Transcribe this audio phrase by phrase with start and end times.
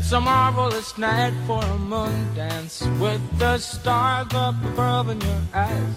[0.00, 5.42] It's a marvelous night for a moon dance with the stars up above in your
[5.52, 5.94] eyes.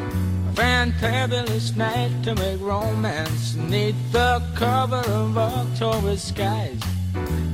[0.00, 6.80] A fantabulous night to make romance neath the cover of October skies.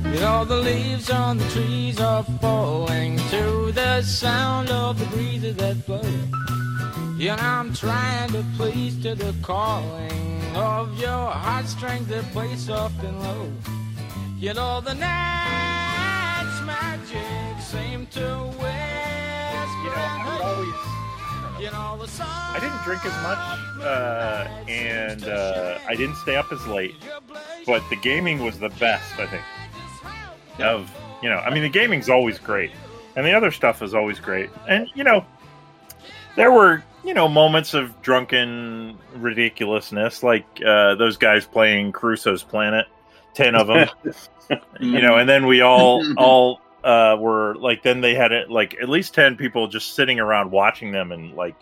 [0.05, 5.57] You know the leaves on the trees are falling to the sound of the breezes
[5.57, 6.01] that blow.
[7.17, 13.03] You know I'm trying to please to the calling of your heartstrings that play soft
[13.03, 13.51] and low.
[14.39, 15.58] You know the night's
[18.09, 18.69] magic seem to whisper
[19.83, 21.61] You know, I would always.
[21.61, 21.89] You know
[22.21, 26.95] I didn't drink as much, uh, and uh, I didn't stay up as late.
[27.65, 29.43] But the gaming was the best, I think.
[30.59, 30.91] Of
[31.21, 32.71] you know, I mean, the gaming's always great,
[33.15, 34.49] and the other stuff is always great.
[34.67, 35.25] And you know,
[36.35, 42.87] there were you know moments of drunken ridiculousness, like uh, those guys playing Crusoe's Planet,
[43.33, 43.89] ten of them.
[44.79, 48.75] you know, and then we all all uh, were like, then they had it like
[48.81, 51.55] at least ten people just sitting around watching them, and like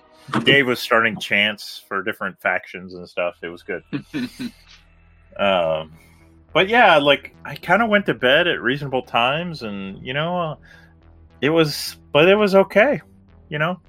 [0.43, 3.37] Dave was starting chants for different factions and stuff.
[3.41, 3.83] It was good.
[5.37, 5.93] um,
[6.53, 10.37] but yeah, like I kind of went to bed at reasonable times, and you know,
[10.39, 10.55] uh,
[11.41, 13.01] it was, but it was okay.
[13.49, 13.79] You know,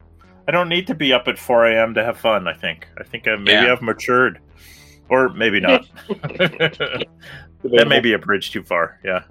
[0.47, 1.95] I don't need to be up at four a.m.
[1.95, 2.47] to have fun.
[2.47, 2.87] I think.
[2.99, 3.73] I think I, maybe Yeah.
[3.73, 4.41] I've matured,
[5.09, 5.89] or maybe not.
[6.09, 7.07] that
[7.89, 9.01] may be a bridge too far.
[9.05, 9.25] Yeah.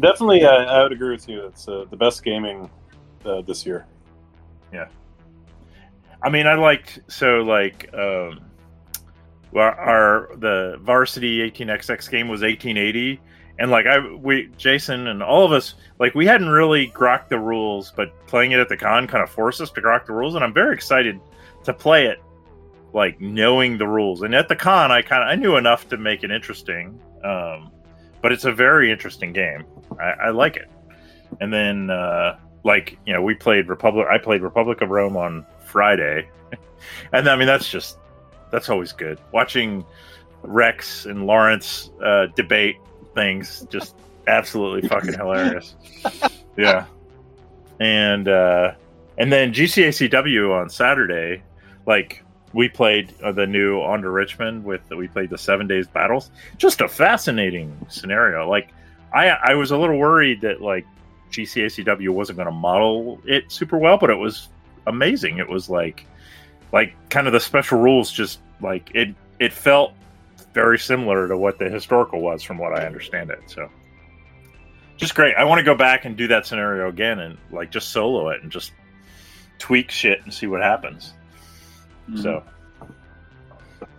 [0.00, 1.46] Definitely, I, I would agree with you.
[1.46, 2.70] It's uh, the best gaming
[3.24, 3.86] uh, this year.
[4.72, 4.88] Yeah.
[6.22, 8.40] I mean, I liked so like um,
[9.54, 13.20] our the varsity 18xx game was 1880,
[13.58, 17.38] and like I we Jason and all of us like we hadn't really grokked the
[17.38, 20.34] rules, but playing it at the con kind of forced us to grok the rules,
[20.34, 21.20] and I'm very excited
[21.64, 22.18] to play it
[22.92, 24.22] like knowing the rules.
[24.22, 27.70] And at the con, I kind of I knew enough to make it interesting, um,
[28.22, 29.64] but it's a very interesting game.
[30.00, 30.68] I, I like it.
[31.40, 34.06] And then uh, like you know we played Republic.
[34.10, 36.28] I played Republic of Rome on Friday,
[37.12, 37.98] and I mean that's just
[38.50, 39.18] that's always good.
[39.32, 39.84] Watching
[40.42, 42.76] Rex and Lawrence uh, debate
[43.14, 43.94] things just
[44.26, 45.74] absolutely fucking hilarious.
[46.56, 46.86] Yeah,
[47.80, 48.72] and uh,
[49.16, 51.42] and then GCACW on Saturday,
[51.86, 55.86] like we played uh, the new On to Richmond with we played the seven days
[55.86, 56.30] battles.
[56.56, 58.48] Just a fascinating scenario.
[58.48, 58.70] Like
[59.12, 60.86] I I was a little worried that like
[61.30, 64.48] GCACW wasn't going to model it super well, but it was
[64.86, 65.38] amazing.
[65.38, 66.06] It was like
[66.72, 69.92] like kind of the special rules just like it it felt
[70.54, 73.40] very similar to what the historical was from what I understand it.
[73.46, 73.70] So
[74.96, 75.34] just great.
[75.36, 78.42] I want to go back and do that scenario again and like just solo it
[78.42, 78.72] and just
[79.58, 81.14] tweak shit and see what happens.
[82.16, 82.42] So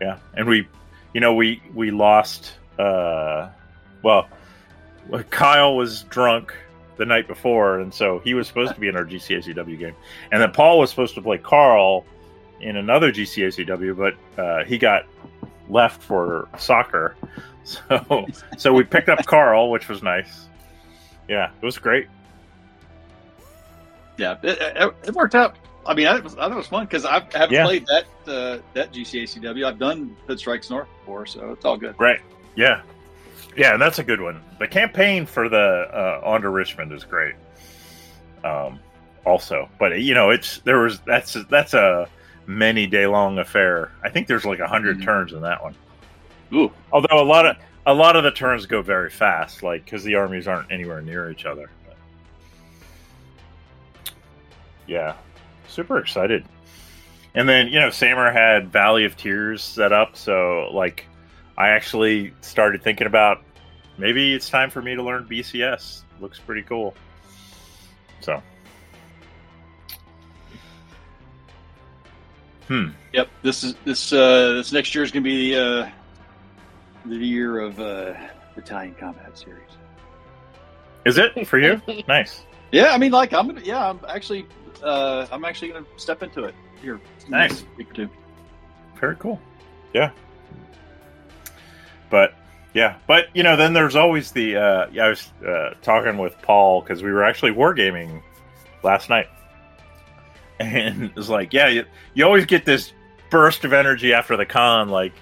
[0.01, 0.67] yeah, and we
[1.13, 3.49] you know we we lost uh
[4.03, 4.27] well
[5.29, 6.53] Kyle was drunk
[6.97, 9.95] the night before, and so he was supposed to be in our GCACW game,
[10.31, 12.05] and then Paul was supposed to play Carl
[12.61, 15.05] in another GCACW, but uh, he got
[15.69, 17.15] left for soccer,
[17.63, 18.27] so
[18.57, 20.47] so we picked up Carl, which was nice.
[21.27, 22.07] Yeah, it was great.
[24.17, 25.55] Yeah, it, it, it worked out.
[25.85, 27.63] I mean, I, I thought it was fun because I have Yeah.
[27.63, 29.65] played that uh, that GCACW.
[29.65, 31.95] I've done Hood Strikes North before, so it's all good.
[31.97, 32.19] Right.
[32.55, 32.81] Yeah.
[33.59, 34.41] Yeah, and that's a good one.
[34.57, 35.57] The campaign for the
[35.93, 37.35] uh, On to Richmond is great.
[38.41, 38.79] Um,
[39.25, 42.07] also, but you know, it's there was that's that's a
[42.47, 43.91] many day long affair.
[44.01, 45.03] I think there's like a 100 Mhm.
[45.03, 45.75] turns in that one.
[46.53, 50.05] Ooh, Although a lot of a lot of the turns go very fast, like because
[50.05, 51.69] the armies aren't anywhere near each other.
[51.85, 51.97] But,
[54.87, 55.15] yeah,
[55.67, 56.45] super excited.
[57.35, 61.05] And then you know, Sammer had Valley of Tears set up, so like
[61.57, 63.41] I actually started thinking about
[63.99, 66.03] maybe it's time for me to learn BCS.
[66.19, 66.95] Looks pretty cool.
[68.21, 68.41] So,
[72.67, 72.87] hmm.
[73.13, 73.29] yep.
[73.43, 75.89] This is this uh, this next year is going to be the uh,
[77.05, 78.13] the year of uh,
[78.55, 79.69] Battalion Combat Series.
[81.05, 81.81] Is it for you?
[82.07, 82.43] nice.
[82.71, 83.61] Yeah, I mean, like I'm gonna.
[83.61, 84.45] Yeah, I'm actually.
[84.83, 87.01] Uh, I'm actually going to step into it here.
[87.27, 87.49] Nice.
[87.51, 88.09] next Week or two.
[88.95, 89.39] Very cool.
[89.93, 90.11] Yeah.
[92.09, 92.33] But
[92.73, 94.55] yeah, but you know, then there's always the.
[94.57, 98.21] Uh, yeah, I was uh, talking with Paul because we were actually wargaming
[98.83, 99.27] last night,
[100.59, 102.93] and it was like, yeah, you, you always get this
[103.29, 105.13] burst of energy after the con, like.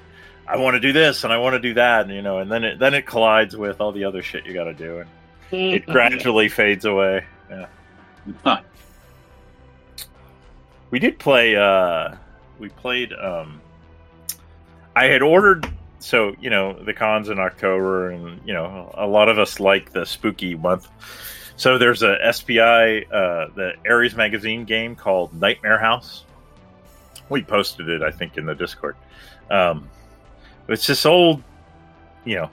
[0.49, 2.49] I want to do this and I want to do that, and you know, and
[2.49, 5.09] then it then it collides with all the other shit you got to do, and
[5.51, 7.25] it gradually fades away.
[7.49, 7.65] Yeah.
[8.45, 8.61] Huh.
[10.89, 11.57] We did play.
[11.57, 12.15] uh
[12.59, 13.11] We played.
[13.11, 13.59] um
[14.95, 15.67] I had ordered
[15.99, 19.91] so you know the cons in October, and you know a lot of us like
[19.91, 20.87] the spooky month.
[21.57, 26.23] So there's a SPI, uh, the Ares magazine game called Nightmare House.
[27.29, 28.95] We posted it, I think, in the Discord.
[29.49, 29.89] Um,
[30.67, 31.41] it's this old,
[32.25, 32.49] you know,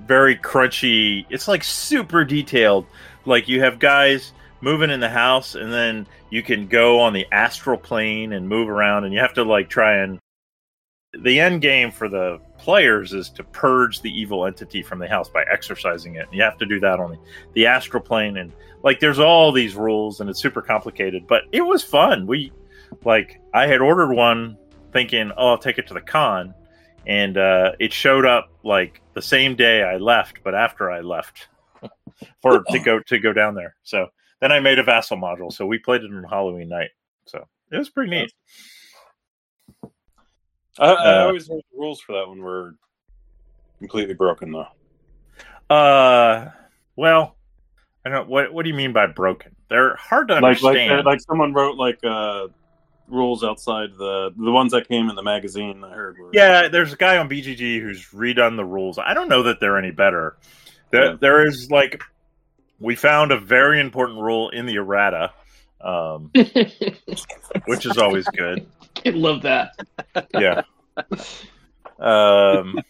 [0.00, 1.26] very crunchy.
[1.30, 2.86] It's like super detailed.
[3.24, 7.26] Like you have guys moving in the house, and then you can go on the
[7.30, 10.18] astral plane and move around, and you have to like try and.
[11.16, 15.28] The end game for the players is to purge the evil entity from the house
[15.28, 16.26] by exorcising it.
[16.26, 17.18] And you have to do that on
[17.52, 18.52] the, astral plane, and
[18.82, 21.26] like there's all these rules, and it's super complicated.
[21.26, 22.26] But it was fun.
[22.26, 22.52] We
[23.04, 24.56] like I had ordered one
[24.92, 26.54] thinking, oh, I'll take it to the con,
[27.06, 31.48] and uh, it showed up like the same day I left, but after I left
[32.40, 33.76] for to go to go down there.
[33.82, 34.08] So
[34.40, 35.52] then I made a vassal module.
[35.52, 36.90] So we played it on Halloween night.
[37.26, 38.32] So it was pretty neat.
[40.78, 42.74] I, I Uh, always heard the rules for that one were
[43.78, 44.66] completely broken, though.
[45.74, 46.50] Uh,
[46.96, 47.36] well,
[48.04, 48.28] I don't.
[48.28, 49.54] What What do you mean by broken?
[49.68, 51.00] They're hard to Like, like, understand.
[51.00, 52.48] uh, like someone wrote like uh,
[53.08, 55.82] rules outside the the ones that came in the magazine.
[55.82, 56.18] I heard.
[56.18, 58.98] Were, yeah, there's a guy on BGG who's redone the rules.
[58.98, 60.36] I don't know that they're any better.
[60.90, 61.16] There, Yeah.
[61.20, 62.02] there is like
[62.78, 65.32] we found a very important rule in the errata,
[65.84, 66.30] um,
[67.66, 68.66] which is always good.
[69.04, 69.76] I love that.
[70.32, 70.62] yeah.
[71.98, 72.80] Um,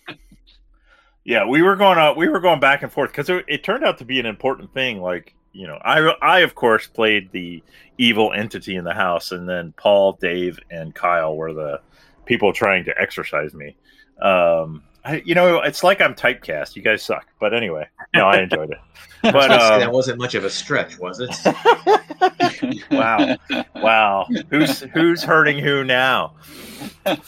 [1.25, 2.17] yeah, we were going out.
[2.17, 4.73] We were going back and forth because it, it turned out to be an important
[4.73, 5.01] thing.
[5.01, 7.63] Like you know, I I of course played the
[7.99, 11.81] evil entity in the house, and then Paul, Dave, and Kyle were the
[12.25, 13.77] people trying to exorcise me.
[14.21, 16.77] Um, I, you know, it's like I'm typecast.
[16.77, 18.79] You guys suck, but anyway, no, I enjoyed it.
[19.23, 22.85] But I was gonna say, um, that wasn't much of a stretch, was it?
[22.91, 23.37] wow,
[23.77, 26.33] wow, who's who's hurting who now?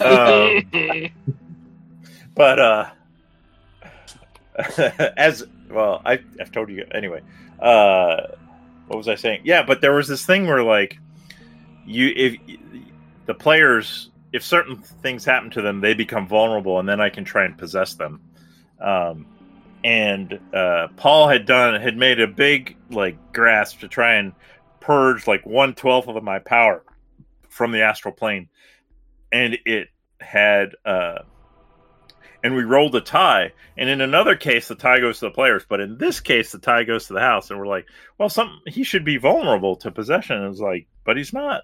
[0.01, 0.63] Um,
[2.37, 2.91] but uh
[5.17, 7.23] as well I, i've told you anyway
[7.59, 8.29] uh
[8.87, 10.99] what was i saying yeah but there was this thing where like
[11.85, 12.37] you if
[13.27, 17.25] the players if certain things happen to them they become vulnerable and then i can
[17.25, 18.21] try and possess them
[18.81, 19.27] um
[19.83, 24.33] and uh paul had done had made a big like grasp to try and
[24.81, 26.83] purge like one twelfth of my power
[27.49, 28.49] from the astral plane
[29.33, 29.89] and it
[30.21, 31.19] had uh
[32.47, 33.53] and we rolled a tie.
[33.77, 36.61] And in another case, the tie goes to the players, but in this case, the
[36.61, 37.51] tie goes to the house.
[37.51, 37.87] And we're like,
[38.19, 40.37] well, some he should be vulnerable to possession.
[40.37, 41.63] And it's like, but he's not.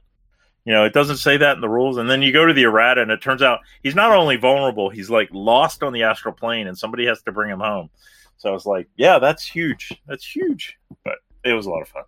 [0.64, 1.97] You know, it doesn't say that in the rules.
[1.97, 4.91] And then you go to the errata, and it turns out he's not only vulnerable,
[4.91, 7.91] he's like lost on the astral plane, and somebody has to bring him home.
[8.37, 9.93] So I was like, yeah, that's huge.
[10.06, 10.76] That's huge.
[11.05, 12.05] But it was a lot of fun.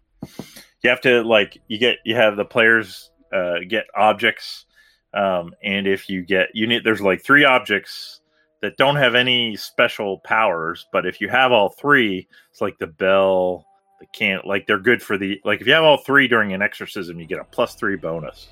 [0.83, 4.67] You have to like you get you have the players uh, get objects,
[5.15, 8.21] um, and if you get you need there's like three objects
[8.62, 12.87] that don't have any special powers, but if you have all three, it's like the
[12.87, 13.67] bell,
[14.05, 16.62] the can like they're good for the like if you have all three during an
[16.62, 18.49] exorcism, you get a plus three bonus.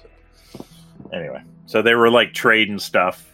[1.13, 3.29] Anyway, so they were like trading stuff.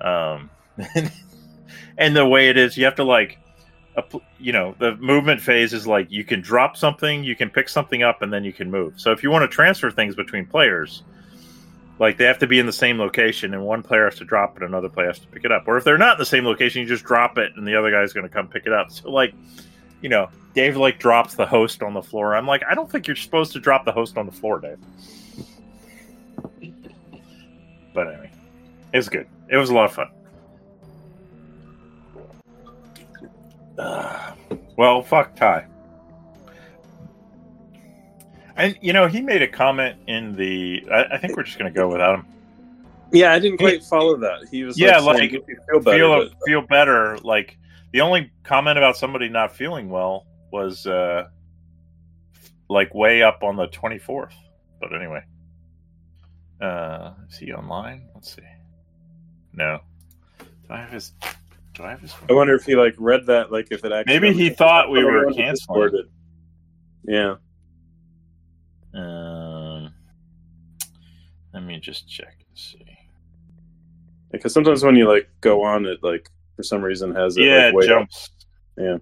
[0.00, 0.50] Um
[1.98, 3.38] and the way it is, you have to like
[4.38, 8.02] you know, the movement phase is like you can drop something, you can pick something
[8.02, 9.00] up, and then you can move.
[9.00, 11.02] So if you want to transfer things between players,
[11.98, 14.56] like they have to be in the same location, and one player has to drop
[14.56, 15.64] it, another player has to pick it up.
[15.66, 17.90] Or if they're not in the same location, you just drop it, and the other
[17.90, 18.88] guy's going to come pick it up.
[18.96, 19.34] So like,
[20.02, 22.34] you know, Dave like drops the host on the floor.
[22.34, 24.78] I'm like, I don't think you're supposed to drop the host on the floor, Dave.
[27.94, 28.30] But anyway,
[28.92, 29.26] it was good.
[29.48, 30.08] It was a lot of fun.
[33.78, 34.32] Uh,
[34.76, 35.66] well, fuck Ty.
[38.56, 40.82] And you know, he made a comment in the.
[40.90, 42.26] I, I think we're just going to go without him.
[43.12, 44.48] Yeah, I didn't quite follow that.
[44.50, 45.96] He was Yeah, like, like, feel better.
[45.98, 47.18] feel but- feel better.
[47.18, 47.58] Like
[47.92, 51.24] the only comment about somebody not feeling well was uh
[52.68, 54.34] like way up on the twenty fourth.
[54.80, 55.22] But anyway,
[56.60, 58.08] uh, is he online?
[58.14, 58.42] Let's see.
[59.52, 59.80] No,
[60.38, 61.12] do I have his?
[61.74, 62.14] Do I have his?
[62.28, 64.18] I wonder if he like read that, like if it actually.
[64.20, 66.08] Maybe he thought we were canceling.
[67.08, 67.36] Yeah,
[68.94, 69.94] Um,
[71.54, 72.84] let me just check and see.
[74.32, 77.66] because sometimes when you like go on, it like for some reason has it Yeah,
[77.66, 77.98] like, way it up.
[78.00, 78.30] jumps.
[78.78, 78.96] Yeah.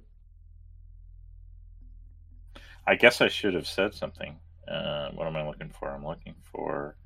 [2.87, 4.37] I guess I should have said something.
[4.69, 5.89] Uh, what am I looking for?
[5.91, 6.97] I'm looking for.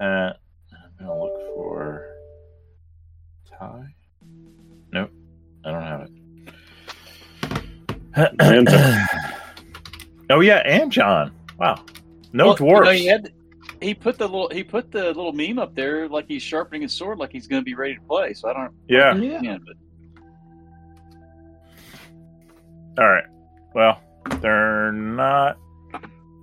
[0.00, 0.32] Uh,
[0.72, 2.06] I'm gonna look for.
[3.58, 3.94] Ty.
[4.92, 5.10] Nope,
[5.64, 6.10] I don't have it.
[8.40, 9.06] And John.
[10.30, 11.32] oh yeah, and John.
[11.58, 11.84] Wow,
[12.32, 12.86] no Well, dwarfs.
[12.88, 13.32] You know, he had
[13.80, 16.92] he put the little he put the little meme up there like he's sharpening his
[16.92, 18.32] sword, like he's going to be ready to play.
[18.34, 18.72] So I don't.
[18.88, 19.14] Yeah.
[19.16, 19.40] Yeah.
[19.42, 19.76] Yeah, but
[22.98, 23.24] All right.
[23.74, 24.00] Well,
[24.40, 25.58] they're not.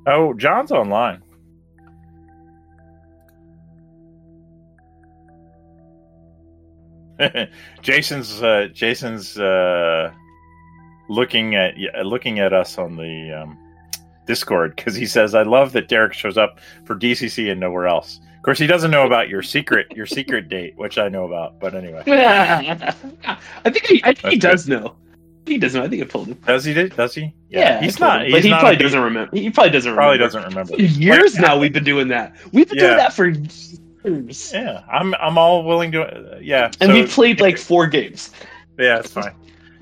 [0.07, 1.23] Oh, John's online.
[7.81, 10.11] Jason's uh, Jason's uh,
[11.09, 13.57] looking at looking at us on the um,
[14.27, 18.19] Discord because he says, "I love that Derek shows up for DCC and nowhere else."
[18.37, 21.59] Of course, he doesn't know about your secret your secret date, which I know about.
[21.59, 24.95] But anyway, I think he, I think he does know.
[25.45, 25.81] He doesn't.
[25.81, 26.37] I think I told him.
[26.45, 26.73] does he?
[26.73, 27.33] Does he?
[27.49, 28.21] Yeah, I he's not.
[28.21, 28.25] him.
[28.27, 29.35] He's but he not probably doesn't remember.
[29.35, 30.39] He probably doesn't Probably remember.
[30.39, 30.75] doesn't remember.
[30.81, 32.35] Years Like, now we've been doing that.
[32.53, 32.83] We've been Yeah.
[32.85, 35.15] doing that for years, Yeah, I'm.
[35.15, 36.03] I'm all willing to.
[36.03, 38.31] Uh, yeah, and so- we played like four games.
[38.79, 39.33] Yeah, it's fine.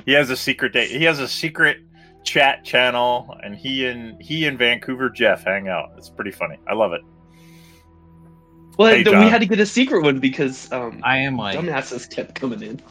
[0.05, 0.89] He has a secret date.
[0.91, 1.77] He has a secret
[2.23, 5.91] chat channel, and he and he and Vancouver Jeff hang out.
[5.97, 6.57] It's pretty funny.
[6.67, 7.01] I love it.
[8.77, 12.09] Well, Hey, we had to get a secret one because um, I am like dumbasses
[12.09, 12.81] kept coming in.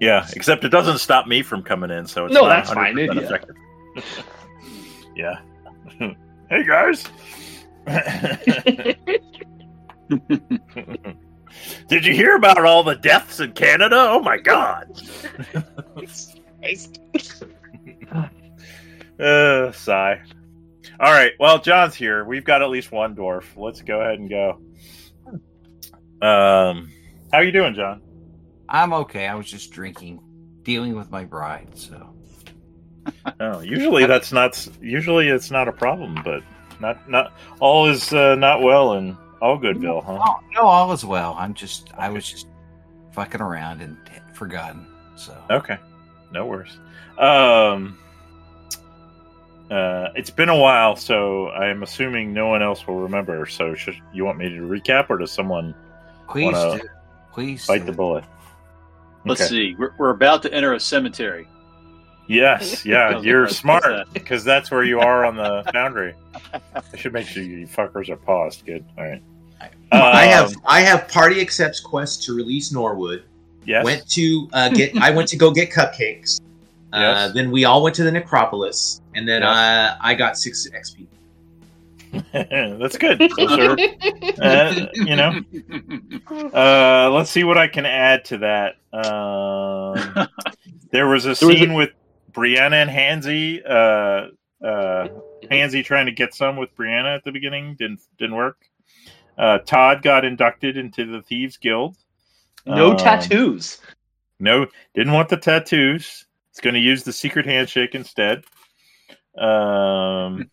[0.00, 2.94] Yeah, except it doesn't stop me from coming in, so it's No, not that's fine,
[2.94, 3.44] 100%
[5.14, 5.38] yeah.
[6.00, 6.12] yeah.
[6.50, 7.04] hey guys.
[11.88, 13.96] Did you hear about all the deaths in Canada?
[13.96, 14.88] Oh my god.
[19.20, 20.18] Uh, sigh.
[20.98, 21.32] All right.
[21.38, 22.24] Well, John's here.
[22.24, 23.44] We've got at least one dwarf.
[23.54, 24.58] Let's go ahead and go.
[26.26, 26.90] Um,
[27.30, 28.00] how you doing, John?
[28.70, 29.26] I'm okay.
[29.26, 30.20] I was just drinking,
[30.62, 31.68] dealing with my bride.
[31.74, 32.14] So
[33.40, 34.66] Oh, usually that's not.
[34.80, 36.42] Usually it's not a problem, but
[36.80, 40.18] not not all is uh, not well in all Goodville, huh?
[40.20, 41.34] oh, no, all is well.
[41.38, 42.46] I'm just I was just
[43.12, 43.96] fucking around and
[44.34, 44.86] forgotten.
[45.16, 45.78] So Okay,
[46.32, 46.78] no worries.
[47.18, 47.98] Um,
[49.70, 53.46] uh, it's been a while, so I'm assuming no one else will remember.
[53.46, 55.74] So, should you want me to recap, or does someone
[56.28, 56.80] please, do.
[57.32, 57.84] please bite do.
[57.86, 58.24] the bullet?
[59.24, 59.48] Let's Okay.
[59.48, 59.74] see.
[59.78, 61.46] We're, we're about to enter a cemetery.
[62.26, 66.14] Yes, yeah, you're smart because that's where you are on the boundary.
[66.52, 68.64] I should make sure you fuckers are paused.
[68.64, 68.84] Good.
[68.96, 69.22] All right.
[69.92, 73.24] I have Um, I have party accepts quest to release Norwood.
[73.66, 73.84] yes.
[73.84, 76.40] Went to uh, get I went to go get cupcakes.
[76.92, 77.34] Uh, Yes.
[77.34, 79.48] Then we all went to the necropolis, and then Yes.
[79.56, 81.06] uh, I got six XP.
[82.32, 83.18] that's good.
[83.36, 83.76] Those are,
[84.42, 85.40] uh, you know.
[86.52, 88.76] Uh, let's see what I can add to that.
[88.92, 90.28] Um,
[90.90, 91.90] there was a There was a- scene with
[92.32, 93.62] Brianna and Hansy.
[93.64, 94.28] Uh,
[94.66, 95.08] uh,
[95.50, 98.58] Hansy trying to get some with Brianna at the beginning didn't didn't work.
[99.38, 101.96] Uh, Todd got inducted into the Thieves Guild.
[102.66, 103.80] No Um, tattoos.
[104.38, 106.26] No, didn't want the tattoos.
[106.50, 108.44] It's going to use the secret handshake instead.
[109.38, 110.50] Um,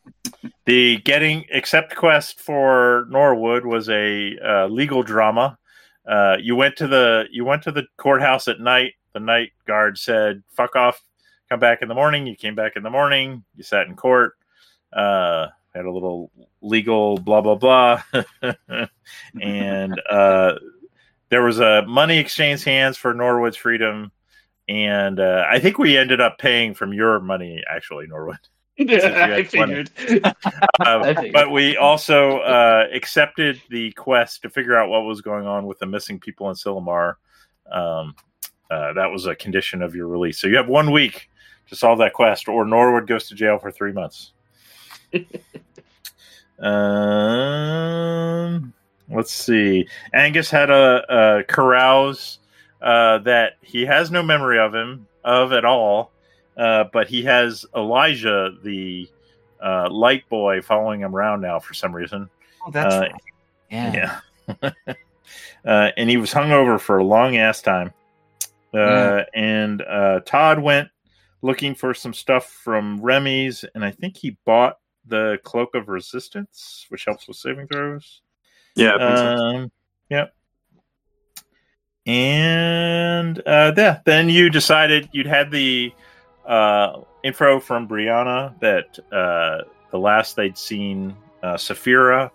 [0.66, 5.58] the getting accept quest for Norwood was a uh, legal drama.
[6.08, 8.94] Uh, you went to the you went to the courthouse at night.
[9.14, 11.02] The night guard said, "Fuck off,
[11.50, 13.44] come back in the morning." You came back in the morning.
[13.56, 14.34] You sat in court.
[14.94, 16.32] Uh, had a little
[16.62, 18.02] legal blah blah blah,
[19.42, 20.54] and uh,
[21.30, 24.12] there was a money exchange hands for Norwood's freedom,
[24.68, 28.40] and uh, I think we ended up paying from your money actually, Norwood.
[28.80, 29.90] I figured.
[29.98, 30.34] Uh,
[30.80, 31.34] I figured.
[31.34, 35.80] but we also uh, accepted the quest to figure out what was going on with
[35.80, 37.16] the missing people in Cillamar.
[37.72, 38.16] Um,
[38.70, 40.38] uh, that was a condition of your release.
[40.38, 41.30] So you have one week
[41.70, 44.34] to solve that quest, or Norwood goes to jail for three months.
[46.60, 48.74] um,
[49.10, 49.88] let's see.
[50.14, 52.40] Angus had a, a carouse
[52.82, 56.12] uh, that he has no memory of him of at all,
[56.58, 59.10] uh, but he has Elijah, the
[59.64, 62.30] uh, light boy, following him around now for some reason.
[62.66, 63.12] Oh, that's Uh, right.
[63.72, 64.20] Yeah.
[64.62, 64.72] Yeah.
[65.66, 67.94] uh, and he was hungover for a long ass time.
[68.74, 69.24] Uh, Yeah.
[69.34, 70.90] And uh, Todd went
[71.42, 76.86] looking for some stuff from Remy's, and I think he bought the Cloak of Resistance,
[76.90, 78.22] which helps with saving throws.
[78.76, 79.26] Yeah, I so.
[79.36, 79.72] Um,
[80.10, 80.34] yep.
[82.06, 85.94] And uh, yeah, then you decided you'd had the
[86.48, 92.32] uh, info from Brianna that uh, the last they'd seen uh, Saphira,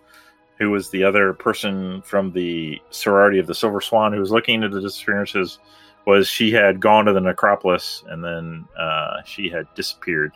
[0.59, 4.57] who was the other person from the sorority of the Silver Swan who was looking
[4.57, 5.59] into the disappearances,
[6.07, 10.33] was she had gone to the necropolis and then uh, she had disappeared.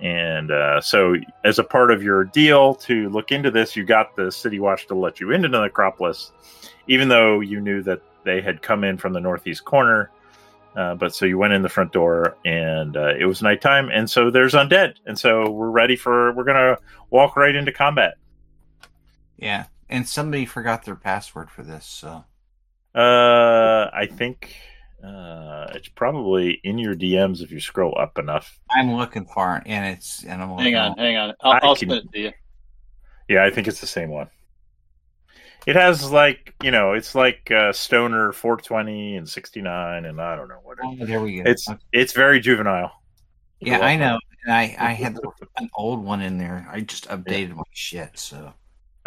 [0.00, 1.14] And uh, so,
[1.44, 4.86] as a part of your deal to look into this, you got the City Watch
[4.86, 6.32] to let you into the necropolis,
[6.86, 10.10] even though you knew that they had come in from the northeast corner.
[10.76, 14.08] Uh, but so you went in the front door, and uh, it was nighttime, and
[14.08, 16.76] so there's undead, and so we're ready for we're gonna
[17.10, 18.14] walk right into combat.
[19.36, 22.24] Yeah, and somebody forgot their password for this, so
[22.94, 24.54] Uh, I think
[25.04, 28.60] uh, it's probably in your DMs if you scroll up enough.
[28.70, 31.34] I'm looking for it, and it's and I'm Hang on, hang on.
[31.42, 32.32] I'll, I I'll can- spin it to you.
[33.28, 34.28] Yeah, I think it's the same one.
[35.66, 40.48] It has like you know, it's like uh, Stoner 420 and 69, and I don't
[40.48, 40.78] know what.
[40.78, 41.50] It, Oh, there we go.
[41.50, 41.78] it's Okay.
[41.92, 42.92] it's very juvenile.
[43.60, 44.18] Yeah, I know.
[44.44, 45.18] And I I had
[45.58, 46.66] an old one in there.
[46.70, 48.18] I just updated my shit.
[48.18, 48.52] So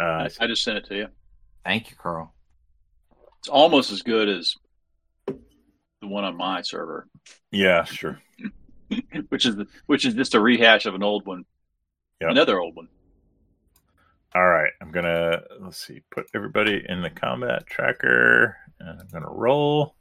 [0.00, 1.06] Uh, I, I just sent it to you.
[1.64, 2.32] thank you, Carl.
[3.40, 4.54] It's almost as good as
[5.26, 7.08] the one on my server,
[7.50, 8.20] yeah, sure.
[9.28, 11.44] which is the, which is just a rehash of an old one,
[12.20, 12.30] Yep.
[12.30, 12.88] another old one.
[14.34, 19.30] All right, I'm gonna let's see, put everybody in the combat tracker, and I'm gonna
[19.30, 19.94] roll.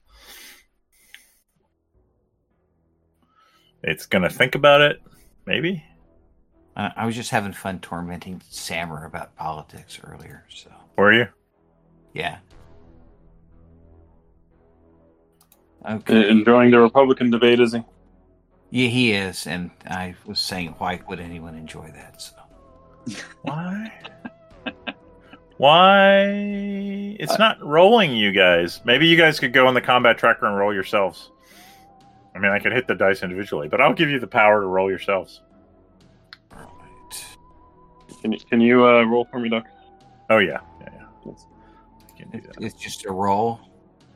[3.84, 5.02] It's gonna think about it,
[5.46, 5.84] maybe.
[6.76, 10.46] Uh, I was just having fun tormenting Sammer about politics earlier.
[10.50, 11.28] So Were you?
[12.14, 12.40] yeah.
[15.88, 16.30] Okay.
[16.30, 17.82] Enjoying the Republican debate, is he?
[18.72, 22.22] Yeah, he is, and I was saying, why would anyone enjoy that?
[22.22, 22.34] So
[23.42, 23.92] Why?
[25.58, 26.22] Why?
[27.20, 28.82] It's not rolling, you guys.
[28.86, 31.32] Maybe you guys could go in the combat tracker and roll yourselves.
[32.36, 34.68] I mean, I could hit the dice individually, but I'll give you the power to
[34.68, 35.42] roll yourselves.
[36.52, 37.26] all right.
[38.22, 39.66] Can you, can you uh, roll for me, Doc?
[40.30, 41.06] Oh yeah, yeah, yeah.
[41.26, 41.36] You
[42.18, 42.62] can do that.
[42.62, 43.60] it's just a roll.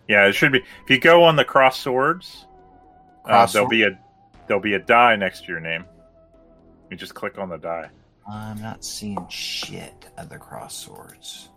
[0.07, 0.59] Yeah, it should be.
[0.59, 2.45] If you go on the cross swords,
[3.25, 3.69] uh, there'll sword?
[3.69, 3.99] be a
[4.47, 5.85] there'll be a die next to your name.
[6.89, 7.89] You just click on the die.
[8.29, 11.49] I'm not seeing shit of the cross swords.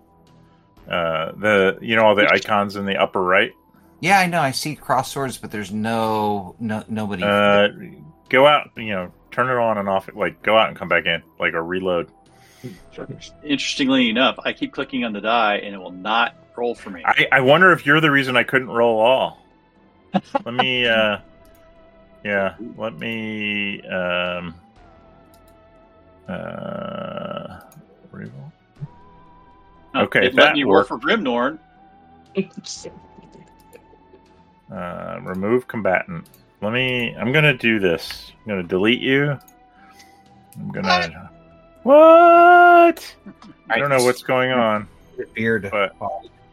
[0.88, 3.52] Uh, the you know all the icons in the upper right.
[4.00, 4.40] Yeah, I know.
[4.40, 7.22] I see cross swords, but there's no no nobody.
[7.22, 7.68] Uh,
[8.28, 8.70] go out.
[8.76, 10.08] You know, turn it on and off.
[10.14, 11.22] Like go out and come back in.
[11.38, 12.10] Like a reload.
[13.42, 17.02] Interestingly enough, I keep clicking on the die and it will not roll for me.
[17.04, 19.38] I, I wonder if you're the reason I couldn't roll all.
[20.44, 20.86] let me.
[20.86, 21.18] uh
[22.24, 23.80] Yeah, let me.
[23.88, 24.54] um
[26.30, 27.60] uh
[28.12, 28.52] reroll.
[29.96, 30.88] okay, it that let me roll worked.
[30.88, 31.58] for Grimnorn.
[34.70, 36.28] Uh, remove combatant.
[36.62, 37.12] Let me.
[37.18, 38.30] I'm gonna do this.
[38.38, 39.36] I'm gonna delete you.
[40.56, 41.30] I'm gonna.
[41.82, 43.16] What?
[43.68, 44.86] I don't know what's going on.
[45.34, 45.68] beard.
[45.72, 45.96] but-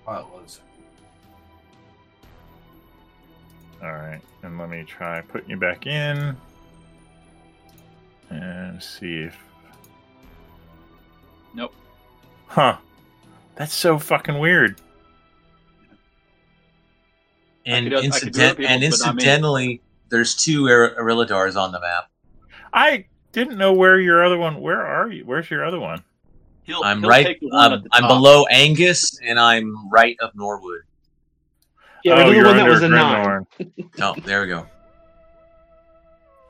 [0.07, 0.61] was.
[3.83, 6.35] All right, and let me try putting you back in,
[8.31, 9.46] and see if.
[11.57, 11.73] Nope.
[12.45, 12.77] Huh.
[13.55, 14.79] That's so fucking weird.
[17.65, 19.21] And, could do- I could do it, incident- people, and but not me.
[19.23, 22.05] incidentally, there's two Ir- Irilladars on the map.
[22.71, 24.61] I didn't know where your other one.
[24.61, 25.25] Where are you?
[25.25, 26.03] Where's your other one?
[26.63, 27.25] He'll, I'm he'll right.
[27.25, 28.09] take the one I'm, at the I'm top.
[28.11, 30.81] below Angus, and I'm right of Norwood.
[32.03, 33.47] Yeah, oh, rid of the you're one that was a nine.
[34.01, 34.65] Oh, there we go.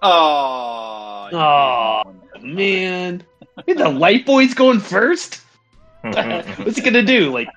[0.01, 2.43] Oh, you Aw, didn't want that.
[2.43, 3.23] Man,
[3.65, 5.41] the light boy's going first.
[6.01, 7.31] What's he gonna do?
[7.31, 7.47] Like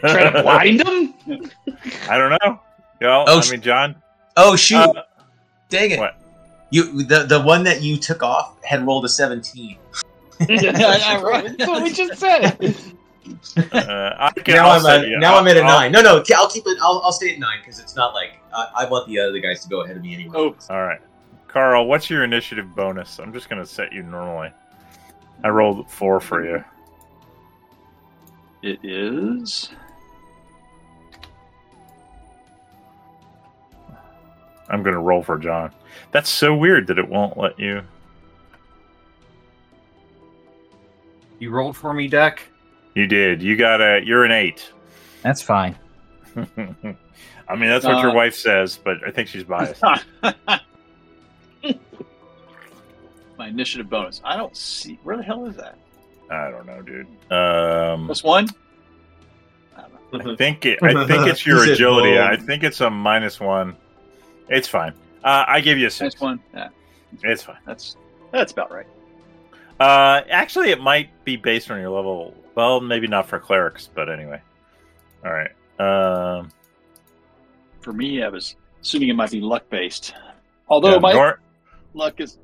[0.00, 1.14] try to blind him?
[2.10, 2.60] I don't know.
[3.00, 3.94] Well, Oh, I mean, John.
[4.36, 4.78] Oh shoot!
[4.78, 5.02] uh,
[5.68, 5.98] Dang it!
[5.98, 6.20] what?
[6.70, 9.78] You the the one that you took off had rolled a seventeen.
[10.48, 11.56] yeah, right.
[11.56, 12.58] That's what we just said.
[13.56, 15.92] Uh, I can now I'm also- at yeah, now I'm at a I'll- nine.
[15.92, 16.78] No, no, I'll keep it.
[16.82, 19.62] I'll, I'll stay at nine because it's not like I, I want the other guys
[19.62, 20.34] to go ahead of me anyway.
[20.36, 21.00] Oh, All right,
[21.48, 21.86] Carl.
[21.86, 23.18] What's your initiative bonus?
[23.20, 24.50] I'm just gonna set you normally.
[25.44, 26.64] I rolled four for you.
[28.62, 29.68] it is.
[34.70, 35.70] I'm gonna roll for John.
[36.10, 37.82] That's so weird that it won't let you.
[41.38, 42.42] You rolled for me, Deck.
[42.94, 43.42] You did.
[43.42, 44.00] You got a.
[44.02, 44.72] You're an eight.
[45.22, 45.76] That's fine.
[46.36, 49.80] I mean, that's what your Uh, wife says, but I think she's biased.
[53.54, 54.20] My initiative bonus.
[54.24, 54.98] I don't see.
[55.04, 55.76] Where the hell is that?
[56.28, 57.06] I don't know, dude.
[57.30, 58.48] Um, Plus one.
[59.76, 60.32] I don't.
[60.32, 62.14] I think it, I think it's your agility.
[62.14, 62.26] boom.
[62.26, 63.76] I think it's a minus one.
[64.48, 64.92] It's fine.
[65.22, 66.16] Uh, I give you a six.
[66.16, 66.40] Plus one.
[66.52, 66.68] Yeah,
[67.22, 67.58] It's fine.
[67.64, 67.96] that's
[68.32, 68.86] that's about right.
[69.78, 72.34] Uh, actually, it might be based on your level.
[72.56, 74.40] Well, maybe not for clerics, but anyway.
[75.24, 75.50] All right.
[75.78, 76.50] Um,
[77.82, 80.12] For me, I was assuming it might be luck based.
[80.68, 81.40] Although yeah, my Nor-
[81.94, 82.43] luck is, yeah,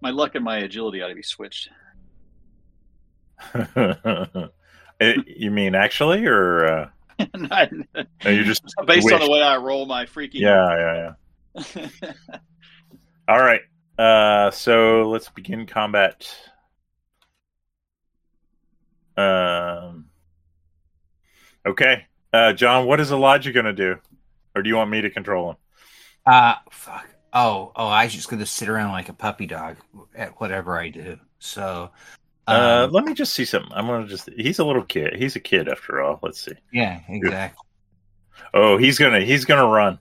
[0.00, 1.68] my luck and my agility ought to be switched.
[5.00, 6.88] You mean actually, or uh,
[7.34, 7.66] no,
[8.24, 10.40] you just based on the way I roll my freaking.
[10.40, 11.12] yeah,
[11.54, 12.38] yeah, yeah.
[13.28, 13.60] All right.
[13.98, 16.26] Uh, so let's begin combat.
[19.16, 20.06] Um.
[21.66, 22.86] Okay, uh, John.
[22.86, 23.96] What is Elijah going to do,
[24.54, 25.56] or do you want me to control him?
[26.24, 27.06] Uh, fuck.
[27.38, 29.76] Oh, oh, I was just gonna sit around like a puppy dog
[30.14, 31.18] at whatever I do.
[31.38, 31.90] So,
[32.48, 33.70] Uh, um, let me just see something.
[33.74, 34.30] I'm gonna just.
[34.36, 35.16] He's a little kid.
[35.16, 36.18] He's a kid after all.
[36.22, 36.52] Let's see.
[36.72, 37.62] yeah, exactly.
[38.54, 39.20] Oh, he's gonna.
[39.20, 39.98] He's gonna run.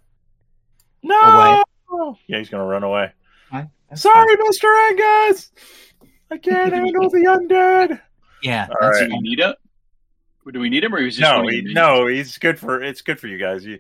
[1.04, 1.62] No.
[1.92, 2.16] Away.
[2.28, 3.12] Yeah, he's gonna run away.
[3.52, 4.48] Fine, that's Sorry, fine.
[4.48, 5.52] Mister Angus.
[6.32, 8.00] I can't handle the undead.
[8.44, 9.10] Yeah, All that's right.
[9.10, 9.54] Do we need him?
[10.54, 13.20] Do we need him, or is just no, he, no, he's good for it's good
[13.20, 13.66] for you guys.
[13.66, 13.80] You,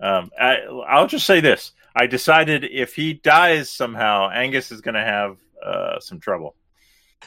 [0.00, 0.56] um, I,
[0.88, 5.38] I'll just say this: I decided if he dies somehow, Angus is going to have
[5.64, 6.54] uh, some trouble.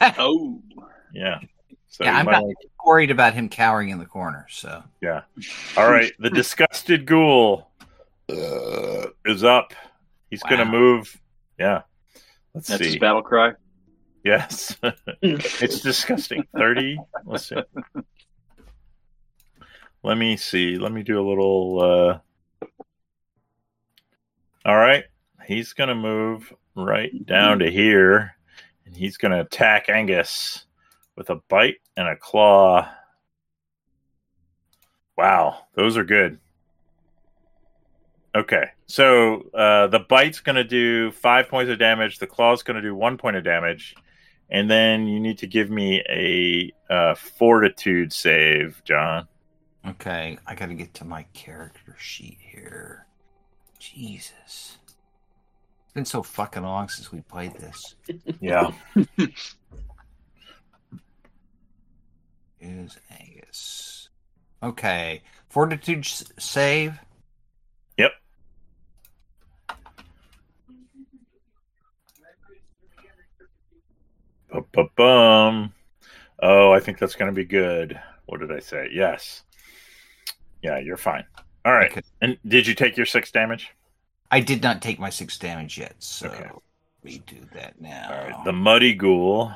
[0.00, 0.62] Oh,
[1.12, 1.40] Yeah.
[1.88, 2.56] So Yeah, I'm not- like-
[2.86, 4.46] worried about him cowering in the corner.
[4.48, 5.22] So, yeah.
[5.76, 7.68] All right, the disgusted ghoul
[8.30, 9.74] uh, is up.
[10.30, 11.20] He's going to move.
[11.58, 11.82] Yeah.
[12.54, 12.98] Let's that's his see.
[12.98, 13.52] battle cry.
[14.24, 14.74] Yes.
[15.22, 16.44] it's disgusting.
[16.56, 16.98] 30.
[17.26, 17.56] Let's see.
[20.02, 20.78] Let me see.
[20.78, 22.18] Let me do a little uh
[24.64, 25.04] All right.
[25.46, 28.36] He's going to move right down to here
[28.86, 30.66] and he's going to attack Angus
[31.16, 32.88] with a bite and a claw.
[35.16, 36.38] Wow, those are good.
[38.34, 38.64] Okay.
[38.86, 42.82] So, uh the bite's going to do 5 points of damage, the claw's going to
[42.82, 43.94] do 1 point of damage
[44.50, 49.28] and then you need to give me a uh, fortitude save, John.
[49.86, 53.06] okay, I got to get to my character sheet here.
[53.80, 54.76] Jesus,
[55.84, 57.96] it's been so fucking long since we played this.
[58.40, 58.70] Yeah.
[62.60, 64.10] Is Angus?
[64.62, 66.06] Okay, fortitude
[66.38, 66.98] save.
[67.96, 68.12] Yep.
[74.96, 75.72] Bum.
[76.42, 77.98] Oh, I think that's going to be good.
[78.26, 78.88] What did I say?
[78.92, 79.42] Yes.
[80.62, 81.24] Yeah, you're fine.
[81.64, 81.90] All right.
[81.90, 82.02] Okay.
[82.22, 83.70] And did you take your six damage?
[84.30, 86.50] I did not take my six damage yet, so Okay.
[87.02, 88.08] we do that now.
[88.10, 88.44] All right.
[88.44, 89.52] The muddy ghoul.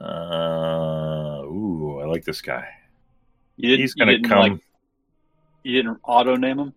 [0.00, 2.66] Uh, ooh, I like this guy.
[3.56, 4.38] You didn't, He's going to didn't, come.
[4.52, 4.60] Like,
[5.62, 6.74] you didn't auto name him.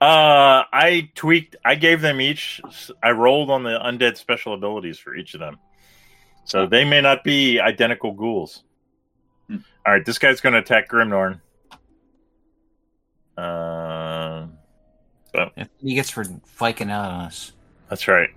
[0.00, 1.56] Uh, I tweaked.
[1.64, 2.60] I gave them each.
[3.02, 5.58] I rolled on the undead special abilities for each of them,
[6.44, 8.62] so they may not be identical ghouls.
[9.48, 9.56] Hmm.
[9.86, 11.40] All right, this guy's going to attack Grimnorn.
[13.36, 14.52] Um,
[15.34, 15.50] so
[15.82, 17.52] He gets for flaking out on us.
[17.88, 18.30] that's right.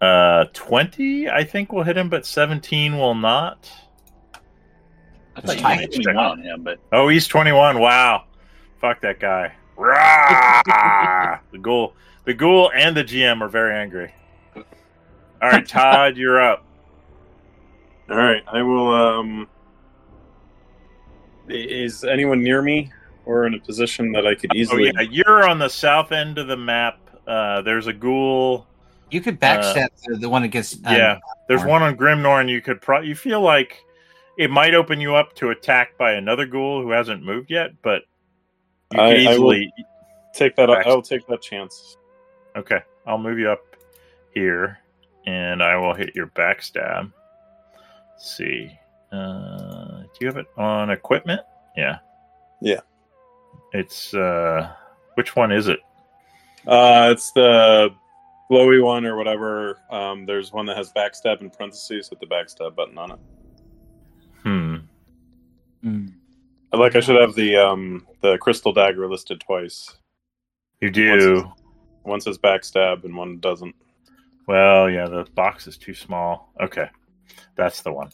[0.00, 3.70] Uh, twenty, I think will hit him, but seventeen will not.
[5.36, 6.14] I thought you Just check.
[6.14, 7.78] 21 on him, but Oh, he's 21.
[7.78, 8.24] Wow.
[8.80, 9.52] Fuck that guy.
[9.76, 10.60] Rah!
[11.52, 14.12] the ghoul, the ghoul, and the GM are very angry.
[14.56, 16.64] All right, Todd, you're up.
[18.10, 18.92] All right, I will.
[18.92, 19.48] Um,
[21.48, 22.90] is anyone near me
[23.30, 24.86] or in a position that I could easily.
[24.86, 25.04] Oh easily?
[25.04, 26.98] yeah, you're on the south end of the map.
[27.26, 28.66] Uh, there's a ghoul.
[29.10, 30.84] You could backstab the, the one against.
[30.86, 31.68] um, yeah, there's Grimnorn.
[31.68, 32.48] one on Grimnorn.
[32.50, 33.00] You could pro.
[33.00, 33.82] You feel like
[34.36, 38.02] it might open you up to attack by another ghoul who hasn't moved yet, but
[38.92, 39.72] you I- could I will- easily.
[40.34, 40.66] take that.
[40.68, 41.96] Back- I'll take that chance.
[42.56, 43.60] Okay, I'll move you up
[44.34, 44.78] here,
[45.26, 47.12] and I will hit your backstab.
[48.12, 48.70] Let's see,
[49.12, 51.40] uh, do you have it on equipment?
[51.76, 51.98] Yeah.
[52.60, 52.80] Yeah.
[53.72, 54.72] It's uh,
[55.14, 55.80] which one is it?
[56.66, 57.90] Uh, it's the
[58.50, 59.78] glowy one or whatever.
[59.90, 63.18] Um, there's one that has backstab in parentheses with the backstab button on it.
[64.42, 64.76] Hmm.
[65.84, 66.12] Mm.
[66.72, 69.96] Like I should have the um the crystal dagger listed twice.
[70.80, 71.50] You do.
[72.02, 73.74] One says backstab and one doesn't.
[74.46, 76.52] Well, yeah, the box is too small.
[76.60, 76.88] Okay,
[77.56, 78.10] that's the one.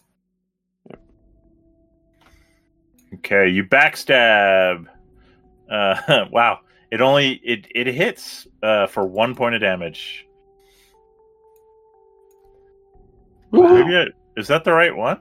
[3.14, 4.86] Okay, you backstab.
[5.70, 10.26] Uh, wow, it only it it hits uh, for one point of damage.
[13.52, 15.20] Maybe it, is that the right one?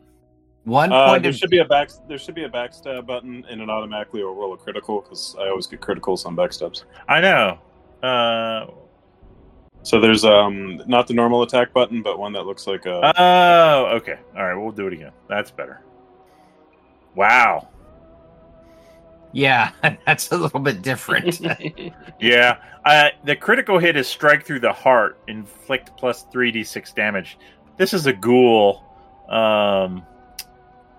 [0.66, 3.46] One Uh, point there of should be a back there should be a backstab button
[3.50, 6.86] and it automatically will roll a critical because I always get criticals on backstabs.
[7.08, 7.60] I know.
[8.02, 8.72] Uh,
[9.84, 13.86] So there's um not the normal attack button, but one that looks like a oh,
[13.98, 14.18] okay.
[14.36, 15.12] All right, we'll do it again.
[15.30, 15.82] That's better.
[17.14, 17.70] Wow.
[19.36, 19.72] Yeah,
[20.06, 21.42] that's a little bit different.
[22.18, 22.58] Yeah.
[22.86, 27.38] Uh, the critical hit is strike through the heart, inflict plus 3d6 damage.
[27.78, 28.84] This is a ghoul.
[29.28, 30.06] Um,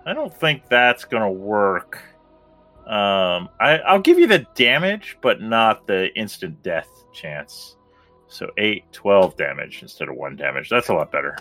[0.05, 2.03] I don't think that's to work.
[2.85, 7.77] Um, I, I'll give you the damage, but not the instant death chance.
[8.27, 10.69] So 8, 12 damage instead of 1 damage.
[10.69, 11.35] That's a lot better.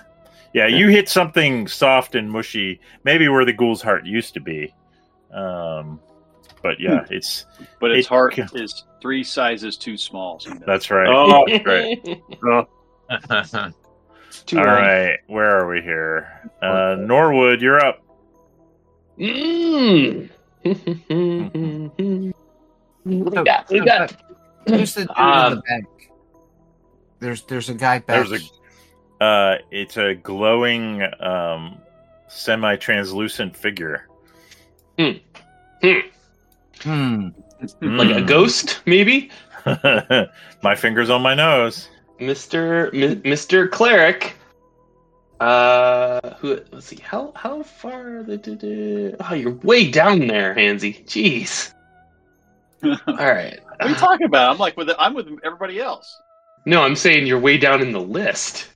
[0.54, 4.72] Yeah, you hit something soft and mushy, maybe where the ghoul's heart used to be.
[5.34, 6.00] Um,
[6.66, 7.46] but yeah, it's
[7.80, 10.40] But its It- heart is three sizes too small.
[10.40, 11.06] So that's right.
[11.08, 12.02] Oh, right.
[14.46, 14.74] Too All long.
[14.74, 16.50] right, where are we here?
[16.62, 18.02] Uh, Norwood, you're up.
[19.18, 20.28] Mm.
[23.04, 23.70] what we got?
[23.70, 24.12] What we got?
[24.68, 25.84] Who's the dude in Um, the back?
[27.20, 28.26] There's there's a guy back.
[28.28, 28.42] There's
[29.20, 31.78] a, uh, it's a glowing, um,
[32.28, 34.06] semi-translucent figure.
[34.98, 35.12] hmm.
[36.84, 38.26] Like a Mm.
[38.26, 39.30] ghost, maybe?
[40.62, 41.88] my fingers on my nose.
[42.20, 42.88] Mr.
[42.94, 43.70] M- Mr.
[43.70, 44.34] Cleric.
[45.40, 46.60] Uh, who?
[46.72, 46.98] Let's see.
[47.02, 48.22] How how far?
[48.22, 51.04] The, the, the- oh, you're way down there, Hansy.
[51.04, 51.72] Jeez.
[52.84, 53.58] All right.
[53.64, 54.50] what are you talking about?
[54.52, 56.14] I'm like with I'm with everybody else.
[56.64, 58.68] No, I'm saying you're way down in the list.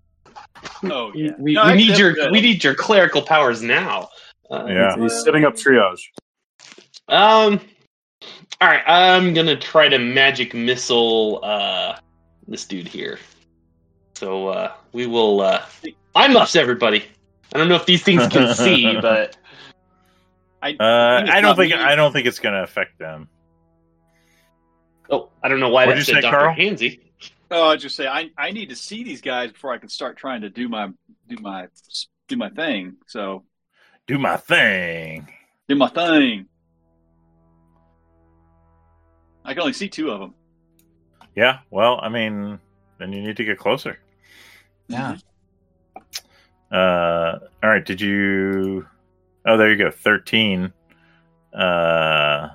[0.85, 1.31] Oh yeah.
[1.39, 4.09] We, No, we need your that's- we need your clerical powers now.
[4.51, 4.97] Uh, Yeah.
[4.99, 6.01] He's setting up triage.
[7.09, 7.61] Um.
[8.61, 8.83] All right.
[8.87, 11.97] I'm gonna try to magic missile uh
[12.47, 13.19] this dude here.
[14.17, 15.41] So uh we will.
[15.41, 15.65] uh
[16.15, 17.05] I'm ups, everybody.
[17.55, 19.37] I don't know if these things can see, but
[20.63, 21.81] I, Uh, I don't think me.
[21.81, 23.29] I don't think it's going to affect them.
[25.09, 26.37] oh, I don't know why What'd that you said say, Dr.
[26.37, 26.55] Carl?
[26.55, 27.01] Hansy.
[27.51, 30.17] Oh, I just say I I need to see these guys before I can start
[30.17, 30.89] trying to do my
[31.29, 31.67] do my
[32.29, 32.97] do my thing.
[33.07, 33.45] So
[34.07, 35.29] Do my thing.
[35.69, 36.47] do my thing.
[39.51, 40.33] I can only see two of them.
[41.35, 41.59] Yeah.
[41.71, 42.61] Well, I mean,
[42.99, 43.99] then you need to get closer.
[44.87, 45.17] Yeah.
[46.71, 47.85] Uh, all right.
[47.85, 48.87] Did you?
[49.45, 49.91] Oh, there you go.
[49.91, 50.73] Thirteen.
[51.53, 52.51] Uh,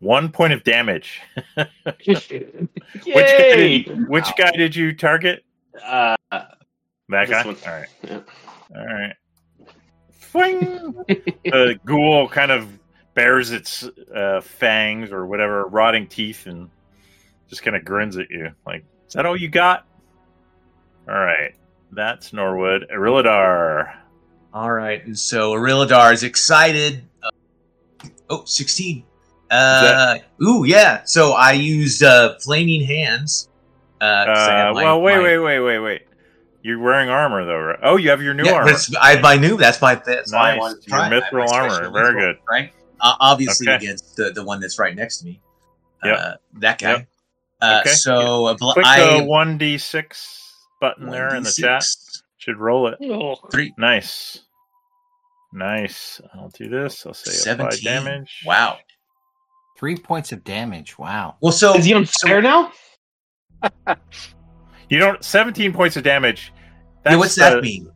[0.00, 1.20] one point of damage.
[2.06, 2.68] Which guy
[3.04, 3.82] Yay!
[3.82, 5.44] did, which guy did you target?
[5.84, 7.44] Uh, That guy.
[7.44, 7.56] one.
[7.66, 7.88] All right.
[8.02, 8.20] Yeah.
[8.74, 9.14] All right.
[10.12, 10.94] Fling.
[11.44, 12.70] the ghoul kind of
[13.16, 16.70] bares its uh, fangs or whatever rotting teeth and
[17.48, 18.52] just kind of grins at you.
[18.64, 19.86] Like, is that all you got?
[21.08, 21.54] All right.
[21.92, 22.86] That's Norwood.
[22.92, 23.96] Irilladar.
[24.54, 27.02] All right, and so Arilladar is excited.
[27.22, 27.28] Uh,
[28.30, 29.04] oh, 16.
[29.50, 31.02] Uh, ooh, yeah.
[31.04, 33.48] So I used uh, Flaming Hands.
[34.00, 36.02] Uh, 'cause I have Uh, my- well, wait, my- wait, wait, wait, wait.
[36.62, 37.78] You're wearing armor though, right?
[37.82, 38.72] Oh, you have your new yeah, armor.
[39.00, 39.56] I have my new.
[39.58, 39.94] That's my.
[39.94, 40.58] That's Nice.
[40.58, 41.06] wanted to Your try.
[41.06, 41.12] it.
[41.12, 41.90] I have my mithril armor.
[41.90, 42.36] Very mithril, good.
[42.50, 42.72] Right.
[43.00, 43.76] Uh, obviously Okay.
[43.76, 45.40] against the, the one that's right next to me.
[46.04, 46.18] Yep.
[46.18, 46.90] Uh, that guy.
[46.92, 47.08] Yep.
[47.60, 47.90] Uh, Okay.
[47.94, 50.42] So uh, bl- Click I the one d six
[50.80, 51.84] button there in the chat.
[52.38, 52.98] Should roll it.
[53.02, 53.72] oh, Three.
[53.78, 54.42] Nice.
[55.52, 56.20] Nice.
[56.34, 57.06] I'll do this.
[57.06, 57.84] I'll say apply 17.
[57.84, 58.42] damage.
[58.44, 58.78] Wow.
[59.78, 60.98] Three points of damage.
[60.98, 61.36] Wow.
[61.40, 62.72] Well, so is he on fire now?
[64.88, 66.52] You don't 17 points of damage.
[67.02, 67.90] That's yeah, what's that mean?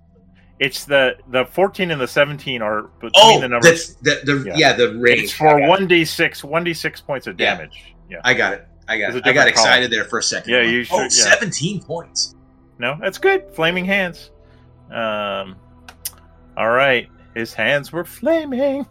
[0.61, 3.97] It's the the 14 and the 17 are between Oh, the numbers.
[4.03, 4.55] that's the, the Yeah.
[4.57, 4.73] yeah.
[4.75, 5.23] the range.
[5.23, 7.95] It's for 1d6, 1d6 points of damage.
[8.09, 8.19] Yeah.
[8.25, 8.69] I got it.
[8.87, 9.27] I got There's it.
[9.29, 9.91] I got excited column.
[9.91, 10.53] there for a second.
[10.53, 11.35] Yeah, I'm you oh, should- yeah.
[11.35, 12.35] 17 points.
[12.79, 13.45] No, that's good.
[13.55, 14.31] Flaming hands.
[14.91, 15.57] Um
[16.57, 17.09] All right.
[17.35, 18.87] His hands were flaming.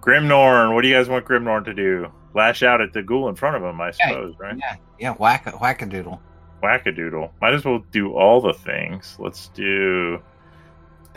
[0.00, 2.12] Grimnorn, what do you guys want Grimnorn to do?
[2.34, 4.56] Lash out at the ghoul in front of him, I suppose, right?
[4.56, 5.10] Yeah, yeah.
[5.18, 6.22] Wack a whack a doodle.
[6.62, 7.32] Whack a doodle.
[7.40, 9.16] Might as well do all the things.
[9.18, 10.20] Let's do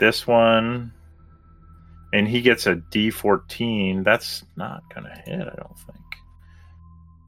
[0.02, 0.92] this one.
[2.12, 4.04] And he gets a D14.
[4.04, 6.04] That's not going to hit, I don't think.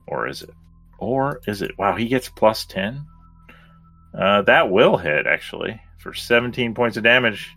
[0.08, 0.50] Or is it?
[0.98, 1.78] Or is it?
[1.78, 3.06] Wow, he gets plus 10.
[4.18, 7.48] Uh, that will hit, actually, for 17 points of damage.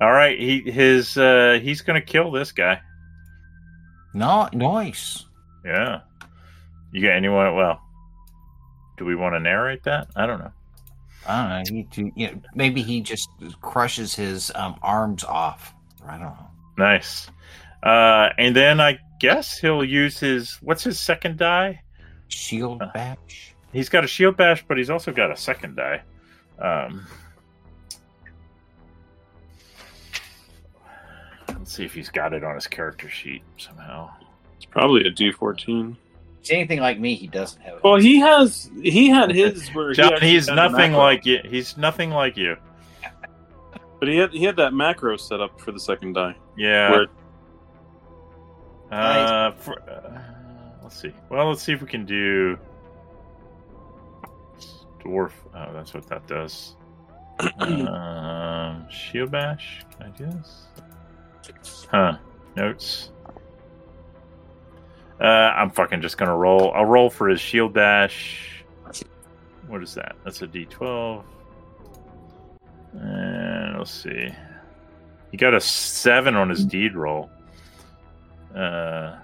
[0.00, 2.80] All right, he his uh, he's going to kill this guy.
[4.14, 5.26] Not nice.
[5.64, 6.00] Yeah.
[6.92, 7.54] You got anyone?
[7.54, 7.82] Well,
[8.96, 10.08] do we want to narrate that?
[10.16, 10.52] I don't know.
[11.26, 11.84] I don't know.
[11.92, 13.28] He, you know, maybe he just
[13.60, 15.74] crushes his um, arms off.
[16.06, 16.48] I don't know.
[16.78, 17.30] Nice.
[17.82, 21.82] Uh, and then I guess he'll use his what's his second die?
[22.28, 23.54] Shield Uh, bash.
[23.72, 26.02] He's got a shield bash, but he's also got a second die.
[26.58, 27.06] Um,
[31.48, 34.10] let's see if he's got it on his character sheet somehow.
[34.56, 35.96] It's probably a D14.
[36.40, 37.84] It's anything like me, he doesn't have it.
[37.84, 38.70] Well, he has.
[38.82, 41.38] He had his where John, actually he's nothing like you.
[41.44, 42.56] He's nothing like you.
[43.98, 46.34] But he had he had that macro set up for the second die.
[46.56, 46.90] Yeah.
[46.90, 47.06] Where
[48.90, 50.18] Uh, for, uh,
[50.82, 51.12] let's see.
[51.28, 52.58] Well, let's see if we can do
[55.04, 55.32] dwarf.
[55.54, 56.76] Oh, that's what that does.
[57.58, 59.84] um, shield bash.
[59.98, 60.66] Can I do this?
[61.90, 62.16] Huh.
[62.56, 63.10] Notes.
[65.20, 66.72] Uh, I'm fucking just gonna roll.
[66.72, 68.64] I'll roll for his shield bash.
[69.66, 70.16] What is that?
[70.24, 71.22] That's a D12.
[72.94, 74.30] And let's see.
[75.30, 77.30] He got a seven on his deed roll.
[78.54, 79.16] Uh,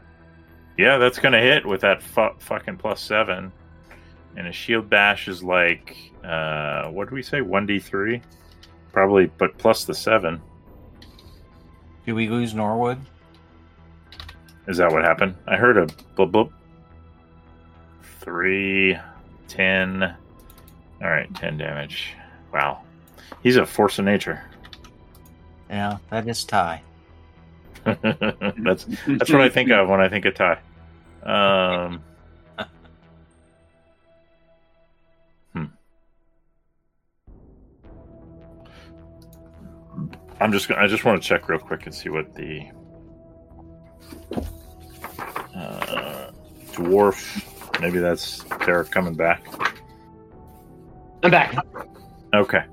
[0.79, 3.51] yeah, that's gonna hit with that fu- fucking plus seven.
[4.37, 7.41] And a shield bash is like, uh, what do we say?
[7.41, 8.21] One d three,
[8.93, 10.43] probably, but plus the seven.
[12.05, 12.99] Do we lose Norwood?
[14.69, 15.35] Is that what happened?
[15.47, 16.53] I heard a blub blub.
[18.21, 18.99] Three,
[19.49, 20.03] ten.
[20.03, 22.15] All right, ten damage.
[22.53, 22.83] Wow,
[23.43, 24.43] he's a force of nature.
[25.69, 26.83] Yeah, that is tie.
[28.03, 30.59] that's that's what I think of when I think of Ty.
[31.23, 32.03] Um,
[35.53, 35.65] hmm.
[40.41, 42.67] I'm just gonna, I just want to check real quick and see what the
[46.77, 47.81] dwarf.
[47.81, 49.45] Maybe that's Derek coming back.
[51.23, 51.57] I'm back.
[52.35, 52.65] Okay.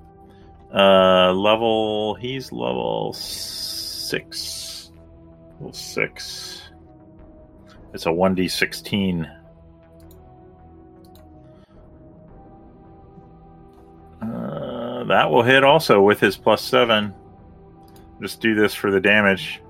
[0.74, 2.16] Uh, level.
[2.16, 4.92] He's level six.
[5.60, 6.70] Level six.
[7.94, 9.30] It's a one d sixteen.
[14.22, 17.14] Uh, that will hit also with his plus seven.
[18.22, 19.62] Just do this for the damage.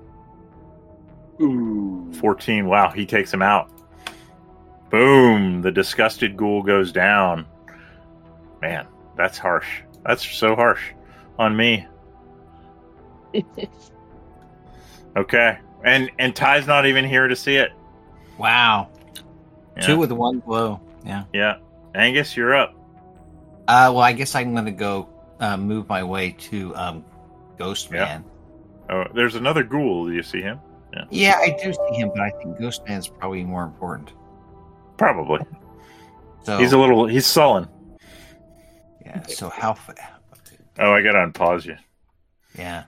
[1.40, 2.12] Ooh.
[2.14, 2.66] 14.
[2.66, 3.70] Wow, he takes him out.
[4.94, 5.60] Boom.
[5.60, 7.46] The disgusted ghoul goes down.
[8.62, 9.82] Man, that's harsh.
[10.06, 10.92] That's so harsh
[11.36, 11.88] on me.
[15.16, 15.58] Okay.
[15.82, 17.72] And and Ty's not even here to see it.
[18.38, 18.88] Wow.
[19.76, 19.82] Yeah.
[19.82, 20.80] Two with one blow.
[21.04, 21.24] Yeah.
[21.32, 21.56] Yeah.
[21.96, 22.76] Angus, you're up.
[23.66, 25.08] Uh, well, I guess I'm going to go
[25.40, 27.04] uh, move my way to um,
[27.58, 28.04] Ghost Yeah.
[28.04, 28.24] Man.
[28.90, 30.06] Oh, there's another ghoul.
[30.06, 30.60] Do you see him?
[31.10, 31.34] Yeah.
[31.40, 34.12] I do see him, but I think Ghost Man's probably more important.
[35.12, 35.40] Probably.
[36.44, 37.68] So He's a little he's sullen.
[39.04, 39.22] yeah.
[39.26, 39.74] So how?
[39.74, 39.94] fa-
[40.78, 41.76] Oh, I gotta unpause you.
[42.58, 42.84] Yeah.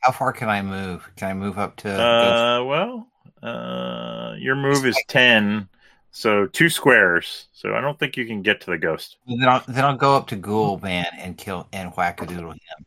[0.00, 1.08] how far can I move?
[1.16, 1.90] Can I move up to?
[1.92, 3.08] Uh well,
[3.42, 5.68] uh your move is ten,
[6.12, 7.48] so two squares.
[7.52, 9.16] So I don't think you can get to the ghost.
[9.26, 12.86] then I'll then I'll go up to Ghoul Man and kill and whackadoodle him.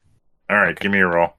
[0.49, 1.33] All right, give me a roll.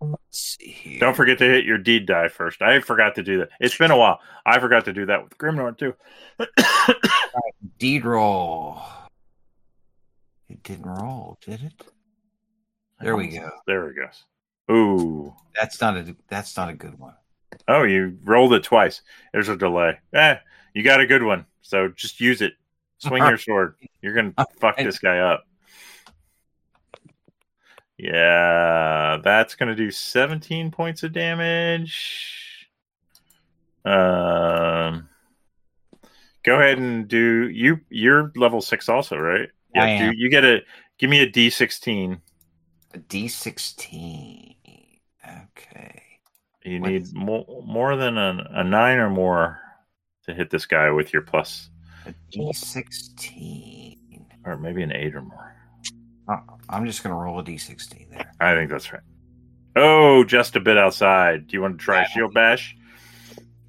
[0.00, 1.00] Let's see here.
[1.00, 2.60] Don't forget to hit your deed die first.
[2.62, 3.48] I forgot to do that.
[3.60, 4.20] It's been a while.
[4.44, 5.94] I forgot to do that with Grimnorn too.
[7.78, 8.80] Deed roll.
[10.48, 11.82] It didn't roll, did it?
[13.00, 13.50] There we go.
[13.66, 14.24] There it goes.
[14.70, 15.34] Ooh.
[15.58, 17.14] That's not a that's not a good one.
[17.68, 19.02] Oh, you rolled it twice.
[19.32, 19.98] There's a delay.
[20.12, 20.36] Eh,
[20.74, 21.46] you got a good one.
[21.62, 22.54] So just use it.
[22.98, 23.76] Swing your sword.
[24.02, 25.44] You're gonna fuck this guy up.
[27.98, 32.68] Yeah, that's gonna do 17 points of damage.
[33.84, 35.08] Um,
[36.44, 37.80] go ahead and do you.
[37.88, 39.48] You're level six, also, right?
[39.74, 39.84] Yeah.
[39.84, 40.60] I do you get a?
[40.98, 42.20] Give me a D16.
[42.94, 44.54] A D sixteen.
[45.24, 46.02] Okay.
[46.64, 49.60] You What need is- more more than a, a nine or more
[50.24, 51.70] to hit this guy with your plus,
[52.06, 54.26] A D sixteen.
[54.44, 55.55] or maybe an eight or more.
[56.28, 58.32] Uh, I'm just gonna roll a D sixteen there.
[58.40, 59.02] I think that's right.
[59.76, 61.46] Oh, just a bit outside.
[61.46, 62.08] Do you want to try Yeah.
[62.08, 62.76] shield bash?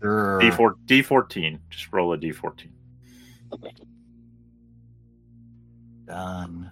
[0.01, 0.39] Sure.
[0.39, 1.59] D four D fourteen.
[1.69, 2.73] Just roll a D fourteen.
[6.05, 6.71] Done.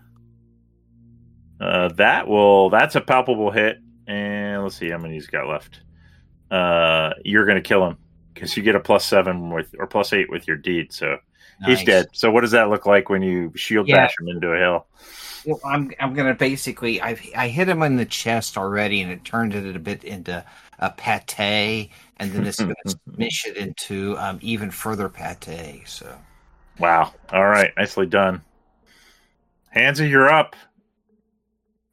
[1.60, 2.70] Uh, that will.
[2.70, 3.78] That's a palpable hit.
[4.08, 5.82] And let's see how many he's got left.
[6.52, 7.98] Uh, you're gonna kill him
[8.34, 10.94] because you get a plus seven with or plus eight with your deed.
[10.94, 11.18] So
[11.66, 12.08] he's dead.
[12.14, 13.98] So what does that look like when you shield Yeah.
[13.98, 14.88] bash him into a hill?
[15.46, 19.24] Well, I'm I'm gonna basically I I hit him in the chest already, and it
[19.24, 20.44] turned it a bit into
[20.80, 25.88] a pate, and then it's gonna smish it into um, even further pate.
[25.88, 26.18] So
[26.80, 27.14] Wow.
[27.32, 27.72] All right.
[27.78, 28.42] Nicely done.
[29.70, 30.56] Hansa, you're up.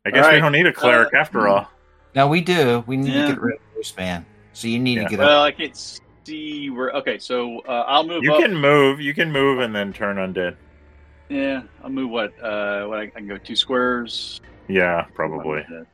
[0.05, 1.69] I guess All we don't need a cleric Uh, after all.
[2.15, 2.83] No, we do.
[2.87, 3.27] We need Yeah.
[3.27, 4.27] to get rid of this Man.
[4.53, 5.05] So you need Yeah.
[5.05, 5.27] to get up.
[5.27, 5.77] Well, I can't
[6.27, 6.91] see where.
[6.91, 8.41] Okay, so uh, I'll move You up.
[8.41, 9.01] can move.
[9.01, 10.57] You can move and then turn undead.
[11.33, 12.33] Yeah, I'll move what?
[12.43, 14.41] Uh, what I, I can go two squares.
[14.69, 15.61] Yeah, probably.
[15.63, 15.85] Uh,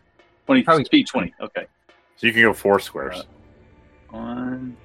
[0.46, 1.32] Twenty Probably- speed twenty.
[1.40, 1.66] Okay.
[2.16, 3.22] So you can go four squares.
[4.10, 4.76] One,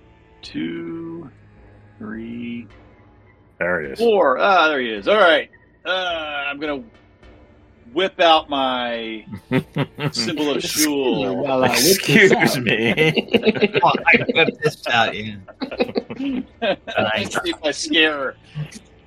[0.42, 1.32] two,
[1.98, 2.68] three,
[3.58, 4.00] There it is.
[4.00, 4.38] four.
[4.38, 5.08] Ah, there he is.
[5.08, 5.50] All right.
[5.86, 6.84] Uh, I'm gonna
[7.94, 9.26] whip out my
[10.12, 11.44] symbol of Shul.
[11.44, 12.62] Well, uh, Excuse out.
[12.62, 13.14] me.
[13.82, 15.16] Well, I put this out.
[15.16, 15.36] Yeah.
[16.62, 18.36] Let's see if I scare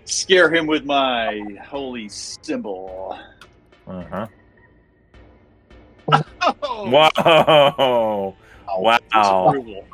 [0.07, 3.19] scare him with my holy symbol.
[3.87, 4.27] Uh-huh.
[6.63, 8.37] Oh, Whoa!
[8.79, 8.99] Wow.
[9.13, 9.85] disapproval.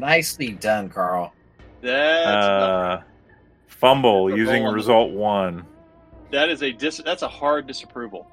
[0.00, 1.32] Nicely done, Carl.
[1.80, 3.02] That's Uh,
[3.66, 5.66] fumble That's using result one.
[6.30, 7.00] that is a dis.
[7.04, 8.26] That's a hard disapproval.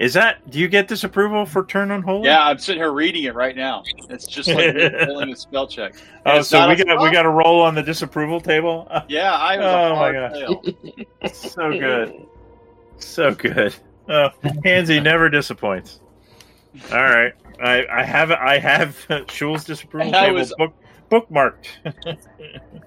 [0.00, 0.50] Is that?
[0.50, 2.24] Do you get disapproval for turn unholy?
[2.24, 3.82] Yeah, I'm sitting here reading it right now.
[4.08, 4.74] It's just like
[5.06, 5.92] rolling a spell check.
[6.24, 8.88] And Oh, so we got we got a roll on the disapproval table.
[9.08, 10.12] Yeah, I was Oh, my
[11.22, 11.32] gosh.
[11.36, 12.26] so good,
[12.96, 13.74] so good.
[14.08, 14.30] Oh,
[14.64, 16.00] Hansy never disappoints.
[16.90, 20.72] All right, I I have I have Shul's disapproval table was- book,
[21.10, 21.66] bookmarked.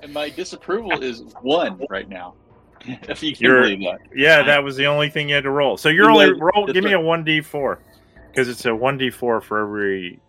[0.01, 2.33] And my disapproval is one right now.
[3.07, 3.99] If you can believe that.
[4.13, 5.77] yeah, that was the only thing you had to roll.
[5.77, 6.67] So you're You only know, roll.
[6.67, 7.79] Give me a one d four
[8.29, 10.19] because it's a one d four for every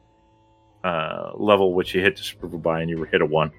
[0.85, 3.51] uh, level which you hit disapproval by, and you were hit a one.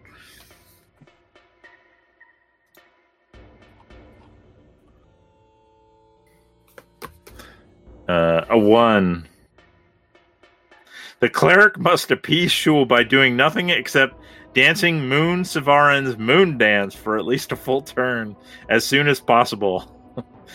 [8.08, 9.28] Uh, a one.
[11.20, 14.16] The cleric must appease Shul by doing nothing except
[14.56, 18.36] dancing Moon Savarin's moon dance for at least a full turn
[18.70, 19.92] as soon as possible.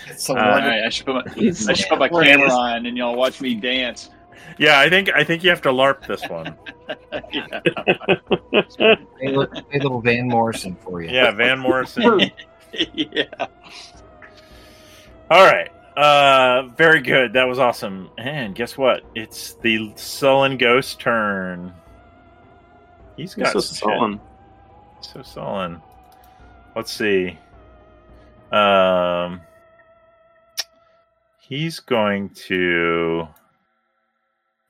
[0.08, 2.96] It's a Uh, right, I should put my, I should put my camera on and
[2.96, 4.10] y'all watch me dance.
[4.58, 6.56] Yeah, I think I think you have to LARP this one.
[7.32, 7.60] Yeah.
[9.20, 11.10] Hey, look, hey, little Van Morrison for you.
[11.10, 12.30] Yeah, Van Morrison.
[12.94, 13.24] yeah.
[15.30, 15.70] All right.
[15.96, 17.32] Uh very good.
[17.34, 18.10] That was awesome.
[18.18, 19.02] And guess what?
[19.14, 21.72] It's the sullen ghost turn.
[23.20, 23.76] He's got He's so shit.
[23.84, 24.18] sullen.
[25.02, 25.82] So sullen.
[26.74, 27.38] Let's see.
[28.50, 29.42] Um
[31.38, 33.28] he's going to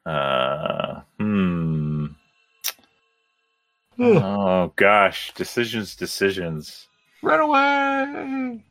[0.05, 2.07] uh hmm
[4.01, 6.89] oh gosh decisions decisions
[7.23, 8.65] Run away!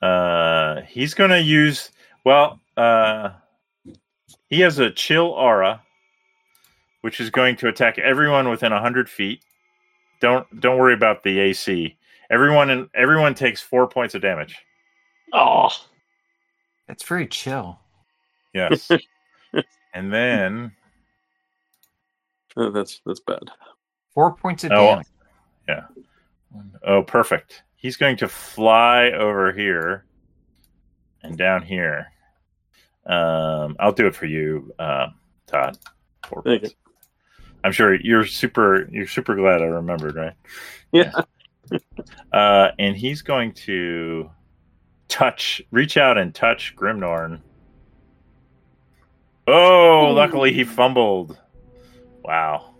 [0.00, 1.90] uh he's gonna use
[2.24, 3.30] well uh
[4.48, 5.82] he has a chill aura
[7.06, 9.40] which is going to attack everyone within 100 feet.
[10.18, 11.96] Don't don't worry about the ac
[12.30, 14.56] everyone in everyone takes four points of damage.
[15.32, 15.68] Oh,
[16.88, 17.78] That's very chill.
[18.52, 18.90] yes.
[19.94, 20.72] And then
[22.56, 23.44] Oh, that's that's bad.
[24.12, 25.06] Four points of Oh, damage.
[25.68, 25.84] yeah.
[26.84, 27.62] Oh perfect.
[27.76, 30.06] He's going to fly over here
[31.22, 32.08] and down here.
[33.06, 35.06] Um i'll do it for you uh
[35.46, 35.78] todd.
[36.26, 36.74] Four Thank points.
[37.66, 40.34] I'm sure you're super you're super glad i remembered right?
[40.92, 41.10] Yeah.
[42.32, 44.30] uh and he's going to
[45.08, 47.40] touch reach out and touch grimnorn
[49.48, 51.38] oh luckily he fumbled.
[52.22, 52.74] Wow.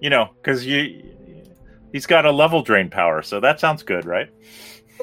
[0.00, 1.04] You know because you
[1.92, 4.30] he's got a level drain power so that sounds good right?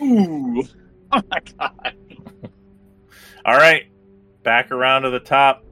[0.02, 0.64] Ooh.
[1.10, 1.96] Oh my god.
[3.46, 3.84] all right.
[4.44, 5.64] Back around to the top.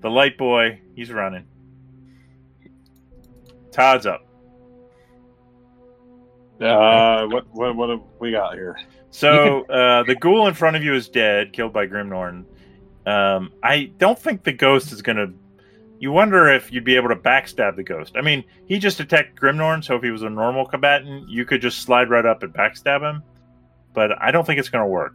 [0.00, 1.44] The light boy he's running
[3.72, 4.26] todd's up
[6.60, 8.78] Uh, what what what have we got here?
[9.10, 12.44] So uh, the ghoul in front of you is dead, killed by Grimnorn.
[13.04, 15.26] Um, I don't think the ghost is gonna.
[15.98, 18.12] You wonder if you'd be able to backstab the ghost.
[18.16, 21.60] I mean, he just attacked Grimnorn, so if he was a normal combatant, you could
[21.60, 23.22] just slide right up and backstab him.
[23.92, 25.14] But I don't think it's gonna work.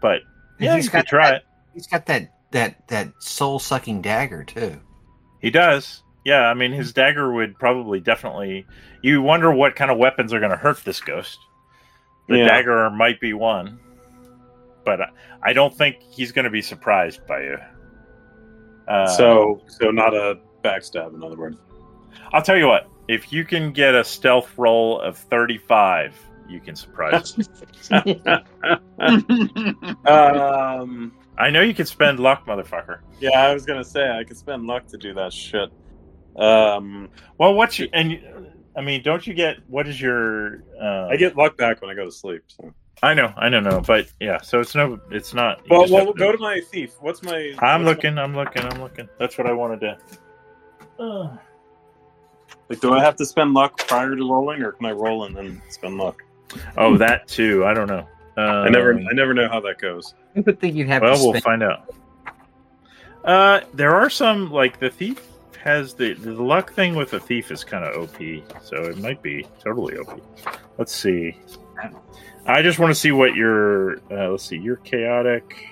[0.00, 0.22] But
[0.58, 1.42] yeah, He's you got could try that- it.
[1.74, 4.80] He's got that that that soul sucking dagger too.
[5.40, 6.02] He does.
[6.24, 8.66] Yeah, I mean, his dagger would probably definitely.
[9.02, 11.38] You wonder what kind of weapons are going to hurt this ghost.
[12.28, 12.48] The Yeah.
[12.48, 13.78] dagger might be one,
[14.84, 15.08] but I-
[15.42, 17.56] I don't think he's going to be surprised by you.
[18.86, 21.58] Uh, so so not a backstab, in other words.
[22.32, 26.14] I'll tell you what: if you can get a stealth roll of thirty-five,
[26.48, 27.34] you can surprise.
[27.88, 28.20] him.
[30.06, 31.12] um.
[31.40, 33.00] I know you can spend luck, motherfucker.
[33.18, 35.70] Yeah, I was gonna say I could spend luck to do that shit.
[36.36, 38.20] Um, Well, what's your and?
[38.76, 40.62] I mean, don't you get what is your?
[40.80, 42.44] Uh, I get luck back when I go to sleep.
[42.48, 42.72] So.
[43.02, 44.40] I know, I don't know, but yeah.
[44.42, 45.62] So it's no, it's not.
[45.70, 46.92] Well, well, have go to my thief.
[47.00, 47.54] What's my?
[47.58, 49.08] I'm what's looking, I'm looking, I'm looking.
[49.18, 49.98] That's what I wanted to.
[51.02, 51.36] Uh,
[52.68, 55.34] like, do I have to spend luck prior to rolling, or can I roll and
[55.34, 56.22] then spend luck?
[56.76, 57.64] oh, that too.
[57.64, 58.06] I don't know.
[58.40, 60.14] Um, I never, I never know how that goes.
[60.36, 61.94] I would think you'd have Well, to we'll find out.
[63.24, 65.26] Uh, there are some like the thief
[65.62, 68.16] has the the luck thing with the thief is kind of OP,
[68.62, 70.20] so it might be totally OP.
[70.78, 71.36] Let's see.
[72.46, 74.56] I just want to see what your uh, let's see.
[74.56, 75.66] You're chaotic.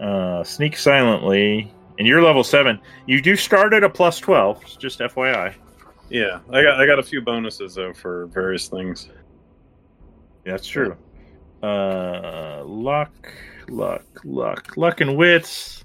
[0.00, 2.80] Uh, sneak silently, and you're level seven.
[3.06, 4.64] You do start at a plus twelve.
[4.78, 5.54] Just FYI.
[6.08, 9.10] Yeah, I got, I got a few bonuses though for various things.
[10.44, 10.96] That's true.
[11.62, 13.32] Uh, luck,
[13.68, 15.84] luck, luck, luck, and wits.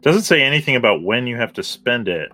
[0.00, 2.30] Doesn't say anything about when you have to spend it.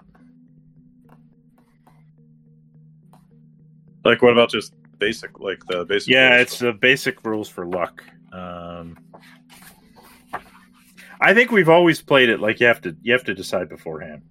[4.05, 6.11] Like, what about just basic, like the basic.
[6.11, 8.05] Yeah, it's the basic rules for luck.
[8.33, 8.99] Um,
[11.21, 14.23] I think we've always played it like you have to you have to decide beforehand.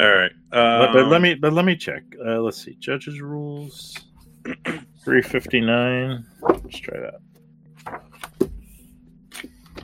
[0.00, 0.32] all right.
[0.50, 2.02] But, but let Um, me but let me check.
[2.26, 2.74] Uh, let's see.
[2.80, 3.96] Judges rules.
[5.04, 6.24] Three fifty nine.
[6.42, 8.50] Let's try that.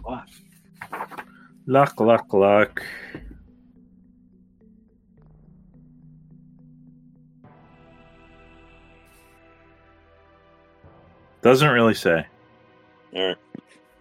[0.02, 0.24] What?
[1.66, 2.82] Luck, luck, luck.
[11.42, 12.26] Doesn't really say.
[13.14, 13.36] All right.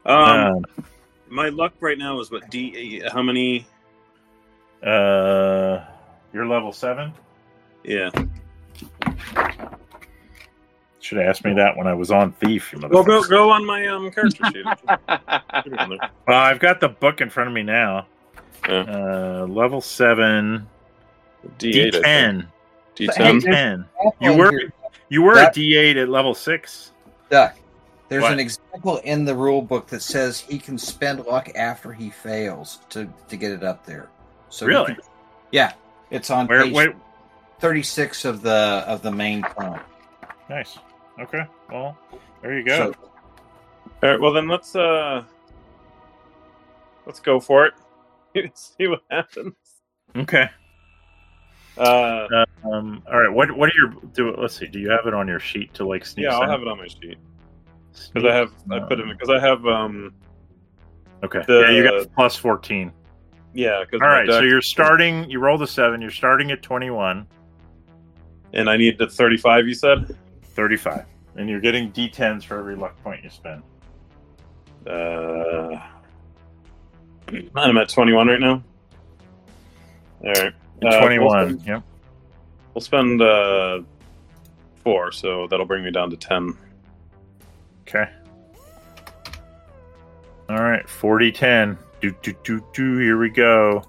[0.05, 0.85] Um, Um,
[1.29, 3.01] my luck right now is what D?
[3.11, 3.65] How many?
[4.85, 5.83] uh,
[6.33, 7.13] you're level seven.
[7.83, 8.09] Yeah.
[11.09, 12.71] Should have asked me that when I was on Thief.
[12.71, 13.29] you Well, go motherfucker.
[13.29, 14.63] go on my um character sheet.
[15.63, 16.09] Should be on there.
[16.27, 18.05] Well, I've got the book in front of me now.
[18.67, 18.81] Yeah.
[18.81, 20.67] Uh, level seven,
[21.57, 22.45] D8, D10.
[22.95, 23.41] D10.
[23.41, 23.85] D10.
[24.05, 24.73] Oh, You were here,
[25.09, 26.91] you were That- a D8 at level six.
[27.31, 27.55] Duck.
[28.09, 28.33] There's What?
[28.33, 32.81] an example in the rule book that says he can spend luck after he fails
[32.89, 34.09] to to get it up there.
[34.49, 34.93] So Really?
[34.93, 35.03] can-
[35.51, 35.71] yeah,
[36.11, 36.65] it's on Where?
[36.65, 36.89] page Wait,
[37.61, 39.79] 36 of the of the main prompt.
[40.47, 40.77] nice.
[41.19, 41.43] Okay.
[41.71, 41.97] Well,
[42.41, 42.91] there you go.
[42.91, 42.99] So
[44.03, 44.19] All right.
[44.19, 45.23] Well, then let's uh
[47.05, 47.73] let's go for it.
[48.57, 49.55] See what happens.
[50.15, 50.49] okay.
[51.77, 52.27] Uh,
[52.63, 53.01] Um.
[53.11, 53.31] All right.
[53.33, 53.51] What?
[53.55, 53.93] What are your?
[54.13, 54.67] Do let's see.
[54.67, 56.25] Do you have it on your sheet to like sneak?
[56.25, 57.17] yeah, I'll have it on my sheet
[58.13, 60.13] because I have I put it because I have um
[61.23, 61.41] Okay.
[61.47, 62.91] the- yeah, you got plus fourteen.
[63.53, 64.27] yeah because All right.
[64.29, 65.29] So you're starting.
[65.29, 66.01] You roll the seven.
[66.01, 67.27] You're starting at twenty-one.
[68.53, 69.65] and I need the thirty five.
[69.67, 70.15] You said
[70.59, 71.05] 35.
[71.37, 73.63] And you're getting D10s for every luck point you spend.
[74.85, 75.79] uh
[77.55, 78.61] I'm at twenty one right now.
[80.21, 80.53] All right.
[80.83, 81.19] Uh, 21.
[81.19, 81.83] We'll spend, yep.
[82.73, 83.79] we'll spend uh
[84.83, 86.57] four, so that'll bring me down to ten.
[87.87, 88.11] Okay.
[90.49, 90.87] All right.
[90.89, 91.77] 40 10.
[92.01, 92.97] Do, do, do, do.
[92.97, 93.83] Here we go.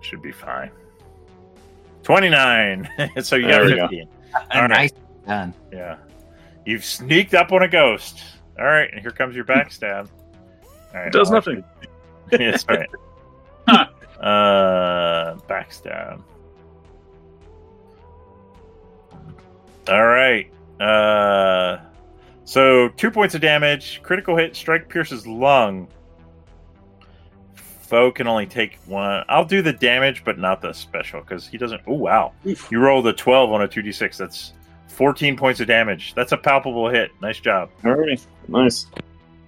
[0.00, 0.70] Should be fine.
[2.04, 2.88] 29.
[3.22, 4.15] so you got There we go.
[4.32, 4.48] 15.
[4.52, 4.70] All right.
[4.70, 4.92] nice
[5.26, 5.54] done.
[5.72, 5.96] Yeah.
[6.64, 8.22] You've sneaked up on a ghost.
[8.58, 8.90] All right.
[8.92, 10.08] And here comes your backstab.
[10.94, 11.12] All right.
[11.12, 11.64] Does I'll nothing.
[12.32, 12.88] actually- That's right.
[14.20, 16.22] uh, backstab.
[19.88, 20.50] All right.
[20.80, 21.78] Uh,
[22.44, 24.00] so two points of damage.
[24.02, 24.56] Critical hit.
[24.56, 25.86] Strike pierces lung.
[27.86, 29.24] Foe can only take one.
[29.28, 31.82] I'll do the damage, but not the special because he doesn't.
[31.86, 32.32] Oh wow!
[32.44, 34.18] You rolled a twelve on a two d six.
[34.18, 34.54] That's
[34.88, 36.12] fourteen points of damage.
[36.14, 37.12] That's a palpable hit.
[37.22, 37.70] Nice job.
[37.84, 38.86] All right, nice.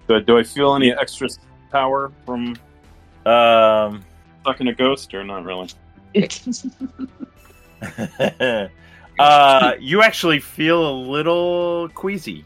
[0.06, 1.28] Do, do I feel any extra
[1.72, 2.54] power from
[3.26, 4.04] Um,
[4.44, 5.68] sucking a ghost, or not really?
[9.18, 12.44] uh, you actually feel a little queasy.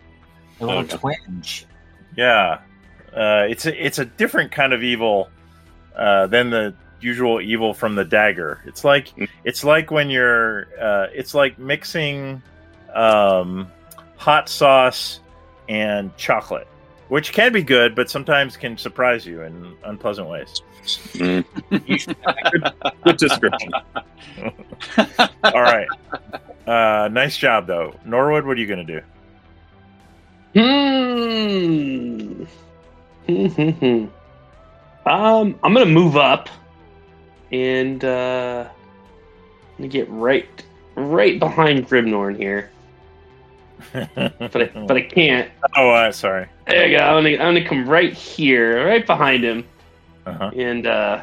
[0.60, 1.66] A little twinge.
[2.16, 2.60] Yeah,
[3.14, 5.28] uh, it's a it's a different kind of evil
[5.96, 8.60] uh, than the usual evil from the dagger.
[8.64, 9.28] It's like Mm.
[9.44, 12.42] it's like when you're uh, it's like mixing
[12.94, 13.68] um,
[14.16, 15.20] hot sauce
[15.68, 16.68] and chocolate,
[17.08, 20.62] which can be good, but sometimes can surprise you in unpleasant ways.
[21.18, 21.44] good,
[23.04, 23.70] good description.
[25.44, 25.86] All right,
[26.66, 28.44] uh, nice job though, Norwood.
[28.44, 29.00] What are you gonna do?
[30.54, 32.44] Hmm.
[35.06, 36.48] um, I'm gonna move up
[37.50, 40.48] and uh, I'm gonna get right,
[40.94, 42.70] right behind Grimnorn here,
[43.92, 45.50] but I, but I can't.
[45.76, 46.46] oh, uh, sorry.
[46.66, 47.04] There you go.
[47.04, 49.64] I'm gonna, I'm gonna come right here, right behind him,
[50.26, 50.50] Uh-huh.
[50.56, 51.22] and uh,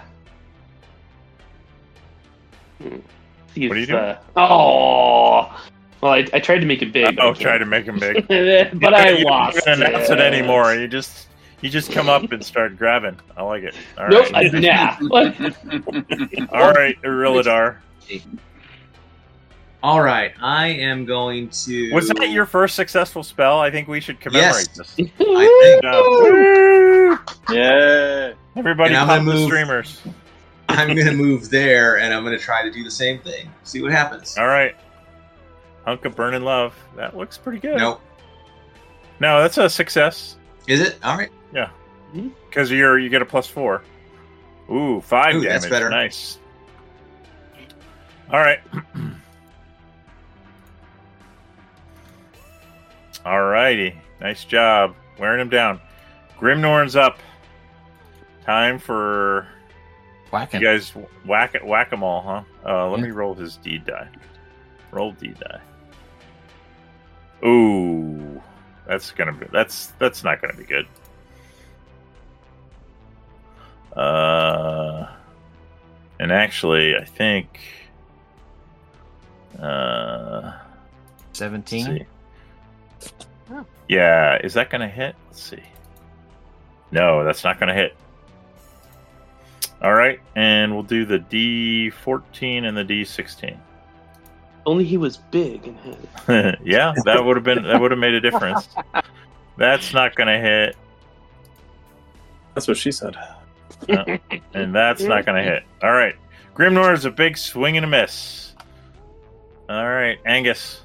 [2.81, 2.97] hmm,
[3.53, 3.99] see if, What are you doing?
[3.99, 5.65] Uh, oh,
[6.01, 7.17] well, I, I tried to make it big.
[7.19, 7.59] Oh, can't.
[7.59, 8.27] to make him big.
[8.27, 9.67] but I You don't lost.
[9.67, 10.73] announce it anymore.
[10.75, 11.27] You just
[11.61, 13.17] you just come up and start grabbing.
[13.35, 13.75] I like it.
[13.97, 14.53] All Nope, I, right.
[14.61, 14.95] nah.
[15.07, 15.35] What?
[16.53, 17.77] All right, Iriladar.
[19.81, 21.93] All right, I am going to.
[21.93, 23.59] Was that your first successful spell?
[23.61, 24.95] I think we should commemorate Yes.
[24.95, 24.95] this.
[24.99, 25.03] I
[25.63, 25.81] think
[27.47, 27.55] Good.
[27.55, 28.33] Yeah.
[28.57, 30.01] Everybody And I'm pop gonna the move- streamers.
[30.67, 33.49] I'm going to move there, and I'm going to try to do the same thing.
[33.63, 34.37] See what happens.
[34.37, 34.75] All right.
[35.85, 36.75] Hunk of burning love.
[36.95, 37.77] That looks pretty good.
[37.77, 38.01] Nope.
[39.19, 40.35] No, that's a success
[40.69, 40.97] Is it?
[41.03, 41.31] All right.
[41.53, 41.69] Yeah.
[42.47, 43.83] Because you're you get a plus four.
[44.71, 45.61] Ooh, five Ooh, damage.
[45.63, 45.89] that's better.
[45.89, 46.37] Nice.
[48.31, 48.59] All right.
[53.25, 53.95] All righty.
[54.21, 54.95] Nice job.
[55.19, 55.81] Wearing him down.
[56.39, 57.19] Grimnorn's up.
[58.45, 59.47] Time for
[60.31, 60.61] Whacking.
[60.61, 60.91] you guys
[61.25, 62.43] whack it whack 'em all, huh?
[62.65, 64.07] Uh, let me roll his deed die.
[64.91, 65.59] Roll deed die.
[67.45, 68.41] Ooh,
[68.89, 70.87] that's gonna be that's that's not gonna be good.
[73.95, 75.07] Uh,
[76.19, 77.59] and actually, I think.
[79.59, 80.53] Uh,
[81.33, 81.85] 17.
[81.85, 82.05] see.
[83.87, 85.15] Yeah, is that gonna hit?
[85.27, 85.63] Let's see.
[86.91, 87.95] No, that's not gonna hit.
[89.83, 93.57] All right, and we'll do the D14 and the D16.
[94.69, 95.77] Only he was big and
[96.27, 96.59] had.
[96.63, 98.69] yeah, that would have been that would have made a difference.
[99.57, 100.77] That's not going to hit,
[102.53, 103.17] That's what she said.
[103.87, 105.63] and that's not going to hit.
[105.81, 106.15] All right,
[106.53, 108.53] Grimnor is a big swing and a miss.
[109.67, 110.81] All right, Angus.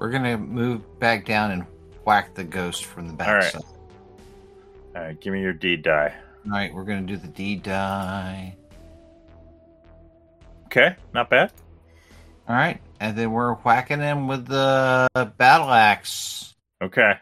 [0.00, 1.64] We're gonna move back down and
[2.04, 3.44] whack the ghost from the back All right.
[3.44, 3.62] side.
[4.96, 6.12] All right, give me your D die.
[6.46, 8.56] All right, we're gonna do the D die.
[10.66, 11.52] Okay, not bad.
[12.48, 16.54] All right, and then we're whacking him with the battle axe.
[16.82, 17.14] Okay.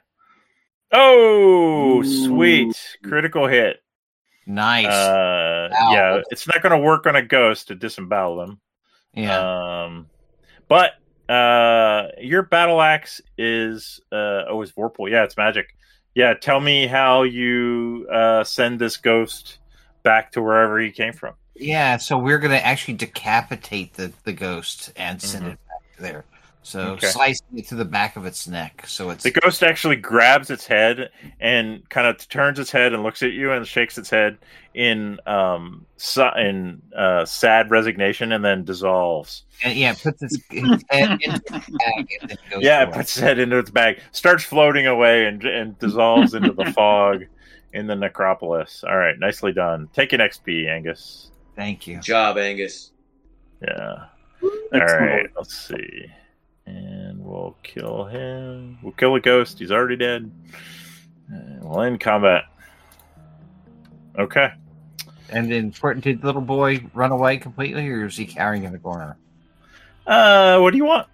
[0.93, 2.05] Oh, Ooh.
[2.05, 3.83] sweet critical hit.
[4.47, 4.87] Nice.
[4.87, 5.93] Uh, Ow.
[5.93, 8.61] yeah, it's not going to work on a ghost to disembowel them.
[9.15, 9.85] yeah.
[9.85, 10.09] Um,
[10.69, 10.93] but
[11.33, 15.11] uh, your battle axe is uh, oh, it's Vorpal.
[15.11, 15.75] Yeah, it's magic.
[16.15, 19.59] Yeah, tell me how you uh, send this ghost
[20.03, 21.35] back to wherever he came from.
[21.55, 21.97] Yeah.
[21.97, 25.53] So we're gonna actually decapitate the the ghost and send Mhm.
[25.53, 26.25] it back there.
[26.65, 27.09] So Okay.
[27.09, 28.85] slicing it to the back of its neck.
[28.87, 33.03] So it's The ghost actually grabs its head and kind of turns its head and
[33.03, 34.39] looks at you and shakes its head
[34.73, 35.85] in um
[36.37, 39.43] in uh, sad resignation and then dissolves.
[39.65, 42.93] and, yeah, it puts its, its head into the bag and then goes Yeah, it
[42.93, 47.25] puts its head into its bag, starts floating away, and and dissolves into the fog
[47.73, 48.85] in the necropolis.
[48.87, 49.89] All right, nicely done.
[49.93, 51.32] Take an XP, Angus.
[51.63, 51.95] Thank you.
[51.95, 52.91] Good job, Angus.
[53.63, 54.07] Yeah.
[54.43, 55.31] All right.
[55.37, 56.07] Let's see.
[56.67, 58.79] And we'll kill him.
[58.83, 59.61] We'll kill a ghost.
[59.61, 60.29] He's already dead.
[61.29, 62.47] And we'll end combat.
[64.19, 64.51] Okay.
[65.31, 68.73] And then for- did the little boy run away completely, or is he cowering in
[68.73, 69.17] the corner?
[70.05, 71.07] Uh, what do you want?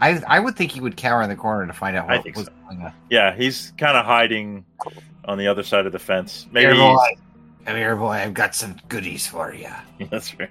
[0.00, 2.46] I I would think he would cower in the corner to find out what was
[2.46, 2.52] so.
[2.68, 2.92] going on.
[3.10, 4.64] Yeah, he's kind of hiding
[5.24, 6.48] on the other side of the fence.
[6.50, 7.22] Maybe Here, he's- boy.
[7.66, 8.10] Come here, boy.
[8.12, 9.68] I've got some goodies for you.
[10.10, 10.50] That's right.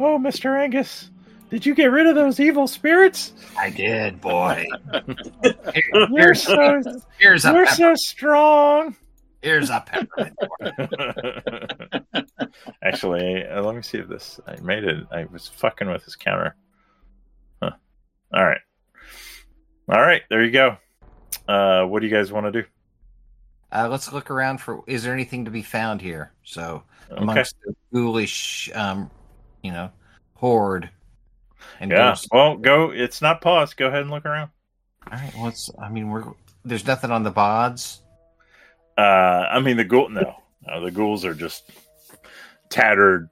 [0.00, 0.58] Oh, Mr.
[0.58, 1.10] Angus,
[1.50, 3.32] did you get rid of those evil spirits?
[3.58, 4.66] I did, boy.
[5.42, 6.82] Here- You're here's, so,
[7.18, 8.96] here's a you're pepper, so strong.
[9.42, 10.36] here's a peppermint.
[12.82, 14.38] Actually, uh, let me see if this.
[14.46, 15.04] I made it.
[15.10, 16.54] I was fucking with his counter.
[17.62, 17.70] Huh.
[18.34, 18.60] All right.
[19.88, 20.22] All right.
[20.30, 20.76] There you go.
[21.48, 22.68] Uh, what do you guys want to do?
[23.70, 24.82] Uh, let's look around for.
[24.86, 26.32] Is there anything to be found here?
[26.42, 27.20] So Okay.
[27.20, 29.10] amongst the ghoulish, um,
[29.62, 29.90] you know,
[30.34, 30.90] horde.
[31.80, 32.10] And Yeah.
[32.10, 32.28] ghosts.
[32.30, 32.90] Well, go.
[32.90, 33.76] It's not paused.
[33.76, 34.50] Go ahead and look around.
[35.10, 35.32] All right.
[35.36, 36.24] Well, it's, I mean, we're
[36.64, 38.00] there's nothing on the bods.
[38.96, 40.08] Uh, I mean the ghoul.
[40.08, 41.70] No, no, the ghouls are just
[42.68, 43.28] tattered.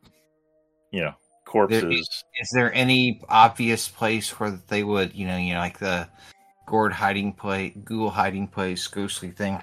[0.91, 1.15] You know,
[1.45, 2.25] corpses.
[2.41, 6.09] Is there any obvious place where they would, you know, you know, like the
[6.67, 9.61] gourd hiding place, ghoul hiding place, ghostly thing?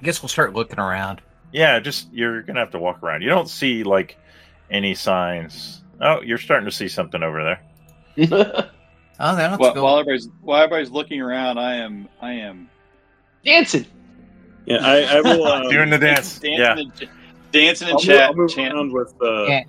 [0.00, 1.20] I guess we'll start looking around.
[1.52, 3.22] Yeah, just you're gonna have to walk around.
[3.22, 4.16] You don't see like
[4.70, 5.82] any signs.
[6.00, 7.58] Oh, you're starting to see something over
[8.16, 8.70] there.
[9.22, 12.70] Oh, then let's While, while everybody's while everybody's looking around, I am I am
[13.44, 13.84] Dancing.
[14.64, 15.44] Yeah, I, I will.
[15.46, 16.38] Um, Doing the dance.
[16.38, 16.78] dancing Yeah.
[16.78, 17.08] and, ch-
[17.52, 18.76] dancing and I'll, move, chat, I'll move chanting.
[18.78, 19.14] around with.
[19.20, 19.62] Uh, Yeah.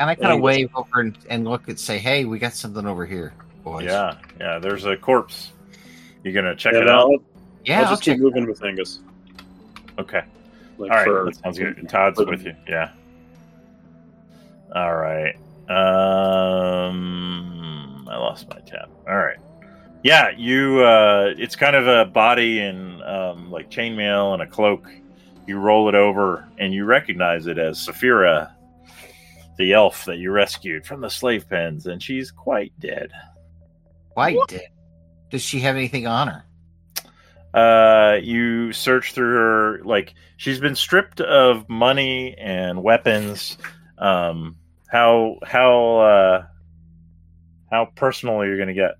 [0.00, 2.84] and I kind of wave over and, and look and say, "Hey, we got something
[2.84, 3.32] over here,
[3.62, 4.58] boys." Yeah, yeah.
[4.58, 5.52] There's a corpse.
[6.24, 6.98] You gonna check yeah, it out?
[7.02, 7.16] I'll,
[7.64, 7.78] yeah.
[7.78, 8.98] I'll I'll just keep moving with Angus.
[9.98, 10.22] Okay.
[10.78, 11.06] Like All right.
[11.06, 11.88] for- That sounds good.
[11.88, 12.54] Todd's with you.
[12.68, 12.90] Yeah.
[14.74, 15.36] All right.
[16.86, 18.88] Um, I lost my tab.
[19.08, 19.38] All right.
[20.02, 20.82] Yeah, you.
[20.84, 24.88] Uh, it's kind of a body in um, like chainmail and a cloak.
[25.46, 28.50] You roll it over, and you recognize it as Saphira,
[29.58, 33.10] the elf that you rescued from the slave pens, and she's quite dead.
[34.14, 34.62] White did.
[35.30, 36.44] Does she have anything on her?
[37.56, 43.56] Uh, you search through her like she's been stripped of money and weapons
[43.98, 44.56] um
[44.88, 46.46] how how uh
[47.70, 48.92] how personal are you gonna get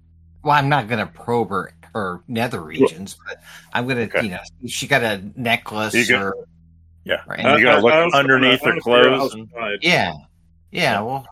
[0.43, 3.41] Well, I'm not going to probe her, her nether regions, but
[3.73, 4.27] I'm going to, Okay.
[4.27, 6.47] you know, she got a necklace You go- or
[7.05, 7.59] yeah Right.
[7.59, 10.13] you gotta look I underneath her I wanna figure out clothes and- yeah,
[10.73, 11.01] yeah.
[11.01, 11.27] Well,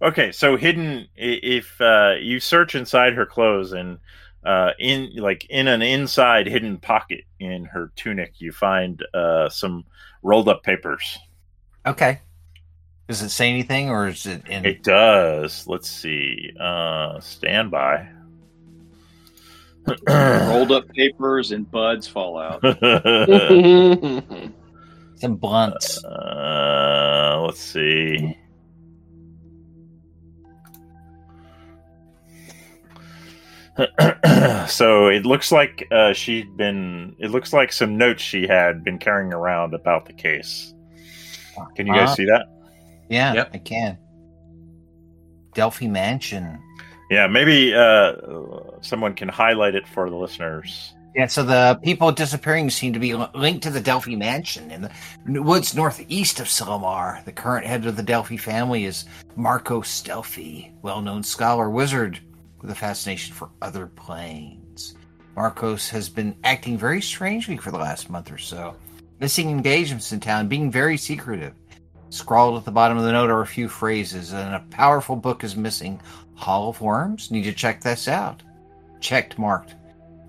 [0.00, 3.98] okay so hidden if uh you search inside her clothes and
[4.44, 9.84] uh in like in an inside hidden pocket in her tunic you find uh some
[10.22, 11.18] rolled up papers
[11.86, 12.20] okay.
[13.08, 14.64] Does it say anything, or is it in?
[14.64, 15.66] It does.
[15.66, 16.52] Let's see.
[16.58, 18.08] Uh, stand by.
[20.08, 22.62] Rolled up papers and buds fall out.
[25.16, 26.02] Some blunts.
[26.04, 28.38] Uh, let's see.
[34.68, 37.16] So it looks like uh, she'd been.
[37.18, 40.74] It looks like some notes she had been carrying around about the case.
[41.76, 42.46] Can you guys Uh, see that?
[43.08, 43.50] Yeah, Yep.
[43.54, 43.98] I can.
[45.54, 46.58] Delphi Mansion.
[47.10, 48.14] Yeah, maybe uh,
[48.80, 50.94] someone can highlight it for the listeners.
[51.14, 54.88] Yeah, so the people disappearing seem to be linked to the Delphi Mansion in
[55.26, 57.22] the woods northeast of Cillamar.
[57.26, 59.04] The current head of the Delphi family is
[59.36, 62.18] Marcos Delphi, well-known scholar wizard
[62.62, 64.94] with a fascination for other planes.
[65.36, 68.76] Marcos has been acting very strangely for the last month or so,
[69.20, 71.54] missing engagements in town, being very secretive.
[72.10, 75.44] Scrawled at the bottom of the note are a few phrases, and a powerful book
[75.44, 76.00] is missing.
[76.34, 77.30] Hall of Worms?
[77.30, 78.42] Need to check this out.
[79.00, 79.74] Checked, marked.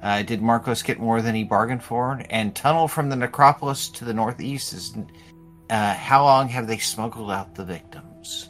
[0.02, 2.22] Uh, did Marcos get more than he bargained for?
[2.30, 4.96] And tunnel from the necropolis to the northeast is.
[5.70, 8.50] Uh, how long have they smuggled out the victims?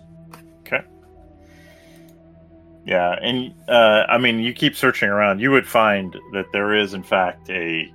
[2.86, 6.94] Yeah, and uh, I mean, you keep searching around, you would find that there is,
[6.94, 7.92] in fact, a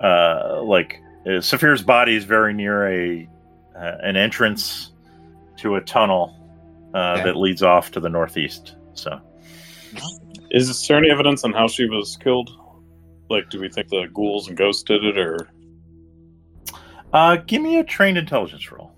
[0.00, 3.28] uh, like uh, Saphir's body is very near a
[3.76, 4.92] uh, an entrance
[5.58, 6.36] to a tunnel
[6.94, 7.24] uh, Okay.
[7.24, 8.76] that leads off to the northeast.
[8.94, 9.20] So,
[10.50, 12.50] Is there any evidence on how she was killed?
[13.30, 15.48] Like, do we think the ghouls and ghosts did it, or
[17.12, 18.91] uh, give me a trained intelligence roll.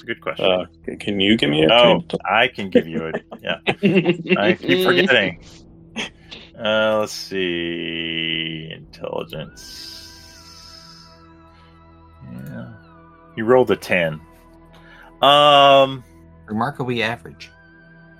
[0.00, 0.46] It's a good question.
[0.46, 0.64] uh,
[0.98, 1.70] can you give me a?
[1.70, 3.22] oh, I can give you it.
[3.42, 3.58] Yeah,
[4.38, 5.44] I keep forgetting.
[6.58, 9.98] Uh, let's see, intelligence.
[12.32, 12.72] Yeah,
[13.36, 14.22] you rolled a ten.
[15.20, 16.02] Um,
[16.46, 17.50] Remarkably average.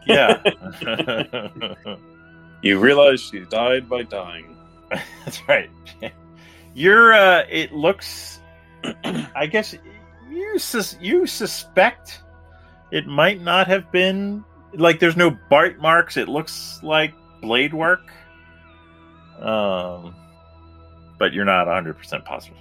[0.07, 0.43] yeah,
[2.63, 4.55] You realize she died by dying.
[5.25, 5.71] that's right.
[6.75, 7.15] You're.
[7.15, 8.41] Uh, it looks.
[9.35, 9.75] I guess
[10.31, 12.23] you sus- you suspect
[12.91, 15.01] it might not have been like.
[15.01, 16.17] There's no bite marks.
[16.17, 18.11] It looks like blade work.
[19.39, 20.15] Um,
[21.19, 22.57] but you're not 100 percent positive.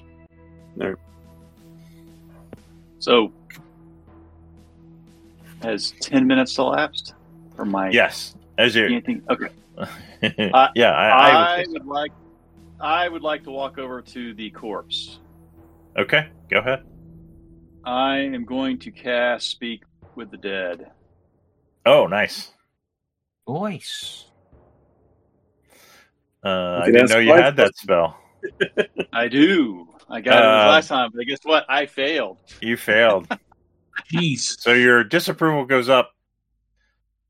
[3.00, 3.32] So,
[5.62, 7.14] has 10 minutes elapsed?
[7.58, 8.86] Or my Yes, as you.
[8.86, 9.24] anything?
[9.30, 9.48] Okay.
[10.76, 12.12] yeah, I, I I, would say would like
[12.80, 15.20] I would like to walk over to the corpse.
[15.98, 16.84] Okay, go ahead.
[17.90, 19.82] I am going to cast Speak
[20.16, 20.92] with the Dead.
[21.88, 22.52] Oh, nice.
[23.48, 24.26] Voice.
[26.46, 28.16] Uh, I didn't know you had that spell.
[29.12, 29.88] I do.
[30.08, 31.66] I got it Um, last time, but guess what?
[31.68, 32.38] I failed.
[32.62, 33.28] You failed.
[34.14, 34.60] Jeez.
[34.60, 36.12] so your disapproval goes up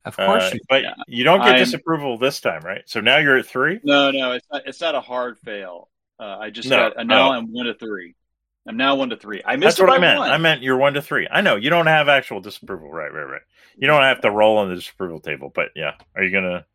[0.05, 0.93] Of course Uh, you but yeah.
[1.07, 2.81] you don't get I'm- disapproval this time, right?
[2.85, 3.79] So now you're at three.
[3.83, 4.61] No, no, it's not.
[4.65, 5.89] It's not a hard fail.
[6.19, 6.97] Uh, I just No, got.
[6.97, 7.35] Uh, now no.
[7.37, 8.13] I'm one to three.
[8.69, 9.41] I'm now one to three.
[9.43, 10.19] I That's missed it what I meant.
[10.19, 10.29] one.
[10.29, 11.27] I meant you're one to three.
[11.29, 13.11] I know you don't have actual disapproval, right?
[13.11, 13.23] Right?
[13.23, 13.41] Right?
[13.75, 16.65] You don't have to roll on the disapproval table, but yeah, are you gonna?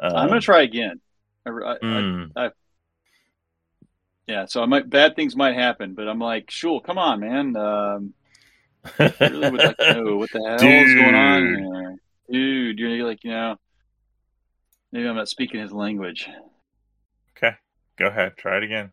[0.00, 0.98] Um, I'm gonna try again.
[1.44, 2.52] I, I, I, mm,
[4.26, 7.54] yeah, so I might bad things might happen, but I'm like, Shul, come on, man.
[7.54, 8.14] Um,
[8.98, 11.58] I really would like to know what the hell is going on Dude.
[11.58, 11.98] here,
[12.30, 12.78] dude.
[12.78, 13.56] You're like, you know,
[14.90, 16.30] maybe I'm not speaking his language.
[17.36, 17.56] okay,
[17.98, 18.38] go ahead.
[18.38, 18.92] Try it again.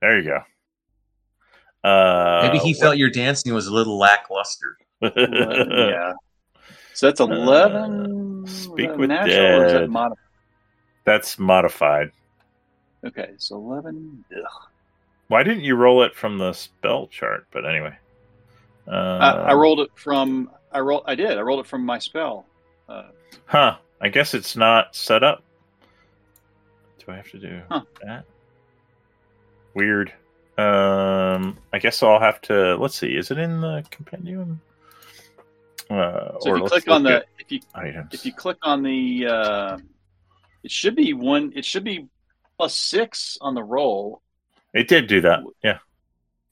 [0.00, 0.40] There you go.
[1.84, 4.78] Uh, Maybe he felt your dancing was a little lackluster.
[5.02, 6.12] yeah.
[6.94, 8.44] So that's eleven.
[8.44, 9.90] Uh, speak that with natural or is that dead.
[9.90, 10.18] modified?
[11.04, 12.10] That's modified.
[13.04, 14.24] Okay, so eleven.
[14.34, 14.42] Ugh.
[15.28, 17.46] Why didn't you roll it from the spell chart?
[17.52, 17.94] But anyway,
[18.88, 20.50] uh, I, I rolled it from.
[20.72, 21.04] I rolled.
[21.06, 21.36] I did.
[21.36, 22.46] I rolled it from my spell.
[22.88, 23.04] Uh,
[23.46, 23.76] Huh.
[24.00, 25.42] I guess it's not set up.
[27.04, 27.82] Do I have to do Huh.
[28.02, 28.24] that?
[29.74, 30.12] Weird.
[30.56, 32.76] Um, I guess I'll have to.
[32.76, 33.08] Let's see.
[33.08, 34.60] Is it in the compendium?
[35.90, 38.14] Uh, so or if you click on the if you items.
[38.14, 39.78] if you click on the uh,
[40.62, 41.52] it should be one.
[41.54, 42.08] It should be
[42.56, 44.22] plus six on the roll.
[44.72, 45.40] It did do that.
[45.62, 45.78] Yeah.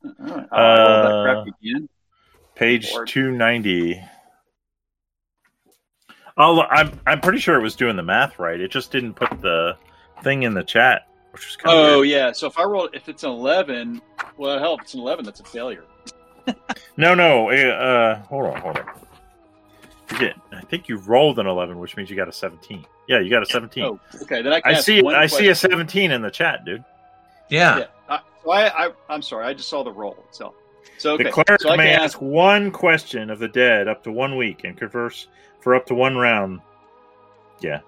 [0.02, 1.88] Right, that Uh, again.
[2.56, 4.02] Page two ninety.
[6.36, 8.60] Oh, I'm I'm pretty sure it was doing the math right.
[8.60, 9.76] It just didn't put the
[10.22, 12.08] thing in the chat, which was kind of Oh weird.
[12.08, 12.32] yeah.
[12.32, 14.00] So if I roll, if it's an eleven,
[14.36, 15.84] well, hell, if it's an eleven, that's a failure.
[16.96, 17.48] No, no.
[17.50, 18.86] Uh, hold on, hold on.
[20.10, 20.34] You did.
[20.52, 22.84] I think you rolled an eleven, which means you got a seventeen.
[23.08, 23.84] Yeah, you got a seventeen.
[23.84, 24.42] Oh, okay.
[24.42, 25.00] Then I can I see.
[25.00, 26.84] one I see a seventeen in the chat, dude.
[27.48, 27.78] Yeah.
[27.78, 27.86] Yeah.
[28.10, 29.46] I, so I, I, I'm sorry.
[29.46, 30.54] I just saw the roll itself.
[30.98, 31.24] So okay.
[31.24, 32.20] The cleric so I may ask ask.
[32.20, 35.28] one question of the dead up to one week and converse
[35.60, 36.60] for up to one round.
[37.60, 37.80] Yeah.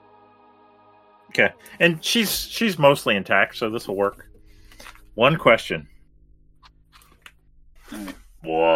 [1.37, 4.31] Okay, and she's she's mostly intact, so this will work.
[5.15, 5.89] One question.
[8.43, 8.69] What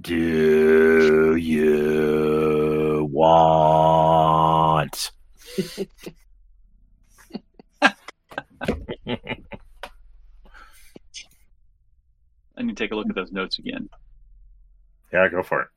[0.00, 5.10] do you want?
[12.58, 13.88] I need to take a look at those notes again.
[15.12, 15.68] Yeah, go for it.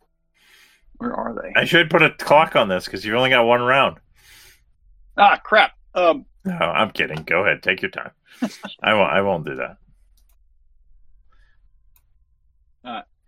[0.98, 1.60] Where are they?
[1.60, 3.98] I should put a clock on this because you've only got one round.
[5.20, 5.74] Ah, crap.
[5.94, 7.24] Um, No, I'm kidding.
[7.24, 8.12] Go ahead, take your time.
[8.82, 9.12] I won't.
[9.12, 9.78] I won't do that.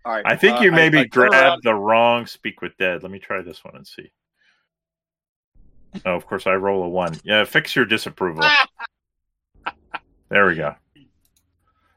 [0.04, 0.26] all right.
[0.26, 3.02] I think uh, you maybe I turn grabbed the wrong Speak with Dead.
[3.02, 4.10] Let me try this one and see.
[6.04, 7.20] Oh, of course, I roll a one.
[7.22, 8.48] Yeah, fix your disapproval.
[10.30, 10.74] there we go.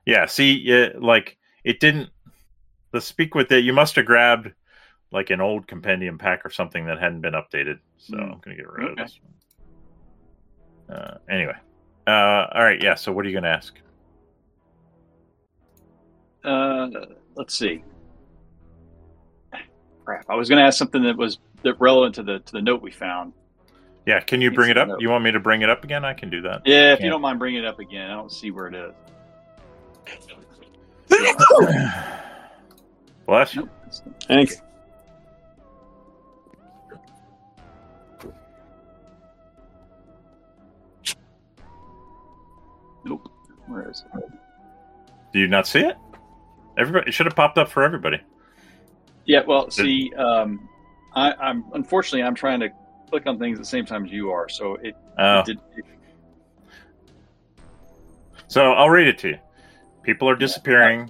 [0.05, 2.09] Yeah, see, yeah, like it didn't.
[2.91, 3.63] The Speak with it.
[3.63, 4.51] You must have grabbed
[5.11, 7.79] like an old compendium pack or something that hadn't been updated.
[7.97, 8.23] So Hmm.
[8.23, 9.01] I'm going to get rid Okay.
[9.01, 9.33] of this one.
[10.89, 11.55] Uh, anyway,
[12.07, 12.81] uh, all right.
[12.81, 12.95] Yeah.
[12.95, 13.75] So what are you going to ask?
[16.43, 16.89] Uh,
[17.35, 17.83] let's see.
[20.03, 20.25] Crap.
[20.29, 22.81] I was going to ask something that was that relevant to the to the note
[22.81, 23.33] we found.
[24.05, 24.87] Yeah, can you bring it up?
[24.87, 24.97] No.
[24.99, 26.05] You want me to bring it up again?
[26.05, 26.61] I can do that.
[26.63, 28.93] Yeah, if you don't mind bringing it up again, I don't see where it is.
[33.25, 33.61] Bless you.
[33.61, 33.71] Nope.
[34.27, 34.61] Thanks.
[43.05, 43.31] Nope.
[43.67, 44.23] Where is it?
[45.31, 45.95] Do you not see it?
[46.77, 48.19] Everybody it should have popped up for everybody.
[49.25, 49.41] Yeah.
[49.47, 50.67] Well, see, um,
[51.15, 52.69] I, I'm unfortunately I'm trying to
[53.09, 55.59] click on things at the same time as you are, so it, Oh, it did.
[55.77, 55.85] It,
[58.47, 59.39] so I'll read it to you.
[60.03, 61.09] People are disappearing.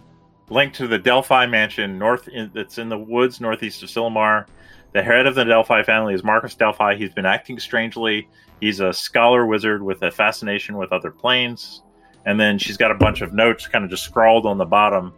[0.49, 4.45] Linked to the Delphi mansion north in, that's in the woods northeast of Cillamar.
[4.93, 6.95] The head of the Delphi family is Marcus Delphi.
[6.95, 8.29] He's been acting strangely.
[8.61, 11.81] He's a scholar wizard with a fascination with other planes.
[12.25, 15.13] And then she's got a bunch of notes kind of just scrawled on the bottom,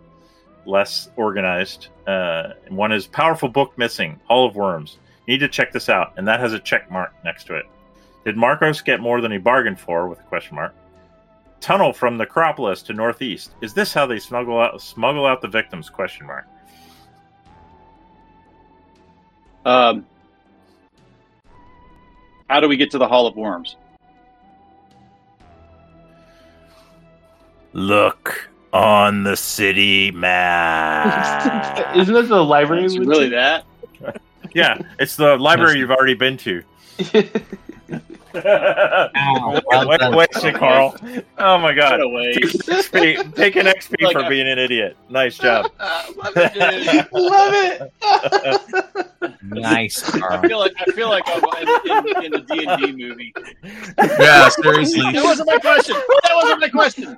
[0.65, 1.87] less organized.
[2.05, 4.97] Uh, one is powerful book missing, Hall of Worms.
[5.27, 6.13] Need to check this out.
[6.17, 7.65] And that has a check mark next to it.
[8.25, 10.75] Did Marcos get more than he bargained for with a question mark?
[11.59, 13.51] Tunnel from the Acropolis to northeast.
[13.61, 15.89] Is this how they smuggle out smuggle out the victims?
[15.89, 16.45] Question mark.
[19.65, 20.05] um,
[22.49, 23.75] how do we get to the Hall of Worms?
[27.73, 31.95] Look on the city map.
[31.95, 32.85] Isn't this the library?
[32.85, 33.65] It's really that?
[34.53, 36.63] yeah, it's the library you've already been to.
[38.45, 39.99] Ow, well Wait,
[40.31, 40.53] done.
[40.53, 40.95] Carl.
[41.37, 41.97] Oh my god.
[41.97, 44.95] Take an XP, take an XP Like for a- being an idiot.
[45.09, 45.71] Nice job.
[45.79, 47.07] Love it.
[47.13, 49.37] Love it.
[49.43, 50.41] Nice, I Carl.
[50.41, 51.67] feel like I feel like I'm in,
[52.17, 53.33] in, in the D and D movie.
[54.19, 55.01] Yeah, seriously.
[55.13, 55.95] That wasn't my question.
[56.23, 57.17] That wasn't my question.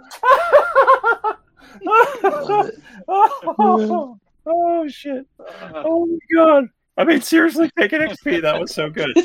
[3.07, 5.25] oh, oh shit.
[5.73, 6.69] Oh my god.
[6.99, 8.41] I mean seriously, take an XP.
[8.41, 9.15] That was so good.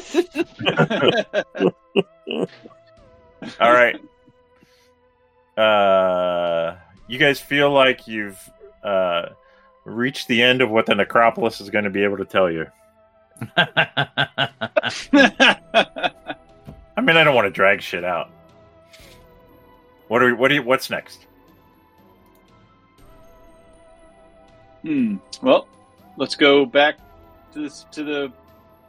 [3.60, 4.00] All right.
[5.58, 6.76] Uh,
[7.08, 8.38] you guys feel like you've
[8.84, 9.30] uh,
[9.84, 12.66] reached the end of what the necropolis is going to be able to tell you.
[13.56, 13.70] I
[17.02, 18.30] mean, I don't want to drag shit out.
[20.06, 21.26] What are what do you, what's next?
[24.82, 25.16] hmm.
[25.42, 25.66] Well,
[26.16, 26.98] let's go back
[27.54, 28.32] to this to the.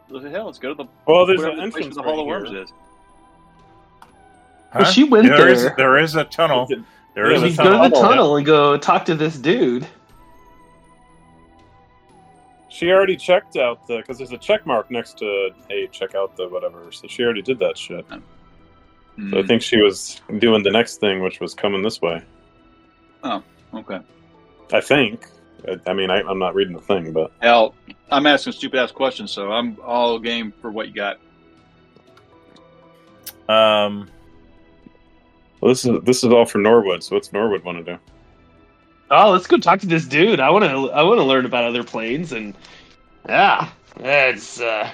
[0.09, 0.45] What the hell?
[0.47, 0.89] Let's go to the.
[1.07, 2.63] Well, there's an the place entrance where the Hall of right Worms here.
[2.63, 2.73] is.
[4.73, 5.73] Well, she went There is there.
[5.77, 6.67] there is a tunnel.
[7.15, 7.89] There Yeah, is You a there's go to tunnel.
[7.89, 9.87] the tunnel and go talk to this dude.
[12.69, 16.35] She already checked out the because there's a check mark next to hey check out
[16.35, 16.91] the whatever.
[16.91, 18.05] So she already did that shit.
[18.09, 18.21] So I
[19.41, 19.47] Hmm.
[19.47, 22.21] think she was doing the next thing, which was coming this way.
[23.23, 23.41] Oh,
[23.73, 23.99] okay.
[24.73, 25.25] I think.
[25.65, 27.73] I, I mean, I, I'm not reading the thing, but Hell,
[28.11, 31.19] I'm asking stupid ass questions, so I'm all game for what you got.
[33.47, 34.09] Um,
[35.61, 37.03] well, this is this is all for Norwood.
[37.03, 37.99] So what's Norwood want to do?
[39.11, 40.39] Oh, let's go talk to this dude.
[40.39, 40.91] I want to.
[40.91, 42.55] I want to learn about other planes and
[43.27, 44.89] yeah, it's uh,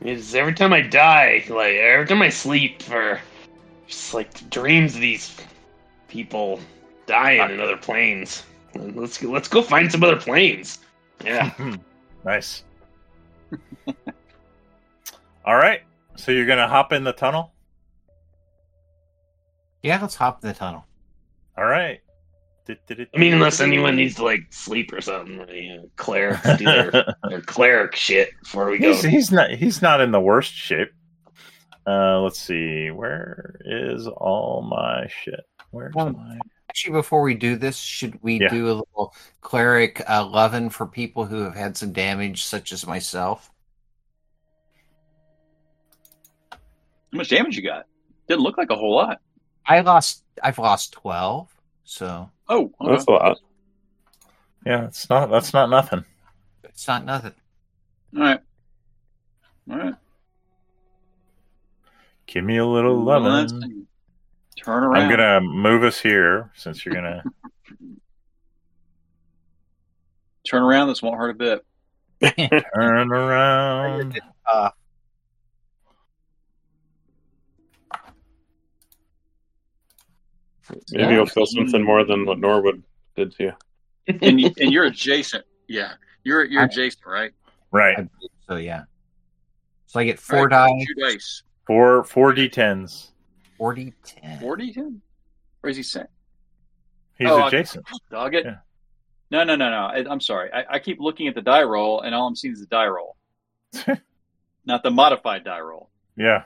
[0.00, 3.20] it's every time I die, like every time I sleep, for
[3.86, 5.36] just like dreams of these
[6.08, 6.60] people
[7.06, 8.44] dying in other planes.
[8.74, 10.78] Let's go, let's go find some other planes.
[11.24, 11.52] Yeah.
[12.26, 12.64] nice.
[15.46, 15.80] All right.
[16.16, 17.52] So you're gonna hop in the tunnel.
[19.82, 20.84] Yeah, let's hop in the tunnel.
[21.56, 22.00] All right.
[22.68, 26.64] I mean, unless anyone needs to like sleep or something, like, you know, clerics do
[26.64, 26.90] their,
[27.28, 28.88] their cleric shit before we go.
[28.92, 30.88] he's, he's not he's not in the worst shape.
[31.86, 32.90] Uh, let's see.
[32.90, 35.44] Where is all my shit?
[35.70, 36.38] Where's Um, my?
[36.76, 38.48] Actually, before we do this, should we Yeah.
[38.50, 42.86] do a little cleric uh, loving for people who have had some damage, such as
[42.86, 43.50] myself?
[46.52, 46.58] How
[47.12, 47.86] much damage you got?
[48.28, 49.22] Didn't look like a whole lot.
[49.64, 50.22] I lost.
[50.42, 51.48] I've lost twelve.
[51.84, 52.90] So Oh, okay.
[52.92, 53.38] That's a lot.
[54.66, 55.30] Yeah, it's not.
[55.30, 56.04] That's not nothing.
[56.62, 57.32] it's not nothing.
[58.14, 58.40] all right.
[59.70, 59.94] All right.
[62.26, 63.60] Give me a little One loving.
[63.62, 63.85] thing.
[64.62, 65.02] Turn around.
[65.02, 67.22] I'm gonna move us here since you're gonna.
[70.46, 70.88] turn around.
[70.88, 71.64] This won't hurt a bit.
[72.74, 74.18] Turn around.
[74.50, 74.70] Uh,
[80.90, 82.82] Maybe you'll feel something more than what Norwood
[83.14, 83.52] did to you.
[84.22, 85.44] And, you, and you're adjacent.
[85.68, 85.92] Yeah,
[86.24, 87.32] you're you're I- adjacent, right?
[87.70, 88.08] Right.
[88.48, 88.84] So yeah.
[89.86, 91.42] So I get four right, die, dice.
[91.66, 93.10] Four four d10s.
[93.58, 94.40] 40, 10.
[94.40, 95.00] Forty ten.
[95.62, 96.06] Or is he saying?
[97.18, 97.86] He's Oh, adjacent.
[98.10, 98.44] Dog it.
[98.44, 98.56] Yeah.
[99.30, 99.86] No, no, no, no.
[99.86, 100.52] I, I'm sorry.
[100.52, 102.86] I, I keep looking at the die roll, and all I'm seeing is the die
[102.86, 103.16] roll,
[104.66, 105.90] not the modified die roll.
[106.16, 106.44] yeah.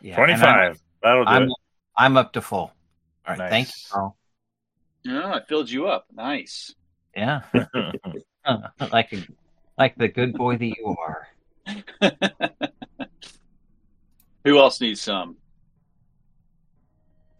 [0.00, 0.82] Yeah, Twenty and I'm- five.
[1.02, 1.52] That'll do I'm, it.
[1.96, 2.58] I'm up to full.
[2.58, 2.72] All
[3.28, 3.50] right, Nice.
[3.50, 4.16] thank you, Carl.
[5.02, 6.06] Yeah, I filled you up.
[6.14, 6.74] Nice.
[7.16, 7.42] Yeah,
[8.92, 9.26] like a,
[9.78, 11.28] like the good boy that you are.
[14.44, 15.36] Who else needs some?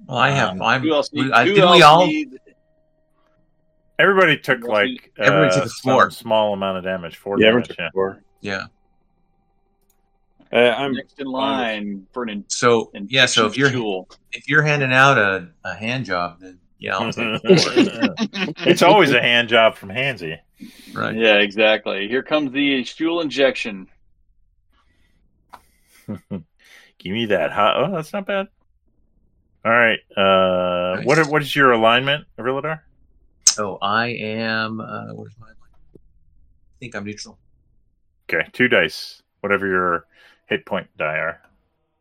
[0.06, 0.50] Well, I have.
[0.50, 0.82] Um, I'm.
[0.82, 1.30] Who else needs?
[1.32, 2.06] I, who didn't else we all?
[2.06, 2.38] need-
[3.98, 7.16] Everybody took like everybody uh, took the some small amount of damage.
[7.16, 7.70] Four Yeah, damage.
[7.78, 7.88] Yeah.
[7.92, 8.22] four.
[8.40, 8.64] Yeah.
[10.52, 13.26] Uh, I'm next in line for an So in- yeah.
[13.26, 14.08] So if you're jewel.
[14.32, 19.22] if you're handing out a, a hand job, then yeah, I'll take it's always a
[19.22, 20.38] hand job from Hansy.
[20.92, 21.14] right.
[21.14, 22.08] Yeah, exactly.
[22.08, 23.86] Here comes the fuel injection.
[26.08, 27.52] Give me that.
[27.52, 27.76] Hot.
[27.76, 28.48] Oh, that's not bad.
[29.64, 29.98] All right.
[30.16, 31.06] Uh, Nice.
[31.06, 32.80] what what is your alignment, Arilladar?
[33.46, 34.80] So I am.
[34.80, 35.46] Uh, where's my?
[35.48, 35.98] I
[36.80, 37.38] think I'm neutral.
[38.28, 39.22] Okay, two dice.
[39.40, 40.06] Whatever your
[40.46, 41.40] hit point die are.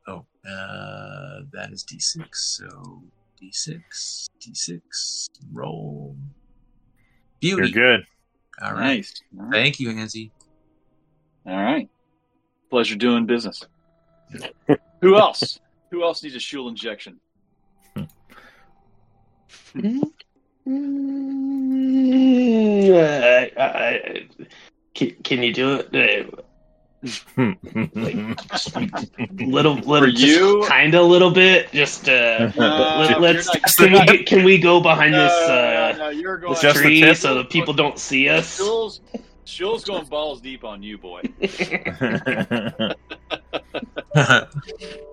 [0.08, 2.24] Oh, uh, that is D6.
[2.34, 3.02] So
[3.42, 6.16] D6, D6, roll.
[7.40, 7.70] Beauty.
[7.70, 8.06] You're good.
[8.62, 8.98] All right.
[8.98, 9.22] Nice.
[9.38, 9.54] All right.
[9.54, 10.32] Thank you, Hansy.
[11.46, 11.90] All right.
[12.70, 13.62] Pleasure doing business.
[15.02, 15.60] Who else?
[15.92, 17.20] Who else needs a fuel injection?
[19.76, 20.02] Mm,
[22.96, 23.98] uh, uh,
[24.94, 25.94] can, can you do it?
[25.94, 26.24] Uh,
[29.46, 30.64] little, little, you?
[30.68, 31.70] kind of, a little bit.
[31.72, 34.26] Just uh, No, let, us not- Can we get?
[34.26, 36.56] Can we go behind No, this uh, no, you're going.
[36.62, 37.18] Just tree tip?
[37.18, 38.56] so the people don't see us?
[38.58, 39.02] Shul's,
[39.44, 41.24] Shul's going balls deep on you, boy.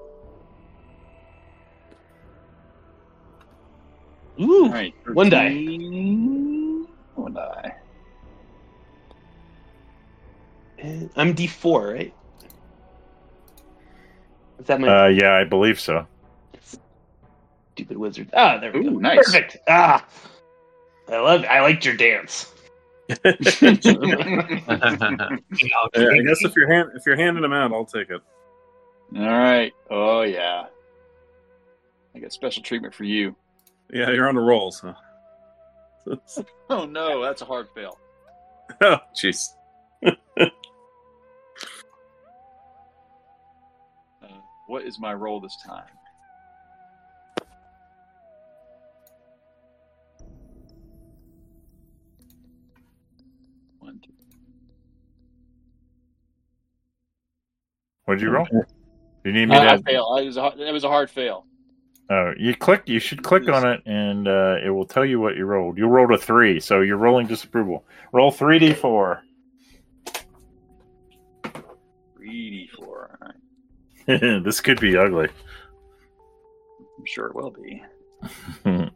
[4.40, 4.94] Ooh, All right.
[5.12, 5.50] One die.
[7.14, 7.74] One die.
[11.16, 12.14] I'm D four, right?
[14.58, 16.06] Is that my uh, yeah, I believe so.
[17.74, 18.30] stupid wizard?
[18.34, 18.98] Ah, there we Ooh, go.
[18.98, 19.18] nice.
[19.18, 19.58] Perfect.
[19.68, 20.06] Ah,
[21.08, 21.44] I love.
[21.44, 22.52] I liked your dance.
[23.08, 23.16] Yeah,
[25.94, 28.22] I guess if you're hand, if you're handing them out, I'll take it.
[29.16, 29.72] All right.
[29.90, 30.66] Oh yeah.
[32.14, 33.34] I got special treatment for you.
[33.92, 34.70] Yeah, you're on a roll.
[34.70, 34.94] So.
[36.68, 37.98] Oh no, that's a hard fail.
[38.80, 39.48] oh, jeez.
[44.22, 44.26] Uh,
[44.66, 45.84] what is my roll this time?
[53.78, 54.12] One, two.
[58.04, 58.46] What did you roll?
[59.24, 59.82] You need me Uh, I to?
[59.82, 60.16] fail.
[60.16, 61.46] It was a, hard- it was a hard fail.
[62.10, 62.82] Oh, you click.
[62.86, 65.78] You should click on it, and uh, it will tell you what you rolled.
[65.78, 67.84] You rolled a three, so you're rolling disapproval.
[68.12, 69.22] Roll three d four.
[72.16, 73.18] Three d four.
[74.06, 75.28] This could be ugly.
[76.98, 77.80] I'm sure it will be.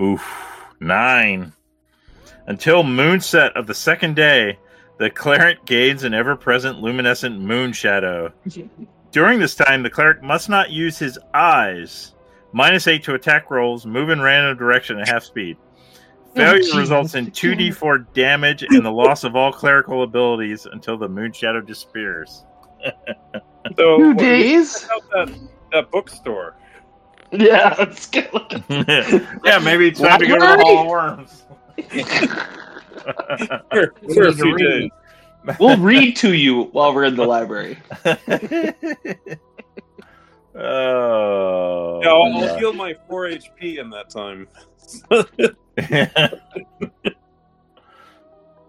[0.00, 1.52] Oof, nine.
[2.46, 4.56] Until moonset of the second day,
[4.98, 8.32] the cleric gains an ever-present luminescent moon shadow.
[9.10, 12.14] During this time, the cleric must not use his eyes.
[12.52, 15.56] Minus eight to attack rolls, move in random direction at half speed.
[16.34, 16.76] Failure Jesus.
[16.76, 21.60] results in 2d4 damage and the loss of all clerical abilities until the moon shadow
[21.60, 22.44] disappears.
[23.76, 24.80] So, Two days.
[24.82, 26.56] check out that that bookstore.
[27.32, 28.20] Yeah, let's go.
[29.44, 31.44] yeah, maybe it's time to go to the Hall of Worms.
[33.70, 34.90] For, for a few days.
[35.58, 37.78] We'll read to you while we're in the library.
[40.60, 42.00] Oh.
[42.02, 42.58] Yeah, I'll, I'll yeah.
[42.58, 44.48] heal my four HP in that time.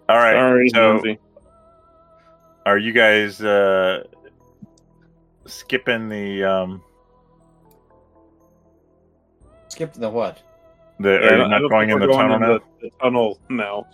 [0.08, 0.34] All right.
[0.34, 1.20] Sorry, so, Lindsay.
[2.66, 4.04] are you guys uh,
[5.46, 6.84] skipping the um
[9.70, 10.44] Skip the what?
[11.00, 11.10] the?
[11.10, 12.54] Yeah, are you not don't going in think the we're tunnel now?
[12.54, 13.88] the, the tunnel now.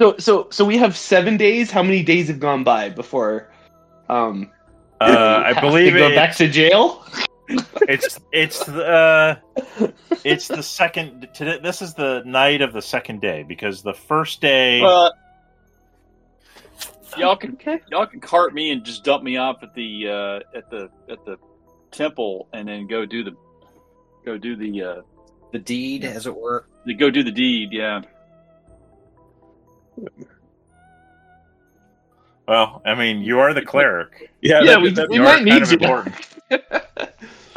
[0.00, 1.70] So so so we have seven days.
[1.70, 3.50] How many days have gone by before?
[4.08, 4.50] Um,
[5.00, 7.04] Uh, I believe to go it- back to jail.
[7.88, 9.36] it's it's uh
[10.24, 11.28] it's the second.
[11.34, 14.80] Today, this is the night of the second day because the first day.
[14.82, 15.10] Uh,
[17.16, 17.80] y'all can Okay.
[17.90, 21.24] y'all can cart me and just dump me off at the uh, at the at
[21.24, 21.36] the
[21.90, 23.32] temple, and then go do the
[24.24, 25.00] go do the uh,
[25.52, 26.66] The deed, as it were.
[26.84, 27.68] the go do the deed.
[27.72, 28.02] Yeah.
[32.46, 34.30] Well, I mean, you are the cleric.
[34.40, 36.58] Yeah, Yeah, that- we, that- we might need of you.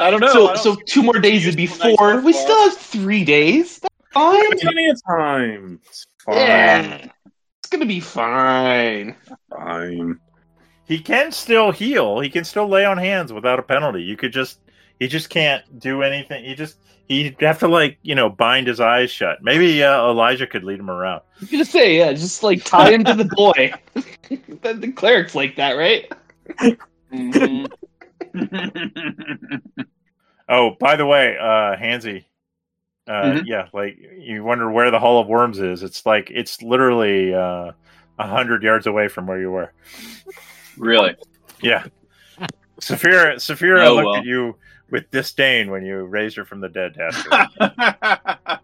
[0.00, 0.32] I don't know.
[0.32, 2.20] So don't so two more days would be nice four.
[2.22, 3.80] We still have three days.
[3.80, 4.58] That's fine.
[4.58, 5.80] plenty of time.
[5.86, 6.36] It's fine.
[6.36, 7.06] Yeah,
[7.58, 9.14] it's gonna be fine.
[9.50, 10.18] Fine.
[10.86, 12.18] He can still heal.
[12.18, 14.02] He can still lay on hands without a penalty.
[14.02, 14.58] You could just
[15.00, 16.44] he just can't do anything.
[16.44, 16.76] He just
[17.08, 19.42] he'd have to like you know bind his eyes shut.
[19.42, 21.22] Maybe uh, Elijah could lead him around.
[21.36, 23.72] I was gonna say yeah, just like tie him to the boy.
[24.62, 26.12] the, the cleric's like that, right?
[27.12, 27.66] Mhm.
[30.48, 32.24] Oh, by the way, uh, Hansy.
[33.06, 33.42] Uh, Mhm.
[33.46, 35.82] Yeah, like you wonder where the Hall of Worms is.
[35.82, 37.72] It's like it's literally uh,
[38.18, 39.72] a hundred yards away from where you were.
[40.76, 41.14] really?
[41.62, 41.84] Yeah,
[42.80, 43.34] Saphira.
[43.36, 44.16] Saphira Oh, looked well.
[44.16, 44.56] at you
[44.90, 46.94] with disdain when you raised her from the dead.
[46.94, 48.60] to ask her.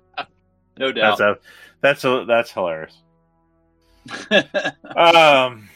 [0.79, 1.19] no doubt.
[1.19, 1.39] that's a,
[1.81, 2.97] that's a, that's hilarious.
[4.97, 5.69] Um.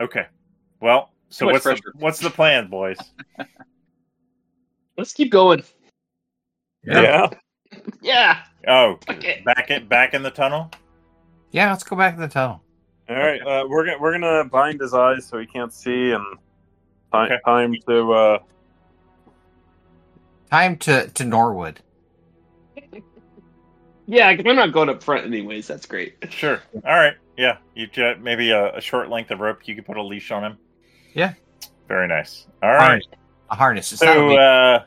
[0.00, 0.26] Okay.
[0.80, 2.96] Well, so what's the, what's the plan, boys?
[4.96, 5.62] Let's keep going.
[6.84, 7.28] Yeah.
[8.00, 8.42] Yeah.
[8.68, 9.42] Oh, Okay.
[9.44, 10.70] back in back in the tunnel.
[11.52, 12.62] Yeah, let's go back in the tunnel.
[13.08, 13.40] All right.
[13.40, 16.24] Uh, we're gonna we're gonna bind his eyes so he can't see, and
[17.12, 17.40] time Okay.
[17.44, 18.38] time to uh,
[20.50, 21.80] Time to, to Norwood.
[24.06, 25.66] Yeah, 'cause I'm not going up front anyways.
[25.66, 26.16] That's great.
[26.30, 26.60] Sure.
[26.74, 27.14] All right.
[27.38, 27.56] Yeah.
[27.74, 29.66] You ju- maybe a, a short length of rope.
[29.66, 30.58] You could put a leash on him.
[31.14, 31.32] Yeah.
[31.88, 32.46] Very nice.
[32.62, 32.80] All right.
[32.80, 33.06] Harness.
[33.50, 33.92] A harness.
[33.92, 34.84] It's not a So uh,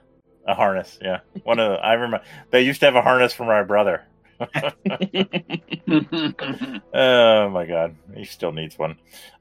[0.47, 0.99] a harness.
[1.01, 1.21] Yeah.
[1.43, 2.21] One of the, I remember
[2.51, 4.03] they used to have a harness for my brother.
[6.93, 8.91] Oh my god, he still needs one.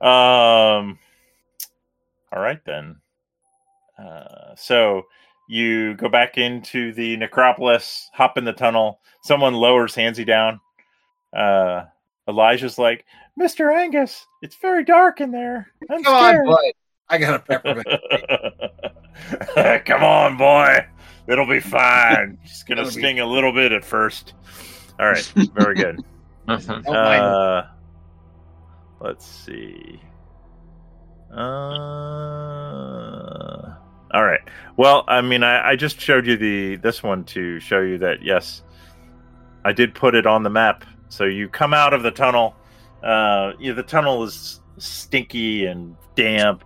[0.01, 0.99] Um.
[2.35, 2.97] All right then.
[3.99, 5.03] Uh, so
[5.49, 9.01] you go back into the necropolis, hop in the tunnel.
[9.23, 10.61] Someone lowers Hansy down.
[11.37, 11.85] Uh,
[12.29, 13.05] Elijah's like,
[13.37, 15.69] "Mister Angus, it's very dark in there.
[15.91, 16.73] I'm Come on, scared." boy.
[17.11, 17.87] I got a peppermint.
[19.87, 20.87] Come on, boy.
[21.29, 22.39] It'll be fine.
[22.47, 24.35] Just gonna It'll be- sting a little bit at first.
[24.99, 25.25] All right,
[25.55, 26.01] very good.
[26.47, 27.63] Uh,
[29.01, 29.99] let's see.
[31.31, 31.35] Uh,
[34.13, 34.41] all right.
[34.77, 38.23] Well, I mean, I, I just showed you the this one to show you that
[38.23, 38.63] yes,
[39.65, 40.85] I did put it on the map.
[41.09, 42.55] So you come out of the tunnel.
[43.03, 46.65] Uh, you know, the tunnel is stinky and damp,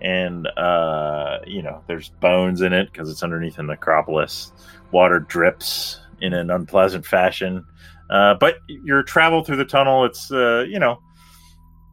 [0.00, 4.52] and uh, you know, there's bones in it because it's underneath the necropolis.
[4.90, 7.64] Water drips in an unpleasant fashion.
[8.10, 11.00] Uh, but your travel through the tunnel, it's uh, you know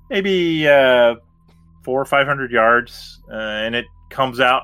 [0.09, 1.15] maybe uh,
[1.87, 4.63] four or five hundred yards, uh, and it comes out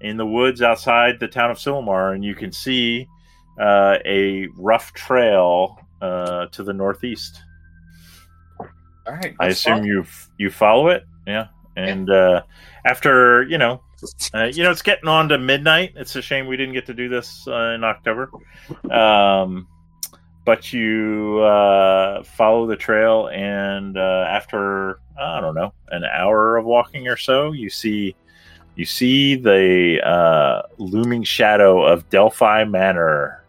[0.00, 3.06] in the woods outside the town of Cillamar, and you can see
[3.60, 7.40] uh, a rough trail uh, to the northeast.
[8.58, 9.36] All right.
[9.38, 10.04] I assume you
[10.38, 11.46] you follow it, yeah.
[11.76, 12.42] And uh,
[12.84, 13.80] after you know,
[14.34, 15.92] uh, you know, it's getting on to midnight.
[15.94, 18.28] It's a shame we didn't get to do this uh, in October.
[18.90, 19.68] Um,
[20.46, 26.64] but you uh, follow the trail, and uh, after I don't know an hour of
[26.64, 28.14] walking or so, you see
[28.76, 33.44] you see the uh, looming shadow of Delphi Manor.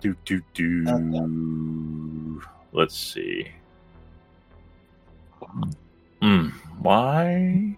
[0.00, 2.40] Do do do.
[2.72, 3.48] Let's see.
[6.22, 6.48] Hmm.
[6.80, 7.76] Why?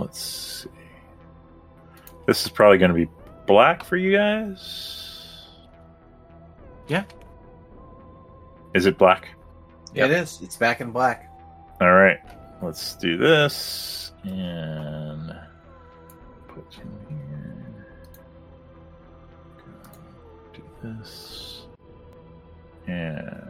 [0.00, 0.70] Let's see.
[2.26, 3.08] This is probably going to be
[3.46, 5.46] black for you guys.
[6.86, 7.04] Yeah.
[8.74, 9.28] Is it black?
[9.94, 10.40] Yeah, It is.
[10.42, 11.30] It's back in black.
[11.80, 12.18] All right.
[12.62, 15.34] Let's do this and
[16.48, 17.86] put you here.
[20.52, 21.66] Do this.
[22.86, 23.48] And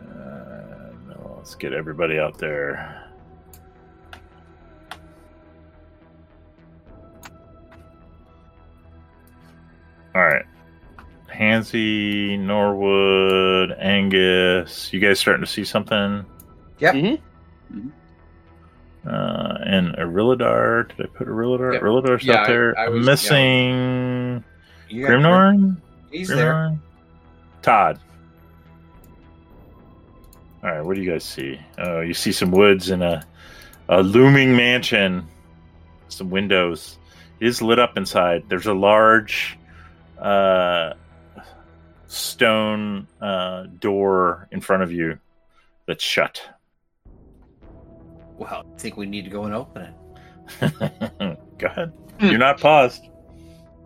[1.49, 3.08] Let's get everybody out there.
[11.39, 16.25] Hansy, Norwood, Angus, you guys starting to see something?
[16.81, 16.95] Yep.
[16.95, 17.21] Mhm.
[19.07, 21.75] Uh, and Irilladar, did I put Irilladar?
[21.75, 21.83] Yep.
[21.83, 22.77] Irilladar's Yeah, out there.
[22.79, 24.45] I- I I'm was- missing
[24.89, 25.77] You got Grimnorn?
[26.11, 26.53] He's there.
[26.55, 26.79] Grimnorn?
[27.63, 28.01] Todd.
[30.65, 31.61] All right, what do you guys see?
[31.79, 33.25] Oh, you see some woods and a,
[33.89, 35.25] a looming mansion,
[36.09, 36.99] some windows.
[37.39, 38.45] It is lit up inside.
[38.49, 39.57] There's a large
[40.21, 40.95] uh,
[42.09, 45.19] stone uh, door in front of you
[45.87, 46.43] that's shut.
[48.37, 49.95] Well, I think we need to go and open it.
[51.59, 51.93] Go ahead.
[52.21, 53.03] You're not paused.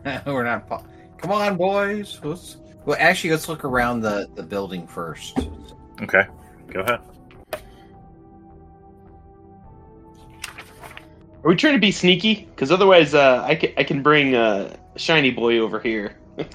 [0.27, 0.69] We're not.
[0.69, 0.85] po-
[1.19, 2.20] Come on, boys.
[2.23, 2.59] Let's.
[2.85, 5.39] Well, actually, let's look around the the building first.
[6.03, 6.27] Okay,
[6.69, 7.01] go ahead.
[11.44, 12.47] Are we trying to be sneaky?
[12.55, 16.16] Because otherwise, uh, I can I can bring uh, shiny boy over here.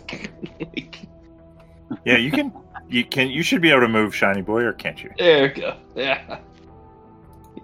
[2.08, 2.54] Yeah, you can.
[2.90, 3.30] You can.
[3.30, 5.12] You should be able to move, shiny boy, or can't you?
[5.18, 5.76] there we go.
[5.96, 6.40] Yeah.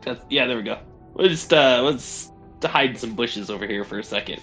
[0.01, 0.79] That's, yeah, there we go.
[1.13, 2.29] We'll just uh, let's
[2.61, 4.41] hide in some bushes over here for a second.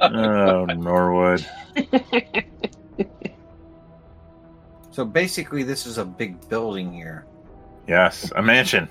[0.00, 1.46] oh, Norwood.
[4.92, 7.24] So basically, this is a big building here.
[7.88, 8.90] Yes, a mansion.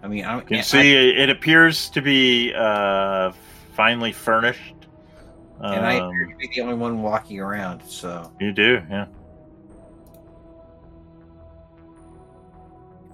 [0.00, 3.32] I mean, I'm, You can I- see it appears to be uh,
[3.74, 4.77] finely furnished.
[5.60, 7.82] And I Um, appear to be the only one walking around.
[7.82, 9.06] So, you do, yeah.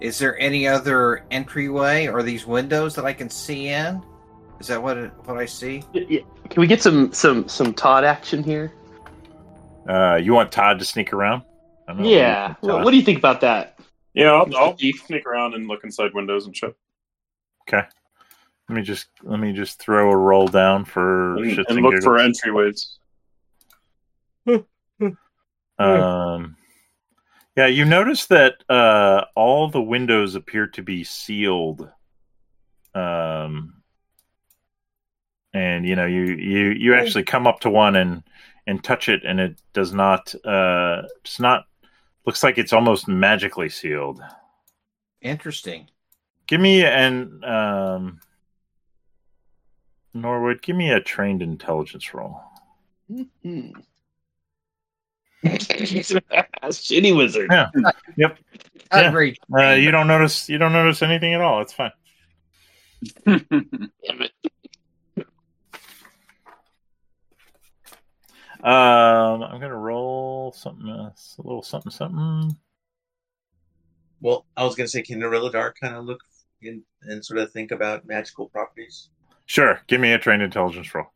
[0.01, 4.03] is there any other entryway or these windows that I can see in?
[4.61, 5.83] Is that what it, what I see?
[5.93, 6.21] Yeah.
[6.51, 8.73] Can we get some some some Todd action here?
[9.89, 11.43] Uh, you want Todd to sneak around?
[11.89, 12.09] I don't know.
[12.09, 12.55] Yeah.
[12.61, 13.79] What, what do you think about that?
[14.15, 16.75] Yeah, I'll, I'll sneak around and look inside windows and shit,
[17.69, 17.87] Okay.
[18.69, 21.82] Let me just let me just throw a roll down for and, shits and and
[21.82, 22.97] look for entryways.
[25.77, 26.57] Um,
[27.57, 31.89] yeah, you notice that uh, all the windows appear to be sealed.
[32.95, 33.82] Um,
[35.53, 38.23] and you know, you you you actually come up to one and
[38.66, 40.35] and touch it, and it does not.
[40.45, 41.65] Uh, it's not.
[42.27, 44.20] Looks like it's almost magically sealed.
[45.20, 45.89] Interesting.
[46.47, 48.20] Give me an um,
[50.15, 50.62] Norwood.
[50.62, 52.41] Give me a trained intelligence roll.
[53.43, 53.70] Hmm.
[55.45, 57.49] Shitty wizard.
[57.51, 57.70] Yeah.
[58.16, 58.39] Yep.
[58.93, 59.11] Not Yeah.
[59.11, 60.49] very Uh, you don't notice.
[60.49, 61.61] You don't notice anything at all.
[61.61, 61.93] It's fine.
[63.27, 63.45] Damn
[64.01, 64.32] it.
[68.62, 72.57] Um, I'm gonna roll something else, a little something, something.
[74.23, 75.20] Well, I was gonna say, can
[75.51, 76.20] dark kind of look
[76.62, 79.11] in, and sort of think about magical properties?
[79.47, 81.07] Sure, give me a trained intelligence roll.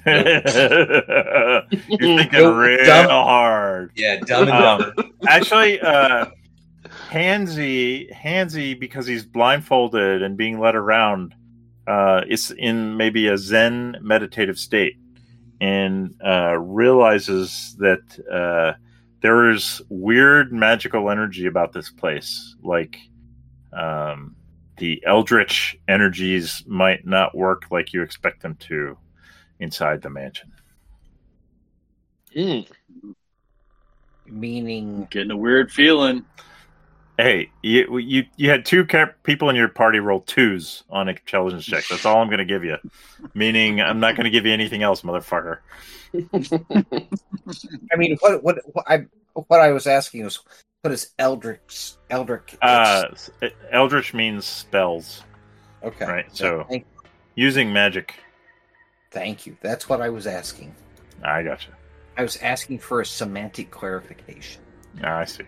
[0.06, 3.10] You're thinking real dumb.
[3.10, 3.92] hard.
[3.94, 5.12] Yeah, dumb and Um.
[5.28, 6.26] Actually, uh,
[7.10, 11.34] Hansy, Hansy, because he's blindfolded and being led around,
[11.86, 14.96] uh, is in maybe a Zen meditative state,
[15.60, 18.00] and uh, realizes that
[18.30, 18.78] uh,
[19.20, 22.56] there is weird magical energy about this place.
[22.62, 22.98] Like
[23.72, 24.36] um,
[24.78, 28.96] the eldritch energies might not work like you expect them to
[29.60, 30.52] inside the mansion.
[32.34, 32.60] Hmm.
[34.26, 35.08] meaning.
[35.10, 36.24] Getting a weird feeling.
[37.16, 41.64] Hey, you you you had two ca- people in your party roll twos on intelligence
[41.64, 41.88] checks.
[41.88, 42.76] That's all I'm going to give you.
[43.34, 45.58] Meaning, I'm not going to give you anything else, motherfucker.
[47.92, 50.38] I mean, what what what I what I was asking was,
[50.82, 51.92] what is Eldritch?
[52.10, 52.56] Eldritch.
[52.62, 53.08] Uh,
[53.70, 55.24] Eldritch means spells,
[55.82, 56.04] okay.
[56.06, 56.24] right?
[56.28, 56.86] Yeah, So thank,
[57.34, 58.14] using magic.
[59.10, 59.56] thank you.
[59.60, 60.74] That's what I was asking.
[61.22, 61.70] I gotcha.
[62.16, 64.62] I was asking for a semantic clarification.
[65.02, 65.44] Ah, I see.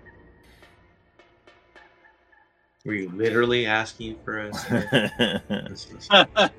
[2.84, 4.64] Were you literally asking for us?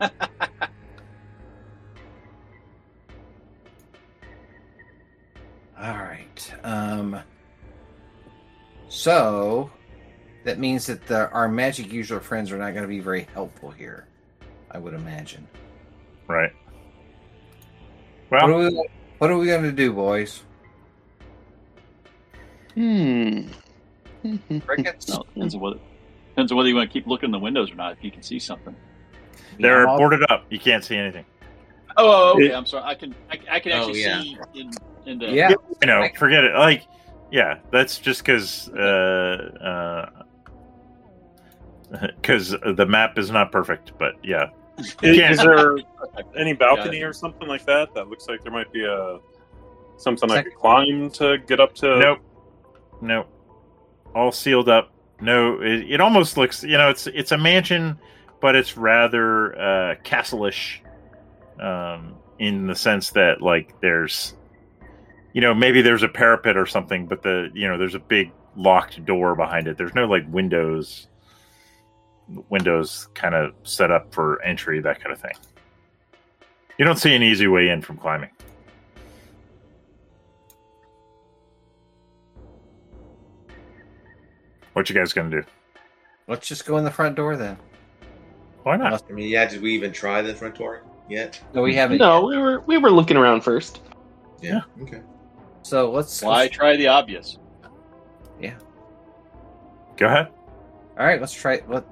[5.80, 6.54] All right.
[6.64, 7.20] Um.
[8.92, 9.72] So
[10.44, 13.72] that means that the, our magic user friends are not going to be very helpful
[13.72, 14.06] here.
[14.70, 15.48] I would imagine.
[16.28, 16.52] right.
[18.28, 18.90] What are we?
[19.20, 20.44] What are we going to do, boys?
[22.74, 23.44] Hmm.
[24.66, 25.08] Crickets.
[25.10, 25.80] No, depends on whether
[26.30, 27.94] depends on whether you want to keep looking in the windows or not.
[27.94, 28.76] If you can see something.
[29.60, 30.46] they're Yeah, boarded up.
[30.50, 31.26] You can't see anything.
[31.96, 32.54] Oh, okay.
[32.54, 32.84] I'm sorry.
[32.86, 34.22] I can I, I can Oh, actually yeah.
[34.22, 34.72] see in
[35.06, 35.50] And, uh, Yeah.
[35.82, 36.56] You know, forget it.
[36.56, 36.84] Like,
[37.32, 40.10] yeah, that's just because uh,
[42.22, 43.94] because the map is not perfect.
[43.98, 45.78] But yeah, Is, is there
[46.38, 49.20] any balcony or something like that that looks like there might be a
[49.98, 52.00] something I could climb to get up to?
[52.00, 52.20] nope,
[53.02, 53.28] nope,
[54.16, 54.92] all sealed up.
[55.20, 56.64] No, it, it almost looks.
[56.64, 58.00] You know, it's it's a mansion,
[58.42, 60.82] but it's rather uh, castle-ish,
[61.60, 64.34] um, in the sense that like there's,
[65.34, 68.32] you know, maybe there's a parapet or something, but the you know there's a big
[68.56, 69.78] locked door behind it.
[69.78, 71.08] There's no like windows,
[72.50, 75.34] windows kind of set up for entry, that kind of thing.
[76.78, 78.32] You don't see an easy way in from climbing.
[84.74, 85.44] What you guys gonna do?
[86.28, 87.58] Let's just go in the front door then.
[88.64, 89.04] Why not?
[89.10, 89.46] I mean, yeah.
[89.46, 91.42] Did we even try the front door yet?
[91.54, 91.98] No, we haven't.
[91.98, 93.82] No, we were we were looking around first.
[94.42, 94.62] Yeah.
[94.82, 95.02] Okay.
[95.64, 96.22] So let's.
[96.22, 97.38] Why let's- try the obvious?
[98.40, 98.56] Yeah.
[99.98, 100.30] Go ahead.
[100.98, 101.58] all right, let's try.
[101.60, 101.86] What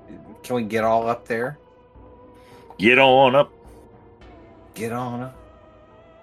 [0.44, 1.60] can we get all up there?
[2.78, 3.52] Get on up.
[4.74, 5.36] Get on up.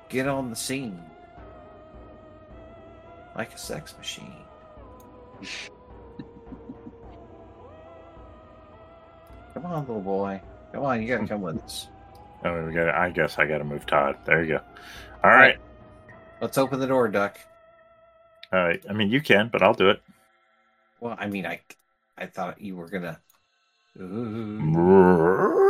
[0.09, 1.01] Get on the scene.
[3.36, 4.32] Like a sex machine.
[9.55, 10.40] Come on, little boy.
[10.73, 11.89] Come on, you gotta come with us.
[12.44, 12.89] Oh, we got.
[12.94, 14.16] I guess I got to move Todd.
[14.27, 14.60] There you go.
[15.24, 15.56] All right.
[16.40, 17.38] Let's open the door, Duck.
[18.52, 18.82] All right.
[18.88, 20.02] I mean, you can, but I'll do it.
[21.00, 21.60] Well, I mean, I,
[22.16, 23.20] I thought you were gonna.
[24.00, 25.66] Ooh.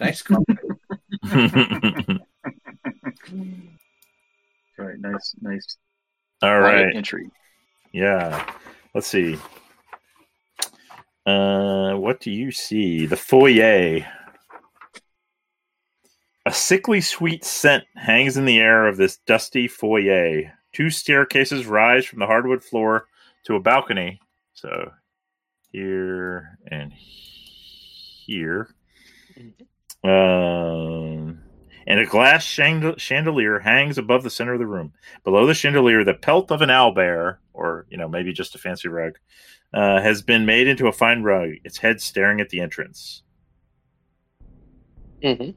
[0.00, 0.58] Nice carpet.
[4.78, 5.76] Right, nice, nice.
[6.42, 6.94] All right.
[6.94, 7.30] entry.
[7.92, 8.48] Yeah.
[8.94, 9.36] Let's see.
[11.26, 13.06] Uh, what do you see?
[13.06, 14.06] The foyer.
[16.48, 20.50] A sickly sweet scent hangs in the air of this dusty foyer.
[20.72, 23.04] Two staircases rise from the hardwood floor
[23.44, 24.18] to a balcony.
[24.54, 24.90] So
[25.72, 28.74] here and here.
[30.02, 31.42] Um,
[31.86, 34.94] and a glass chandelier hangs above the center of the room.
[35.24, 38.88] Below the chandelier, the pelt of an owlbear, or you know maybe just a fancy
[38.88, 39.18] rug,
[39.74, 41.50] uh, has been made into a fine rug.
[41.62, 43.22] Its head staring at the entrance.
[45.22, 45.50] Mm-hmm.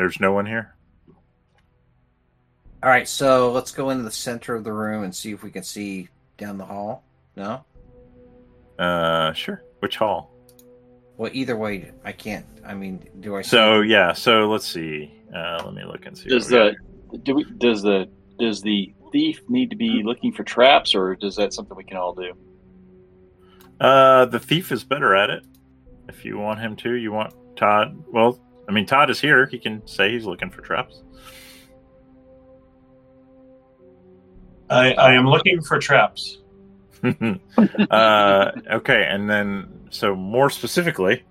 [0.00, 0.74] There's no one here.
[2.82, 5.50] All right, so let's go into the center of the room and see if we
[5.50, 6.08] can see
[6.38, 7.04] down the hall.
[7.36, 7.62] No.
[8.78, 9.62] Uh, sure.
[9.80, 10.32] Which hall?
[11.18, 12.46] Well, either way, I can't.
[12.64, 13.42] I mean, do I?
[13.42, 14.14] see- So yeah.
[14.14, 15.12] So let's see.
[15.36, 16.30] Uh, let me look and see.
[16.30, 16.76] Does the
[17.22, 18.08] do we, does the
[18.38, 21.98] does the thief need to be looking for traps, or is that something we can
[21.98, 22.32] all do?
[23.78, 25.44] Uh, the thief is better at it.
[26.08, 28.02] If you want him to, you want Todd.
[28.10, 28.40] Well,
[28.70, 29.46] I mean, Todd is here.
[29.46, 31.02] He can say he's looking for traps.
[34.70, 36.38] I, I am looking for traps.
[37.90, 41.24] uh, okay, and then so more specifically,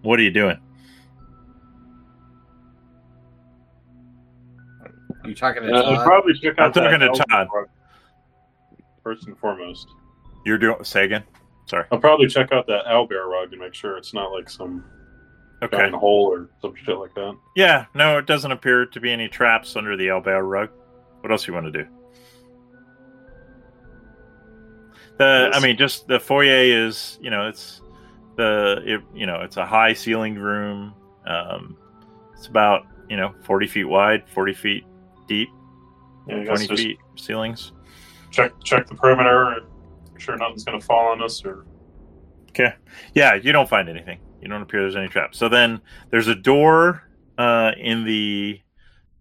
[0.00, 0.56] what are you doing?
[5.26, 5.98] you talking to Uh, Todd?
[5.98, 7.48] I'd probably check I'm talking to Todd.
[9.04, 9.86] First and foremost,
[10.46, 10.82] You're doing.
[10.84, 11.24] Say again.
[11.66, 11.84] Sorry.
[11.92, 14.82] I'll probably check out that owlbear rug and make sure it's not like some
[15.62, 15.90] Okay.
[15.90, 17.36] hole or some shit like that.
[17.54, 17.86] Yeah.
[17.94, 20.70] No, it doesn't appear to be any traps under the owlbear rug.
[21.20, 21.88] What else you want to do?
[25.18, 25.50] The.
[25.52, 27.18] I mean, just the foyer is.
[27.20, 27.80] You know, it's
[28.36, 28.82] the.
[28.84, 30.94] It, you know, it's a high ceilinged room.
[31.26, 31.76] Um,
[32.36, 34.84] it's about you know forty feet wide, forty feet
[35.28, 35.48] deep,
[36.26, 37.72] Yeah, twenty feet ceilings.
[38.30, 39.60] check check the perimeter
[40.10, 41.66] make sure nothing's going to fall on us or
[42.50, 42.74] Okay.
[43.14, 44.18] Yeah, you don't find anything.
[44.42, 45.38] You don't appear there's any traps.
[45.38, 47.08] So then there's a door
[47.38, 48.60] uh, in the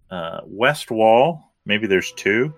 [0.10, 1.52] uh, west wall.
[1.66, 2.54] Maybe there's two.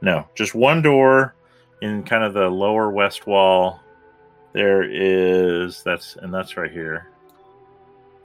[0.00, 1.34] No, just one door
[1.82, 3.80] in kind of the lower west wall.
[4.52, 7.10] There is that's and that's right here.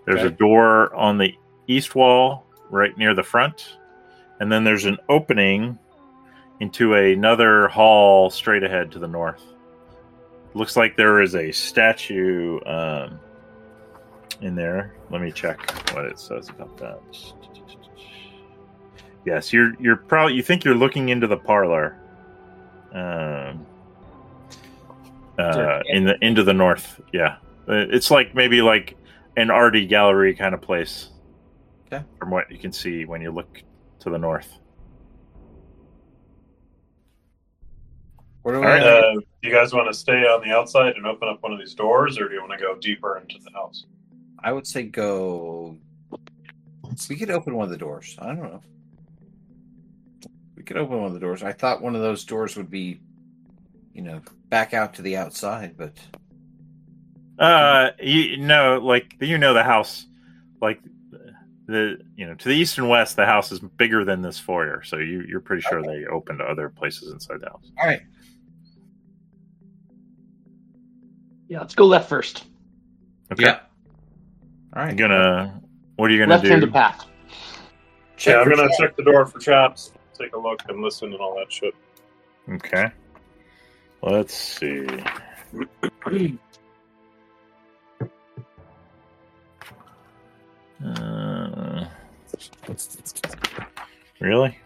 [0.06, 1.34] There's a door on the
[1.68, 3.78] east wall right near the front,
[4.40, 5.78] and then there's an opening
[6.60, 9.44] into another hall straight ahead to the north.
[10.54, 13.20] Looks like there is a statue um,
[14.42, 14.96] in there.
[15.10, 15.60] Let me check
[15.94, 17.00] what it says about that.
[19.26, 21.98] Yes, you're you're probably you think you're looking into the parlor,
[22.94, 23.66] um,
[25.38, 27.02] uh, in the into the north.
[27.14, 27.38] Yeah,
[27.68, 28.96] Uh, it's like maybe like
[29.38, 31.10] an arty gallery kind of place.
[31.88, 32.04] Okay.
[32.18, 33.62] From what you can see when you look
[34.00, 34.58] to the north.
[38.44, 38.66] What do we?
[38.66, 38.82] All right.
[38.82, 41.60] Uh, do you guys want to stay on the outside and open up one of
[41.60, 43.86] these doors, or do you want to go deeper into the house?
[44.44, 45.78] I would say go
[47.10, 48.16] We could open one of the doors.
[48.20, 48.62] I don't know.
[50.56, 51.44] We could open one of the doors.
[51.44, 53.02] I thought one of those doors would be,
[53.94, 55.98] you know, back out to the outside, but
[57.38, 60.06] Uh, you know, like you know, the house,
[60.62, 60.82] like
[61.68, 64.84] the you know, to the east and west, the house is bigger than this foyer.
[64.84, 67.72] So you you're pretty sure they opened other places inside the house.
[67.80, 68.02] all right.
[71.48, 72.44] Yeah, let's go left first.
[73.32, 73.60] Okay, Yeah.
[74.80, 74.92] All right.
[74.92, 75.62] I'm gonna.
[75.98, 76.72] What are you gonna Left-handed do?
[76.72, 77.06] path.
[78.16, 78.78] Check yeah, I'm gonna traps.
[78.78, 81.76] check the door for traps, take a look, and listen and all that shit.
[82.50, 82.90] Okay.
[84.02, 84.88] Let's see.
[90.86, 91.86] Uh,
[94.22, 94.58] really?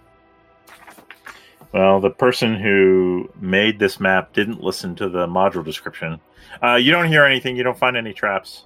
[1.73, 6.19] Well, the person who made this map didn't listen to the module description.
[6.61, 7.57] Uh, you don't hear anything.
[7.57, 8.65] You don't find any traps.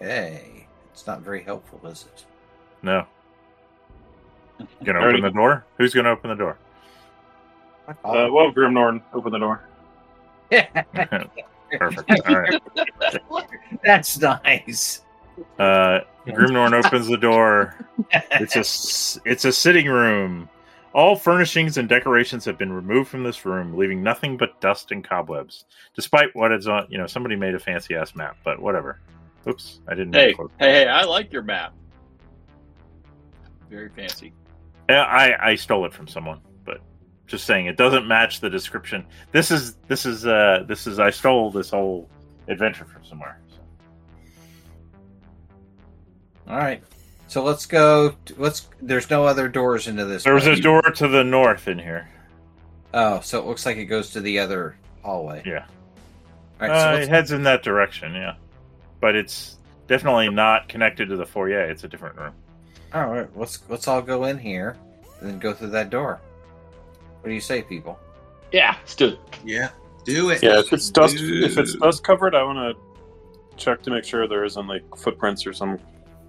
[0.00, 0.66] Okay.
[0.92, 2.24] It's not very helpful, is it?
[2.82, 3.06] No.
[4.58, 5.64] You gonna open the door?
[5.78, 6.58] Who's gonna open the door?
[7.88, 9.62] Uh, well, Grimnorn, open the door.
[10.50, 12.10] Perfect.
[12.28, 12.60] All right.
[13.84, 15.02] That's nice.
[15.58, 17.74] Uh, Grimnorn opens the door.
[18.12, 20.48] It's a s- it's a sitting room.
[20.92, 25.04] All furnishings and decorations have been removed from this room, leaving nothing but dust and
[25.04, 25.64] cobwebs.
[25.94, 28.98] Despite what it's on, you know, somebody made a fancy ass map, but whatever.
[29.48, 30.14] Oops, I didn't.
[30.14, 30.86] Hey, hey, hey!
[30.86, 31.72] I like your map.
[33.70, 34.32] Very fancy.
[34.88, 36.80] Yeah, I I stole it from someone, but
[37.26, 39.06] just saying it doesn't match the description.
[39.32, 42.08] This is this is uh this is I stole this whole
[42.48, 43.40] adventure from somewhere.
[43.48, 43.56] So.
[46.48, 46.82] All right.
[47.28, 48.16] So let's go.
[48.26, 48.68] To, let's.
[48.82, 50.24] There's no other doors into this.
[50.24, 50.60] There's a place.
[50.60, 52.10] door to the north in here.
[52.92, 55.44] Oh, so it looks like it goes to the other hallway.
[55.46, 55.66] Yeah.
[56.60, 56.80] All right.
[56.80, 58.34] So Uh, let's, it heads in that direction, yeah.
[59.00, 61.60] But it's definitely not connected to the foyer.
[61.70, 62.32] It's a different room.
[62.94, 63.28] all right.
[63.36, 64.76] Let's let's all go in here
[65.20, 66.20] and then go through that door.
[67.20, 67.98] What do you say, people?
[68.52, 69.18] Yeah, let's do it.
[69.44, 69.70] Yeah.
[70.04, 70.42] Do it.
[70.42, 74.04] Yeah, if it's dust, Do- if it's dust covered, I want to check to make
[74.04, 75.78] sure there isn't like footprints or some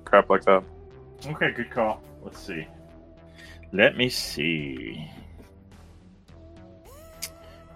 [0.06, 0.64] crap like that.
[1.26, 2.02] Okay, good call.
[2.24, 2.68] Let's see.
[3.72, 5.08] Let me see.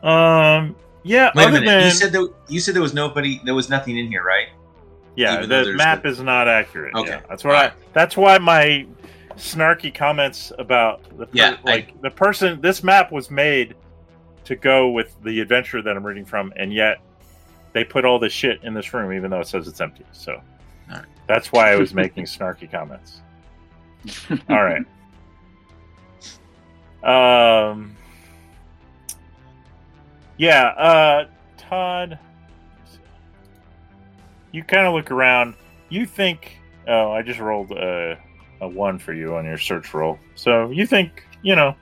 [0.04, 0.76] Um.
[1.04, 1.32] Yeah.
[1.36, 1.66] Wait a minute.
[1.66, 3.40] than You said there, you said there was nobody.
[3.46, 4.48] There was nothing in here, right?
[5.16, 6.96] Yeah, the map the- is not accurate.
[6.96, 7.10] Okay.
[7.12, 7.72] Yeah, that's what I.
[7.94, 8.86] That's why my
[9.38, 12.62] snarky comments about the per- Yeah, I- like the person.
[12.62, 13.76] This map was made
[14.46, 17.00] to go with the adventure that I'm reading from, and yet
[17.74, 20.06] they put all this shit in this room, even though it says it's empty.
[20.12, 20.40] So
[21.28, 23.22] that's why I was making snarky comments.
[24.50, 24.86] All right.
[27.04, 27.96] Um.
[30.38, 30.68] Yeah.
[30.68, 31.28] Uh.
[31.58, 32.20] Todd.
[34.56, 35.56] You kind of look around.
[35.90, 36.58] You think.
[36.88, 38.18] Oh, I just rolled a
[38.62, 40.18] a one for you on your search roll.
[40.36, 41.76] So you think you know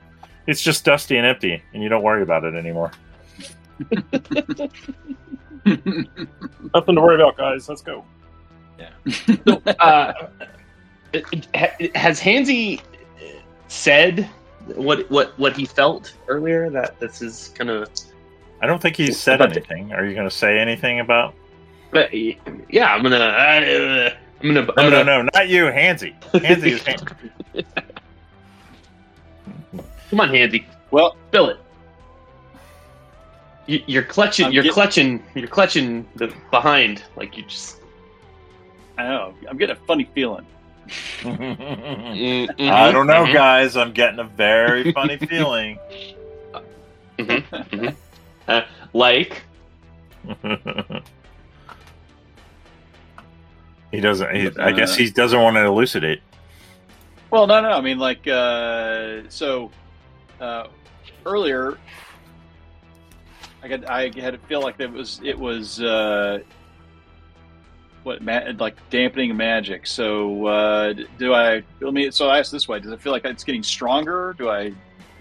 [0.48, 2.90] it's just dusty and empty, and you don't worry about it anymore.
[5.64, 7.68] Nothing to worry about, guys.
[7.68, 8.04] Let's go.
[9.78, 10.12] Uh,
[11.94, 12.80] has Hansy
[13.68, 14.28] said
[14.74, 16.70] what what what he felt earlier?
[16.70, 17.88] That this is kind of.
[18.60, 19.92] I don't think he's said About the- anything.
[19.92, 21.34] Are you going to say anything about?
[21.94, 23.16] Yeah, I'm gonna.
[23.16, 24.10] Uh,
[24.42, 24.62] I'm gonna.
[24.62, 26.14] No, I'm no, gonna, no, no, not you, Hansy.
[26.32, 26.98] Hansy is Han-
[30.10, 30.64] Come on, Hansy.
[30.90, 31.58] well, Spill it.
[33.66, 34.46] You, you're clutching.
[34.46, 35.22] I'm you're get- clutching.
[35.34, 37.02] You're clutching the behind.
[37.16, 37.78] Like you just.
[38.98, 39.34] I know.
[39.48, 40.46] I'm getting a funny feeling.
[41.22, 43.74] Mm, I don't know, mhm, guys.
[43.76, 45.78] I'm getting a very funny feeling.
[47.18, 47.94] mhm, mhm.
[48.46, 48.62] Uh,
[48.92, 49.42] like.
[53.94, 54.34] he doesn't.
[54.34, 56.20] He, I guess he doesn't want to elucidate.
[57.30, 57.70] Well, no, no.
[57.70, 59.70] I mean, like, uh, so
[60.40, 60.68] uh,
[61.24, 61.78] earlier,
[63.62, 66.40] I got, I had to feel like it was, it was, uh,
[68.02, 69.86] what, ma- like dampening magic.
[69.86, 71.62] So, uh, do I?
[71.80, 72.10] Let me.
[72.10, 74.34] So I ask this way: Does it feel like it's getting stronger?
[74.36, 74.72] Do I?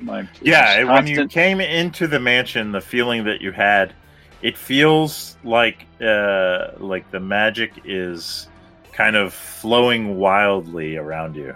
[0.09, 3.93] I Yeah, when you came into the mansion, the feeling that you had,
[4.41, 8.49] it feels like uh, like the magic is
[8.93, 11.55] kind of flowing wildly around you.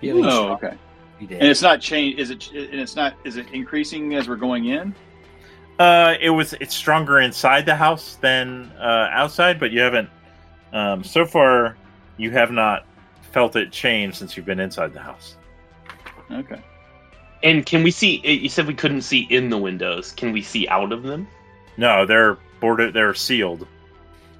[0.00, 0.76] Feeling Oh, strong okay.
[1.20, 2.18] And it's not change.
[2.18, 2.50] Is it?
[2.52, 3.14] And it's not.
[3.24, 4.94] Is it increasing as we're going in?
[5.78, 10.08] Uh, it was it's stronger inside the house than uh, outside, but you haven't.
[10.72, 11.76] Um, so far,
[12.16, 12.86] you have not
[13.32, 15.36] felt it change since you've been inside the house.
[16.30, 16.60] Okay.
[17.42, 18.20] And can we see?
[18.26, 20.12] You said we couldn't see in the windows.
[20.12, 21.28] Can we see out of them?
[21.76, 22.94] No, they're boarded.
[22.94, 23.66] They're sealed.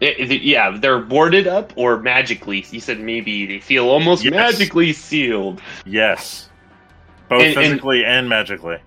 [0.03, 2.65] I- it- yeah, they're boarded up or magically.
[2.71, 4.33] You said maybe they feel almost Yes.
[4.33, 5.61] magically sealed.
[5.85, 6.49] Yes.
[7.29, 8.79] Both And- and- physically and magically.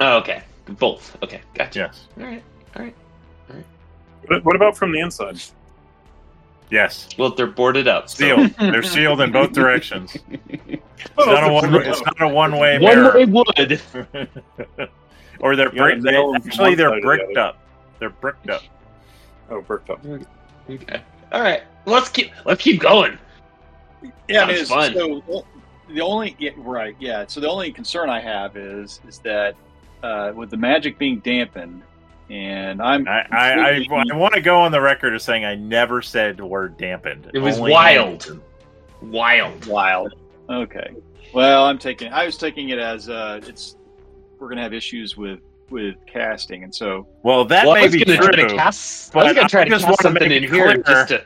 [0.00, 0.42] Oh, okay,
[0.78, 1.16] both.
[1.22, 1.78] Okay, gotcha.
[1.80, 2.06] Yes.
[2.18, 2.42] All right,
[2.76, 2.94] all right.
[4.26, 5.40] What, what about from the inside?
[6.70, 7.08] Yes.
[7.18, 8.10] Well, they're boarded up.
[8.10, 8.54] so- Sealed.
[8.58, 10.16] They're sealed in both directions.
[10.30, 11.74] Oh, it's not a one.
[11.76, 13.14] It's not a one way One mirror.
[13.16, 13.80] way wood.
[15.40, 16.02] or they're You gotta brick.
[16.02, 17.58] nail 'em Actually, they're side the bricked up.
[17.98, 18.62] They're bricked up.
[19.50, 20.00] Oh, bricked up.
[20.70, 21.02] Okay.
[21.32, 21.62] All right.
[21.86, 22.32] Let's keep.
[22.44, 23.18] Let's keep going.
[24.28, 24.68] Yeah, Sounds it is.
[24.68, 24.92] fun.
[24.94, 25.44] So
[25.88, 27.24] the only yeah, right, yeah.
[27.26, 29.54] So the only concern I have is is that
[30.02, 31.82] uh, with the magic being dampened,
[32.30, 35.54] and I'm I I, I, I want to go on the record as saying I
[35.54, 37.30] never said the word dampened.
[37.32, 38.20] It was Only wild.
[38.20, 38.42] dampened.
[39.00, 39.66] Wild.
[39.66, 40.14] wild.
[40.50, 40.94] Okay.
[41.32, 42.12] Well, I'm taking.
[42.12, 43.76] I was taking it as uh, it's
[44.38, 45.40] we're gonna have issues with
[45.70, 48.28] with casting, and so Well, that well, I may was be gonna true.
[48.28, 49.14] try to cast.
[49.16, 51.24] I was gonna try I to just cast wanna something in it here just to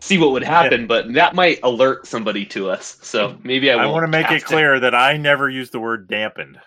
[0.00, 2.98] see what would happen, but that might alert somebody to us.
[3.02, 3.74] So maybe I.
[3.74, 6.58] I won't want to make it cast clear that I never used the word dampened.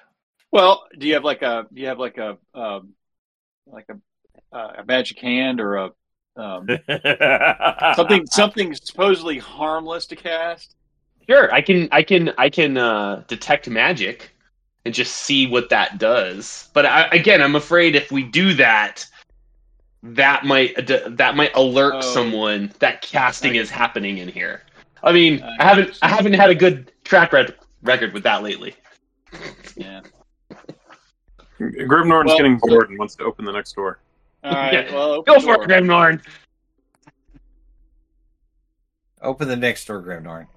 [0.51, 2.93] well, do you have like a do you have like a um,
[3.65, 5.89] like a uh, a magic hand or a
[6.37, 6.67] um,
[7.95, 10.75] something something supposedly harmless to cast?
[11.29, 11.89] Sure, I can.
[11.91, 12.31] I can.
[12.37, 14.31] I can uh, detect magic
[14.87, 16.69] and just see what that does.
[16.73, 19.05] But I, again, I'm afraid if we do that,
[20.01, 22.01] that might that might alert Oh.
[22.01, 24.61] someone that casting is happening in here.
[25.03, 25.99] I mean, I I haven't.
[26.01, 27.51] I haven't had a good track rec-
[27.83, 28.75] record with that lately.
[29.75, 30.01] Yeah.
[31.59, 33.99] Grimnorn's Well- getting bored and wants to open the next door.
[34.45, 34.71] All right.
[34.73, 34.93] Yeah.
[34.93, 35.63] Well, open Go for door.
[35.63, 36.21] it, Grimnorn.
[39.21, 40.47] Open the next door, Grimnorn.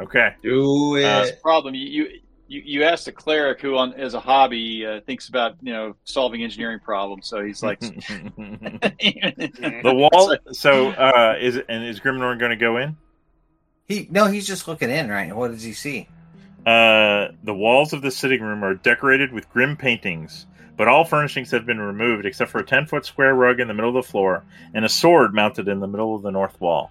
[0.00, 0.28] okay.
[0.28, 1.02] Uh, do it.
[1.02, 1.74] That's the problem.
[1.74, 5.56] You, you you you asked a cleric who, on as a hobby, uh, thinks about
[5.62, 7.28] you know solving engineering problems.
[7.28, 8.90] So he's like, the
[9.84, 10.34] wall.
[10.52, 12.96] So uh, is and is Grimnorn going to go in?
[13.86, 15.34] He no, he's just looking in right.
[15.34, 16.08] What does he see?
[16.66, 20.46] Uh, the walls of the sitting room are decorated with grim paintings,
[20.76, 23.74] but all furnishings have been removed except for a 10 foot square rug in the
[23.74, 24.44] middle of the floor
[24.74, 26.90] and a sword mounted in the middle of the north wall.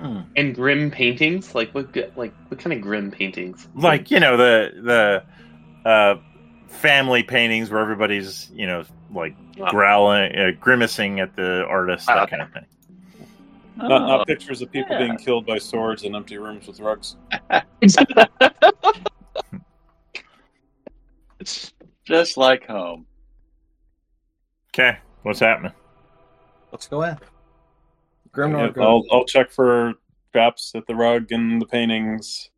[0.00, 1.94] And grim paintings, like what?
[2.16, 3.68] Like what kind of grim paintings?
[3.74, 5.22] Like, you know, the
[5.84, 6.16] the uh,
[6.68, 9.34] family paintings where everybody's, you know, like
[9.70, 12.66] growling, uh, grimacing at the artist, that Ah, kind of thing.
[13.76, 15.06] Not, not pictures of people yeah.
[15.06, 17.16] being killed by swords in empty rooms with rugs.
[21.40, 21.72] It's
[22.04, 23.06] just like home.
[24.74, 25.72] Okay, what's happening?
[26.72, 27.16] Let's go in.
[28.38, 28.82] Grimnorn, Yeah.
[28.84, 29.94] I'll, I'll check for
[30.32, 32.50] traps at the rug and the paintings,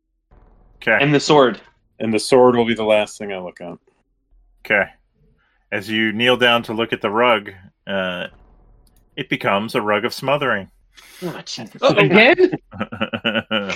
[0.76, 1.60] Okay, and the sword.
[1.98, 3.78] and the sword will be the last thing I look at.
[4.64, 4.90] okay.
[5.72, 7.50] As you kneel down to look at the rug,
[7.86, 8.26] uh,
[9.16, 10.68] it becomes a rug of smothering.
[11.22, 11.40] Oh,
[11.82, 12.52] Oh, again?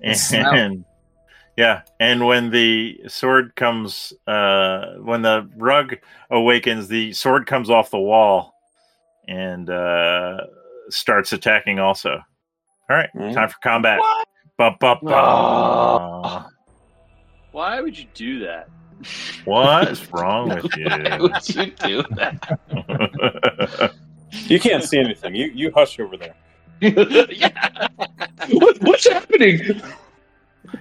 [0.00, 0.84] and
[1.56, 5.96] yeah, and when the sword comes, uh, when the rug
[6.30, 8.54] awakens, the sword comes off the wall
[9.28, 10.38] and uh,
[10.90, 11.78] starts attacking.
[11.78, 12.10] Also,
[12.90, 13.34] all right, Mm.
[13.34, 13.98] time for combat.
[13.98, 14.28] What?
[14.58, 15.14] Ba, ba, ba.
[15.14, 16.46] Oh.
[17.52, 18.68] Why would you do that?
[19.44, 20.86] What's wrong with you?
[20.86, 22.58] Why would you do that?
[22.70, 23.88] you?
[24.48, 25.34] You can't see anything.
[25.36, 26.34] You you hush over there.
[26.80, 27.88] yeah.
[28.50, 29.80] What, what's happening?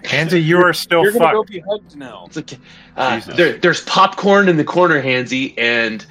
[0.04, 1.52] Hansy, you are still You're gonna go fucked.
[1.52, 2.26] be hugged now.
[2.26, 2.58] It's okay.
[2.98, 6.06] Uh, there, there's popcorn in the corner, Hansy, and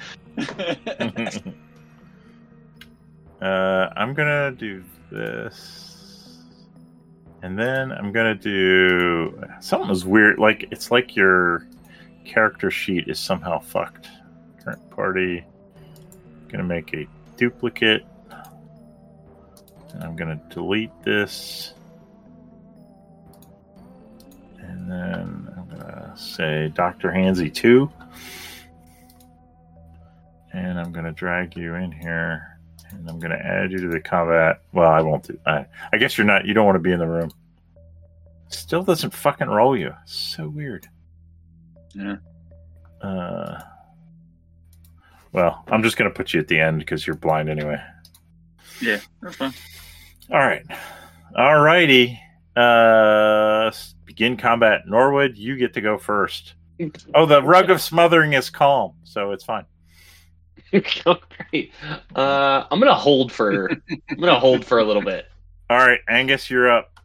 [3.41, 6.43] uh, I'm gonna do this,
[7.41, 10.39] and then I'm gonna do something is weird.
[10.39, 11.67] Like it's like your
[12.25, 14.09] character sheet is somehow fucked.
[14.63, 15.45] Current party.
[16.49, 17.07] Gonna make a
[17.37, 18.05] duplicate.
[19.93, 21.73] And I'm gonna delete this.
[24.59, 27.11] And then I'm gonna say Dr.
[27.11, 27.89] Hansy 2.
[30.53, 32.54] And I'm gonna drag you in here.
[32.97, 34.61] And I'm gonna add you to the combat.
[34.73, 36.99] Well, I won't do I I guess you're not you don't want to be in
[36.99, 37.31] the room.
[38.49, 39.93] Still doesn't fucking roll you.
[40.05, 40.87] So weird.
[41.93, 42.17] Yeah.
[43.01, 43.61] Uh
[45.31, 47.81] well, I'm just gonna put you at the end because you're blind anyway.
[48.81, 49.53] yeah, that's fine.
[50.31, 50.65] All right.
[51.35, 52.19] All righty.
[52.55, 53.69] Uh,
[54.05, 54.87] begin combat.
[54.87, 56.53] Norwood, you get to go first.
[57.13, 59.65] Oh, the rug of smothering is calm, so it's fine.
[61.51, 61.71] great.
[62.15, 63.69] Uh, I'm gonna hold for.
[63.71, 65.25] I'm gonna hold for a little bit.
[65.69, 66.99] All right, Angus, you're up.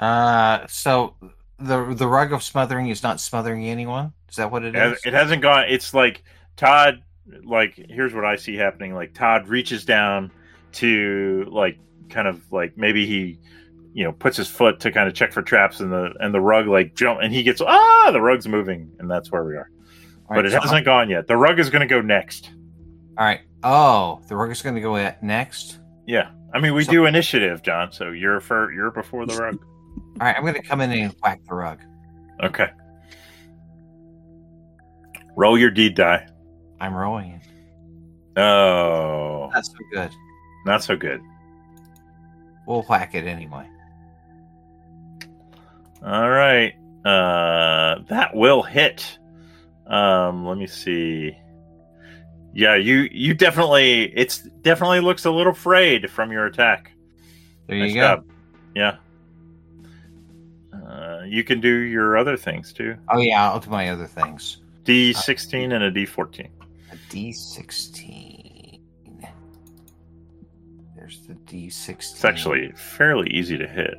[0.00, 1.14] Uh, so
[1.58, 4.12] the the rug of smothering is not smothering anyone.
[4.28, 5.00] Is that what it It, has, is?
[5.04, 5.64] it hasn't gone.
[5.68, 6.22] It's like
[6.56, 7.02] Todd
[7.44, 8.94] like here's what I see happening.
[8.94, 10.30] Like Todd reaches down
[10.72, 11.78] to like
[12.10, 13.38] kind of like maybe he
[13.94, 16.40] you know puts his foot to kind of check for traps and the and the
[16.40, 19.70] rug like jump and he gets ah the rug's moving and that's where we are.
[20.28, 21.26] All but right, it so hasn't gone yet.
[21.26, 22.50] The rug is going to go next.
[23.18, 23.40] All right.
[23.62, 25.78] Oh, the rug is going to go at next.
[26.06, 27.90] Yeah, I mean we So- do initiative, John.
[27.92, 29.58] So you're for you're before the rug.
[30.20, 31.80] All right, I'm going to come in and whack the rug.
[32.42, 32.68] Okay.
[35.36, 36.26] Roll your deed die.
[36.80, 38.40] I'm rolling it.
[38.40, 40.10] Oh, That's so good.
[40.66, 41.20] not so good.
[42.66, 43.66] We'll whack it anyway.
[46.04, 46.74] All right.
[47.04, 49.18] Uh that will hit.
[49.86, 51.36] Um let me see.
[52.56, 56.90] Yeah, you you definitely it's definitely looks a little frayed from your attack.
[57.66, 58.00] There Nice you go.
[58.00, 58.24] job.
[58.74, 58.96] Yeah.
[60.72, 62.96] Uh, you can do your other things too.
[63.10, 64.62] Oh yeah, I'll do my other things.
[64.84, 66.48] D16 and a D14.
[66.92, 68.80] A D16.
[70.96, 71.90] There's the D16.
[71.90, 73.96] It's actually fairly easy to hit.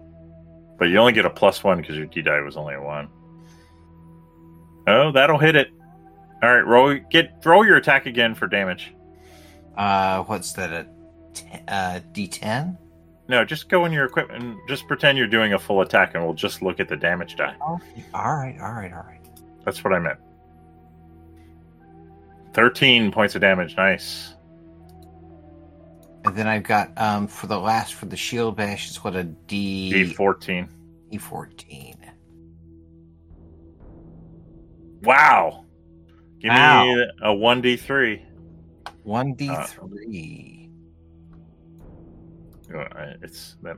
[0.80, 3.08] But you only get a plus one because your D die was only a one.
[4.88, 5.70] Oh, that'll hit it.
[6.44, 8.94] All right, roll get roll your attack again for damage.
[9.76, 10.72] Uh, what's that?
[10.72, 10.88] A
[11.34, 12.78] t- uh, D10?
[13.28, 16.24] No, just go in your equipment and just pretend you're doing a full attack and
[16.24, 17.56] we'll just look at the damage die.
[17.62, 17.80] Oh,
[18.14, 19.20] all right, all right, all right.
[19.66, 20.20] That's what I meant.
[22.54, 23.76] 13 points of damage.
[23.76, 24.34] Nice.
[26.26, 28.88] And then I've got um for the last for the shield bash.
[28.90, 30.70] It's what a D D14.
[31.12, 31.96] D14.
[35.04, 35.66] Wow.
[36.40, 36.58] Give me
[37.24, 38.22] a 1d3.
[39.04, 40.70] One D3.
[42.74, 43.78] Oh, I- It's that.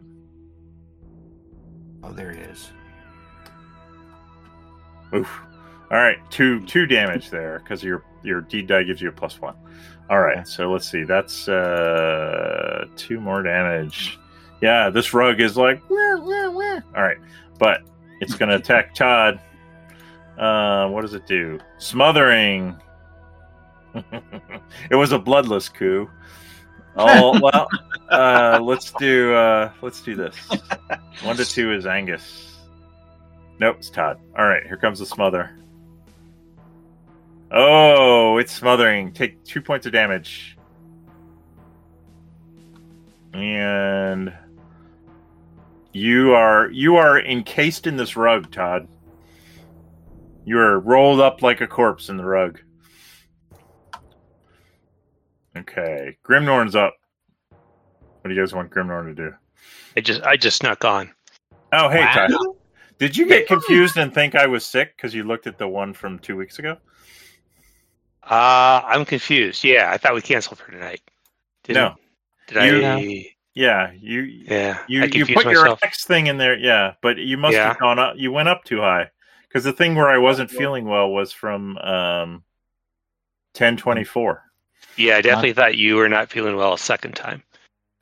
[2.03, 2.71] Oh, there it is.
[5.13, 5.39] Oof.
[5.91, 9.41] All right, two two damage there because your your D die gives you a plus
[9.41, 9.55] one.
[10.09, 11.03] All right, so let's see.
[11.03, 14.19] That's uh two more damage.
[14.61, 15.81] Yeah, this rug is like.
[15.89, 17.17] "Wah, wah, wah." All right,
[17.57, 17.81] but
[18.21, 19.39] it's gonna attack Todd.
[20.39, 21.59] Uh, what does it do?
[21.77, 22.75] Smothering.
[24.89, 26.09] it was a bloodless coup.
[26.95, 27.67] Oh well.
[28.09, 30.35] Uh, let's do uh, let's do this.
[31.23, 32.57] One to two is Angus.
[33.59, 34.17] Nope, it's Todd.
[34.37, 35.51] All right, here comes the smother.
[37.51, 39.11] Oh, it's smothering.
[39.11, 40.57] Take two points of damage.
[43.33, 44.33] And
[45.91, 48.87] you are you are encased in this rug, Todd.
[50.45, 52.59] You are rolled up like a corpse in the rug.
[55.57, 56.95] Okay, Grimnorn's up.
[57.49, 59.33] What do you guys want Grimnorn to do?
[59.97, 61.11] I just I just snuck on.
[61.73, 62.27] Oh, hey, Wow.
[62.27, 62.55] Todd.
[62.97, 65.93] Did you get confused and think I was sick because you looked at the one
[65.93, 66.77] from two weeks ago?
[68.23, 69.63] Uh I'm confused.
[69.63, 71.01] Yeah, I thought we canceled for tonight.
[71.63, 71.95] Didn't, No.
[72.47, 73.35] Did You- I?
[73.55, 74.79] Yeah, you Yeah.
[74.87, 75.79] you I you confused put your myself.
[75.83, 76.57] X thing in there.
[76.57, 77.69] Yeah, but you must Yeah.
[77.69, 78.15] have gone up.
[78.17, 79.09] You went up too high
[79.49, 82.43] because the thing where I wasn't feeling well was from um
[83.53, 84.43] ten twenty four.
[84.95, 87.43] Yeah, I definitely thought you were not feeling well a second time.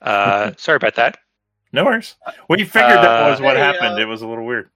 [0.02, 1.18] Uh, sorry about that.
[1.74, 2.16] No worries.
[2.50, 3.96] We figured that Uh, was what Hey, happened.
[3.96, 4.70] uh, it was a little weird.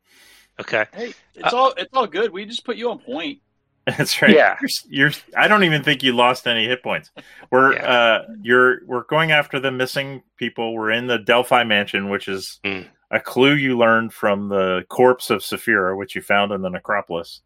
[0.59, 0.85] Okay.
[0.93, 2.31] Hey, it's all it's all good.
[2.31, 3.39] We just put you on point.
[3.87, 4.29] That's right.
[4.35, 4.57] Yeah.
[4.61, 5.11] You're, you're.
[5.35, 7.09] I don't even think you lost any hit points.
[7.49, 7.73] We're.
[7.73, 7.85] Yeah.
[7.91, 8.27] Uh.
[8.41, 8.85] You're.
[8.85, 10.73] We're going after the missing people.
[10.75, 12.87] We're in the Delphi mansion, which is Mm.
[13.11, 17.41] A clue you learned from the corpse of Saphira, which you found in the necropolis.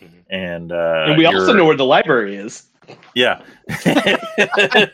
[0.00, 0.08] Mhm.
[0.30, 2.66] And uh, and we also you're- know where the library is.
[3.14, 3.42] Yeah.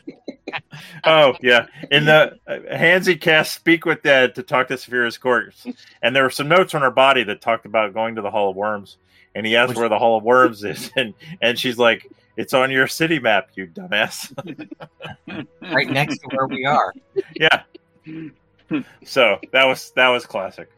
[1.05, 1.67] oh yeah.
[1.91, 5.67] In the uh, Hansy cast speak with Dead to talk to Saphira's corpse,
[6.03, 8.51] and there were some notes on her body that talked about going to the Hall
[8.51, 8.99] of Worms,
[9.35, 12.71] and he asked where the Hall of Worms is, and and she's like, "It's on
[12.71, 14.33] your city map, you dumbass."
[15.63, 16.93] Right next to where we are.
[17.35, 17.63] yeah.
[19.05, 20.69] So that was that was classic.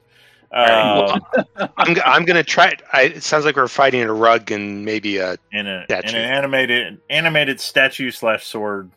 [0.53, 2.75] right, Um, I'm g- I'm gonna try.
[2.93, 5.37] I, it sounds like we're fighting a rug and maybe a.
[5.53, 8.91] in, a, in an animated animated statue slash sword.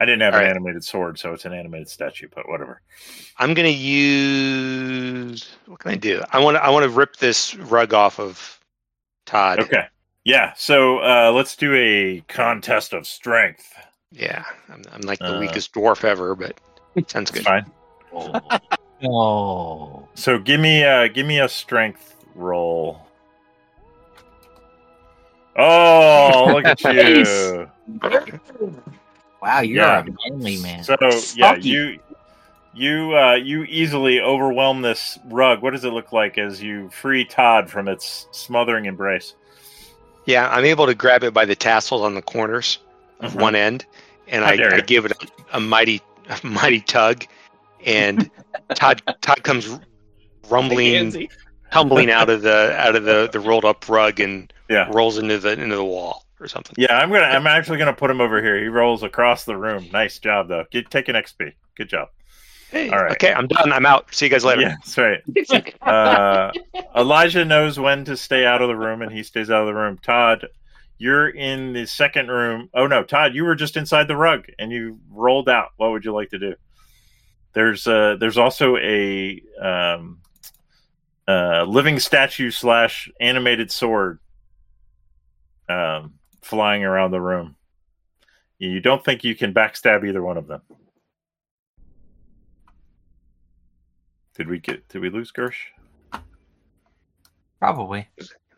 [0.00, 0.50] I didn't have All an right.
[0.50, 2.80] animated sword, so it's an animated statue, but whatever.
[3.38, 5.56] I'm gonna use.
[5.66, 6.22] What can I do?
[6.32, 6.64] I want to.
[6.64, 8.60] I want to rip this rug off of
[9.26, 9.60] Todd.
[9.60, 9.86] Okay.
[10.24, 10.52] Yeah.
[10.56, 13.72] So uh, let's do a contest of strength.
[14.10, 16.60] Yeah, I'm, I'm like the Uh, weakest dwarf ever, but
[17.08, 17.42] sounds good.
[17.42, 17.66] fine.
[19.02, 20.08] Oh.
[20.14, 23.00] So give me a give me a strength roll.
[25.56, 27.70] Oh, look at you.
[29.42, 30.04] Wow, you're Yeah.
[30.04, 30.84] a manly man.
[30.84, 30.96] So
[31.34, 31.98] yeah, you
[32.72, 35.62] you uh you easily overwhelm this rug.
[35.62, 39.34] What does it look like as you free Todd from its smothering embrace?
[40.26, 42.78] Yeah, I'm able to grab it by the tassels on the corners
[43.20, 43.84] of one end,
[44.26, 46.00] and I, I give it a, a mighty,
[46.42, 47.26] a mighty tug,
[47.84, 48.30] and
[48.74, 49.78] Todd Todd comes
[50.48, 51.28] rumbling,
[51.72, 54.88] tumbling out of the out of the, the rolled up rug and Yeah.
[54.92, 56.74] rolls into the into the wall or something.
[56.78, 57.26] Yeah, I'm gonna.
[57.26, 58.58] I'm actually gonna put him over here.
[58.60, 59.88] He rolls across the room.
[59.92, 60.64] Nice job, though.
[60.70, 61.52] Get take an XP.
[61.76, 62.08] Good job.
[62.70, 63.12] Hey, All right.
[63.12, 63.72] okay, I'm done.
[63.72, 64.12] I'm out.
[64.12, 64.62] See you guys later.
[64.62, 65.74] Yeah, that's right.
[65.82, 66.50] Uh,
[66.96, 69.74] Elijah knows when to stay out of the room, and he stays out of the
[69.74, 69.96] room.
[69.98, 70.46] Todd,
[70.98, 72.68] you're in the second room.
[72.74, 75.68] Oh no, Todd, you were just inside the rug, and you rolled out.
[75.76, 76.54] What would you like to do?
[77.54, 80.18] There's uh, there's also a um,
[81.26, 84.18] uh, living statue slash animated sword
[85.68, 87.56] um, flying around the room.
[88.58, 90.62] You don't think you can backstab either one of them?
[94.36, 94.88] Did we get?
[94.88, 95.54] Did we lose Gersh?
[97.60, 98.08] Probably.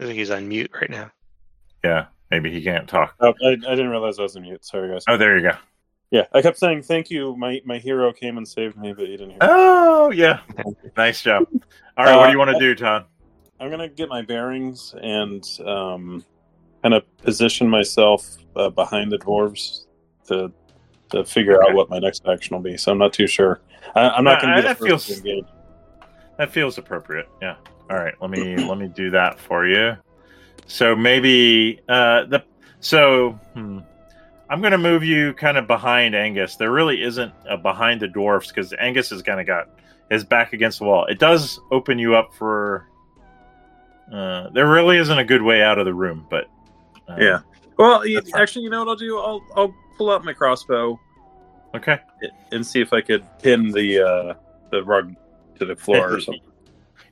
[0.00, 1.10] I think he's on mute right now.
[1.84, 3.14] Yeah, maybe he can't talk.
[3.20, 4.64] Oh, I, I didn't realize I was on mute.
[4.64, 5.04] Sorry, guys.
[5.06, 5.56] Oh, there you go.
[6.10, 7.36] Yeah, I kept saying thank you.
[7.36, 9.38] My my hero came and saved me, but you didn't hear.
[9.40, 9.46] me.
[9.48, 10.40] Oh, yeah.
[10.96, 11.46] nice job.
[11.96, 13.06] All right, what do you want to do, Todd?
[13.58, 16.24] I'm gonna get my bearings and um,
[16.82, 19.86] kind of position myself uh, behind the dwarves
[20.28, 20.52] to
[21.10, 21.70] to figure Okay.
[21.70, 22.76] out what my next action will be.
[22.76, 23.60] So I'm not too sure.
[23.94, 25.22] I, I'm not Uh, going to be that feels-.
[26.36, 27.28] That feels appropriate.
[27.40, 27.56] Yeah.
[27.88, 28.14] All right.
[28.20, 29.96] Let me let me do that for you.
[30.66, 32.44] So maybe uh, the
[32.80, 33.78] so hmm,
[34.48, 36.56] I'm going to move you kind of behind Angus.
[36.56, 39.68] There really isn't a behind the dwarfs because Angus has kind of got
[40.10, 41.04] his back against the wall.
[41.06, 42.88] It does open you up for.
[44.12, 46.48] Uh, there really isn't a good way out of the room, but
[47.08, 47.40] uh, Yeah.
[47.76, 49.18] Well, you, actually, you know what I'll do?
[49.18, 50.98] I'll I'll pull out my crossbow
[51.74, 51.98] Okay.
[52.52, 54.34] and see if I could pin the uh,
[54.70, 55.14] the rug
[55.58, 56.40] to the floor or something.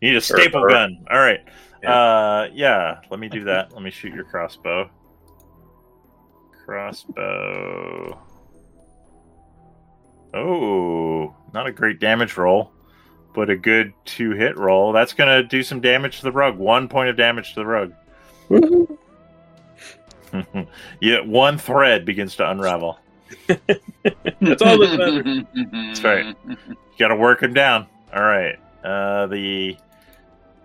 [0.01, 1.05] You need a staple or- gun.
[1.11, 1.41] All right.
[1.83, 1.93] Yeah.
[1.95, 3.01] Uh, yeah.
[3.11, 3.73] Let me do that.
[3.73, 4.89] Let me shoot your crossbow.
[6.65, 8.19] Crossbow.
[10.33, 12.73] Oh, not a great damage roll,
[13.35, 14.93] but a good two hit roll.
[14.93, 16.57] That's gonna do some damage to the rug.
[16.57, 17.93] One point of damage to the rug.
[21.01, 22.99] yeah, one thread begins to unravel.
[23.47, 25.45] That's all that matters.
[25.73, 26.37] That's right.
[26.47, 27.87] You got to work him down.
[28.15, 28.59] All right.
[28.83, 29.77] Uh, the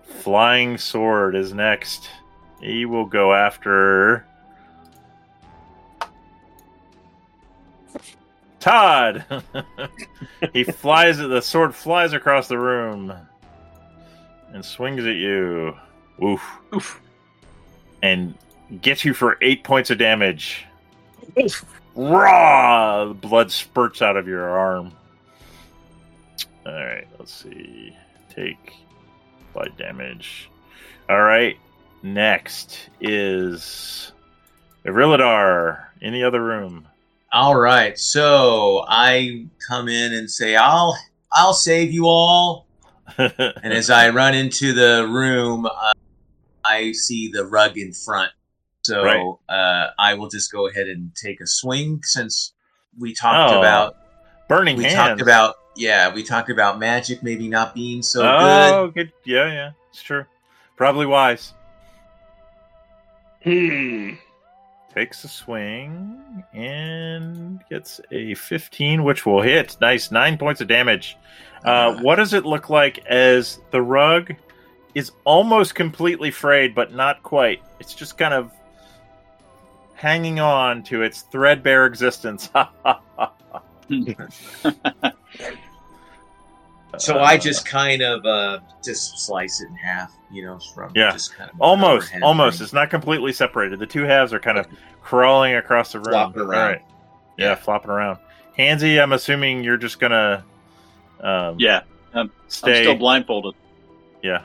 [0.04, 2.10] flying sword is next.
[2.62, 4.26] He will go after
[8.60, 9.26] Todd.
[10.54, 11.18] he flies.
[11.18, 13.14] The sword flies across the room
[14.54, 15.76] and swings at you.
[16.24, 16.42] Oof.
[16.74, 17.02] Oof.
[18.02, 18.36] And
[18.82, 20.66] gets you for eight points of damage.
[21.38, 21.66] Oof.
[21.96, 23.06] Raw!
[23.06, 24.94] The blood spurts out of your arm.
[26.66, 27.96] All right, let's see.
[28.30, 28.74] Take
[29.54, 30.50] blood damage.
[31.10, 31.58] All right,
[32.04, 34.12] next is
[34.86, 36.88] Irilladar in the other room.
[37.32, 40.98] All right, so I come in and say, "I'll
[41.32, 42.68] I'll save you all."
[43.18, 45.94] And as I run into the room, uh,
[46.64, 48.32] I see the rug in front.
[48.84, 49.34] So Right.
[49.50, 52.54] uh, I will just go ahead and take a swing since
[52.98, 53.96] we talked Oh, about
[54.48, 54.96] Burning we hands.
[54.96, 58.74] talked about yeah we talked about magic maybe not being so good.
[58.74, 58.94] oh, good.
[58.96, 59.12] good.
[59.26, 60.26] Yeah, yeah, it's true.
[60.78, 61.54] Probably wise.
[63.44, 64.12] Hmm.
[64.94, 69.78] Takes a swing and gets a 15, which will hit.
[69.80, 71.18] Nice, nine points of damage.
[71.64, 74.34] Uh, what does it look like as the rug
[74.96, 77.62] is almost completely frayed, but not quite?
[77.80, 78.52] It's just kind of
[79.94, 82.50] hanging on to its threadbare existence.
[87.00, 91.12] So I just kind of uh, just slice it in half, you know, from Yeah.
[91.12, 92.58] just kind of almost, almost.
[92.60, 92.66] thing.
[92.66, 93.80] It's not completely separated.
[93.80, 94.68] The two halves are kind of
[95.02, 96.12] crawling across the room.
[96.12, 96.62] Flopping around.
[96.62, 96.82] All right.
[97.38, 97.56] Yeah, Yeah.
[97.56, 98.20] flopping around.
[98.58, 100.44] Hansy, I'm assuming you're just gonna
[101.22, 101.82] um, Yeah,
[102.14, 102.84] I'm stay.
[102.84, 103.54] still blindfolded.
[104.22, 104.42] Yeah.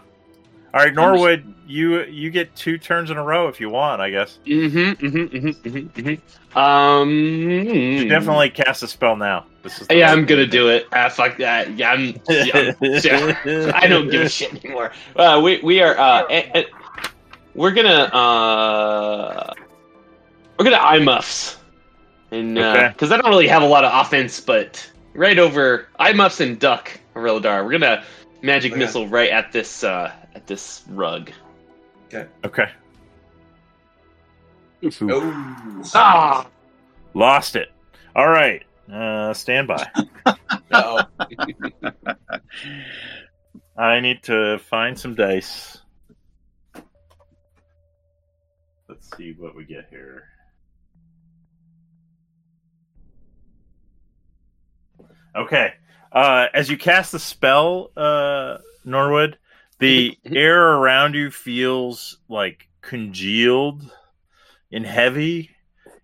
[0.74, 4.02] All right, Norwood, you you get two turns in a row if you want.
[4.02, 6.58] I guess Mm-hmm, mm-hmm, mm-hmm, mm-hmm, mm-hmm.
[6.58, 9.46] Um, you definitely cast a spell now.
[9.62, 10.88] This is Yeah, I'm gonna do it.
[10.92, 11.78] Ah, fuck that.
[11.78, 12.20] Yeah, I'm.
[12.28, 13.72] Yeah, yeah.
[13.76, 14.90] I don't give a shit anymore.
[15.14, 15.96] Uh, we we are.
[15.96, 16.64] Uh, eh, eh,
[17.54, 18.10] we're gonna.
[18.12, 19.54] Uh,
[20.58, 21.56] we're gonna eye muffs,
[22.32, 22.88] and Okay.
[22.88, 26.58] because I don't really have a lot of offense, but right over eye muffs and
[26.58, 27.64] duck Reladar.
[27.64, 28.02] We're gonna
[28.42, 28.80] magic Okay.
[28.80, 31.30] missile right at this uh, at this rug.
[32.08, 32.26] Okay.
[32.44, 32.68] Okay.
[35.10, 36.46] Oh, Ah,
[37.14, 37.68] Lost it.
[38.14, 38.62] All right.
[38.92, 39.86] Uh, stand by.
[40.70, 41.00] no.
[43.78, 45.78] I need to find some dice.
[48.88, 50.24] Let's see what we get here.
[55.34, 55.72] Okay.
[56.12, 59.38] Uh, as you cast the spell, uh, Norwood,
[59.84, 63.90] the air around you feels like congealed
[64.72, 65.50] and heavy,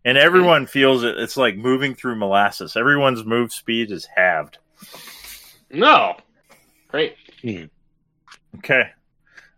[0.05, 1.19] and everyone feels it.
[1.19, 2.77] It's like moving through molasses.
[2.77, 4.59] Everyone's move speed is halved.
[5.71, 6.17] No.
[6.89, 7.17] Great.
[8.59, 8.91] Okay.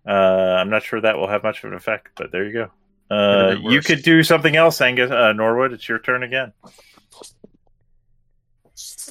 [0.07, 2.71] Uh, I'm not sure that will have much of an effect, but there you go.
[3.15, 5.11] Uh, you could do something else, Angus.
[5.11, 6.53] Uh, Norwood, it's your turn again.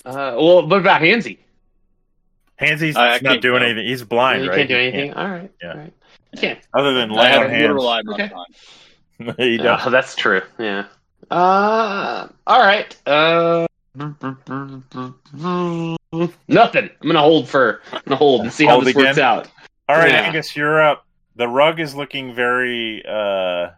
[0.04, 1.40] Uh, well, what about Hansy?
[2.62, 3.66] Hansy's I- I not doing go.
[3.66, 3.88] anything.
[3.88, 4.58] He's blind, you right?
[4.58, 5.14] can't do He anything.
[5.14, 5.52] All right.
[5.62, 5.72] Yeah.
[5.72, 5.94] All right.
[6.34, 6.60] You can't.
[6.74, 8.08] Other than I lay have on a literal hands.
[8.10, 8.32] Okay.
[8.32, 9.36] on.
[9.38, 9.82] he does.
[9.86, 10.42] Oh, that's true.
[10.58, 10.86] Yeah.
[11.30, 12.96] Uh, all right.
[13.08, 14.84] Uh, nothing.
[16.48, 17.82] I'm gonna hold for.
[17.92, 19.48] I'm gonna hold and see how Hold this works out.
[19.90, 20.22] All right, Yeah.
[20.22, 21.06] Angus, you're up.
[21.36, 23.72] The rug is looking very uh,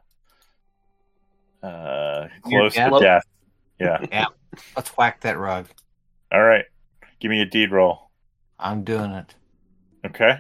[1.64, 3.24] uh, close to death?
[3.80, 4.08] death.
[4.12, 4.26] Yeah.
[4.76, 5.68] Let's whack that rug.
[6.32, 6.66] All right.
[7.20, 8.03] Give me a deed roll.
[8.64, 9.36] I'm doing it.
[10.06, 10.40] Okay.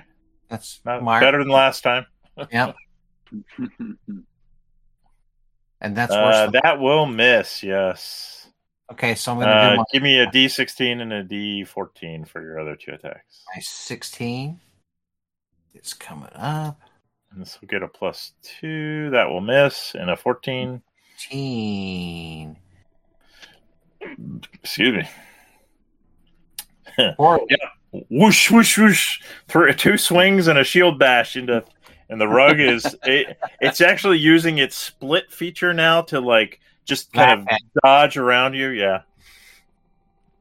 [0.49, 2.05] That's Not my better than last time.
[2.51, 2.75] Yep.
[5.81, 7.61] And that's Uh, that will miss.
[7.61, 8.47] Yes.
[8.89, 12.41] okay, so I'm gonna Uh, do my, give me a D16 and a D14 for
[12.41, 13.43] your other two attacks.
[13.53, 14.61] my 16.
[15.73, 16.79] It's coming up.
[17.31, 19.09] And this will get a plus two.
[19.09, 19.93] That will miss.
[19.93, 20.81] And a 14.
[21.29, 22.57] 14.
[24.61, 25.09] Excuse me.
[27.17, 27.45] Four.
[28.09, 31.63] Whoosh whoosh whoosh Three, two swings and a shield bash into
[32.09, 37.13] and the rug is it, it's actually using its split feature now to like just
[37.13, 37.57] kind of Okay.
[37.83, 38.69] dodge around you.
[38.69, 39.01] Yeah.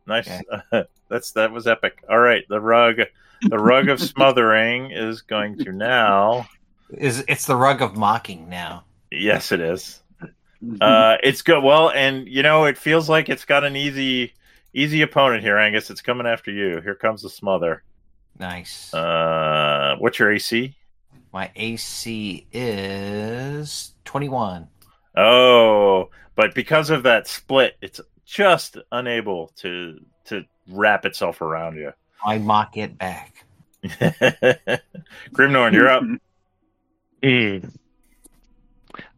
[0.07, 0.29] Nice.
[1.09, 2.03] That's that was epic.
[2.11, 2.45] All right.
[2.49, 2.97] The rug
[3.43, 6.49] the rug of smothering is going to now
[6.91, 8.85] Is it's the rug of mocking now.
[9.11, 10.01] yes it is.
[10.81, 14.33] Uh it's good well and you know it feels like it's got an easy
[14.75, 17.83] easy opponent here angus it's coming after you here comes the smother
[18.39, 18.93] Nice.
[18.95, 20.75] uh what's your ac
[21.33, 24.69] my AC is 21.
[25.17, 31.93] Oh, but because of that split, it's just unable to to wrap itself around you.
[32.25, 33.47] I mock it back.
[35.33, 36.05] Grimnorn, you're up.
[37.25, 37.59] Hmm.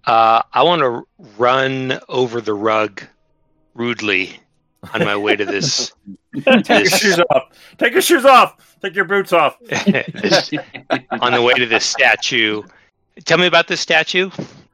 [0.07, 1.07] Uh, I want to
[1.39, 3.03] run over the rug
[3.73, 4.39] rudely
[4.93, 5.93] on my way to this.
[6.45, 7.45] Take your shoes off.
[7.79, 8.77] Take your shoes off.
[8.83, 9.59] Take your boots off.
[9.69, 10.51] this
[11.21, 12.63] on the way to this statue.
[13.25, 14.31] Tell me about this statue.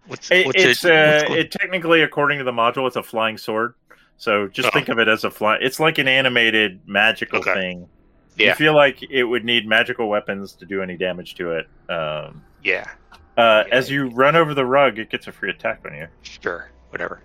[0.06, 3.02] What's, It, what's it's it, uh, what's it technically, according to the module, it's a
[3.02, 3.74] flying sword.
[4.16, 4.70] So just Oh.
[4.72, 5.56] think of it as a fly.
[5.60, 7.54] It's like an animated magical Okay.
[7.54, 7.88] thing.
[8.36, 8.48] Yeah.
[8.48, 11.68] You feel like it would need magical weapons to do any damage to it.
[11.90, 12.90] Um, yeah,
[13.36, 16.06] uh, as you run over the rug, it gets a free attack on you.
[16.22, 17.22] sure, whatever.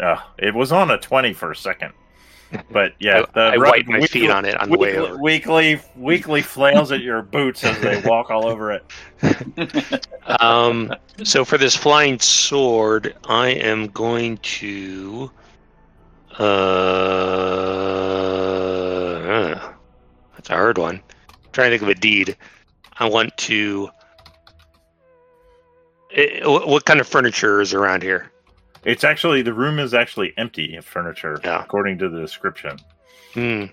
[0.00, 1.92] Uh, it was on a 20 for a second.
[2.70, 5.08] But yeah, I- the I rug wiped my feet on it on the way weekly,
[5.10, 5.22] over.
[5.22, 8.84] Weekly, weekly flails at your boots as they walk all over it.
[10.40, 10.94] Um,
[11.24, 15.30] so for this flying sword, I am going to.
[18.32, 19.70] Uh,
[20.34, 21.02] that's a hard one.
[21.52, 22.36] trying to think of a deed.
[22.98, 23.90] I want to.
[26.14, 28.30] Eh, what what kind of furniture is around here?
[28.84, 31.62] It's actually the room is actually empty of furniture, Yeah.
[31.62, 32.78] according to the description.
[33.34, 33.64] Hmm.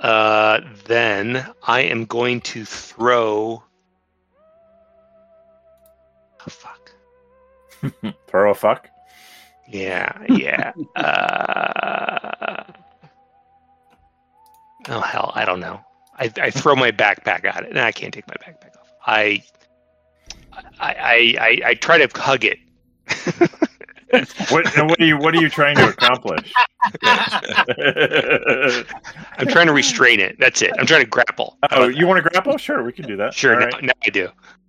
[0.00, 3.62] Uh, then I am going to throw.
[6.40, 6.90] Oh, fuck.
[8.26, 8.88] Throw a fuck.
[9.68, 10.72] Yeah, yeah.
[10.96, 12.64] uh...
[14.88, 15.80] Oh hell, I don't know.
[16.18, 18.88] I, I throw my backpack at it, and I can't take my backpack off.
[19.06, 19.42] I,
[20.52, 22.58] I, I, I, I try to hug it.
[24.50, 25.16] What, and what are you?
[25.18, 26.52] What are you trying to accomplish?
[29.38, 30.36] I'm trying to restrain it.
[30.38, 30.72] That's it.
[30.78, 31.58] I'm trying to grapple.
[31.70, 32.56] oh, you want to grapple?
[32.58, 33.34] Sure, we can do that.
[33.34, 33.84] Sure, now, right.
[33.84, 34.28] now I do.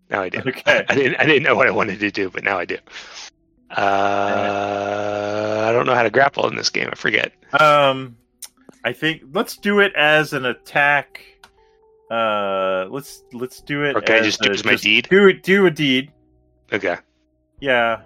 [0.09, 0.39] Now I do.
[0.39, 0.85] Okay.
[0.89, 1.15] I didn't.
[1.19, 2.77] I didn't know what I wanted to do, but now I do.
[3.71, 6.89] Uh, I don't know how to grapple in this game.
[6.91, 7.33] I forget.
[7.59, 8.15] Um,
[8.83, 11.21] I think let's do it as an attack.
[12.09, 13.95] Uh, let's let's do it.
[13.97, 15.07] Okay, as just do a- as my deed?
[15.09, 15.43] Do it.
[15.43, 16.11] Do a deed.
[16.71, 16.95] Okay.
[17.59, 18.01] Yeah.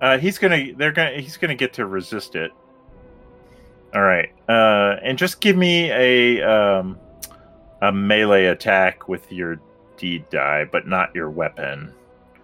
[0.00, 0.72] Uh, he's gonna.
[0.76, 1.20] They're gonna.
[1.20, 2.52] He's gonna get to resist it.
[3.94, 4.30] All right.
[4.48, 6.98] Uh, and just give me a um,
[7.82, 9.60] a melee attack with your
[9.96, 11.92] d die, but not your weapon.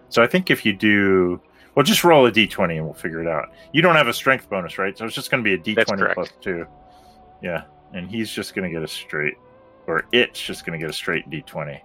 [0.09, 1.41] So I think if you do,
[1.75, 3.51] well, just roll a d20 and we'll figure it out.
[3.73, 4.97] You don't have a strength bonus, right?
[4.97, 6.65] So it's just going to be a That's d20 plus two.
[7.41, 7.63] Yeah,
[7.93, 9.35] and he's just going to get a straight,
[9.87, 11.79] or it's just going to get a straight d20.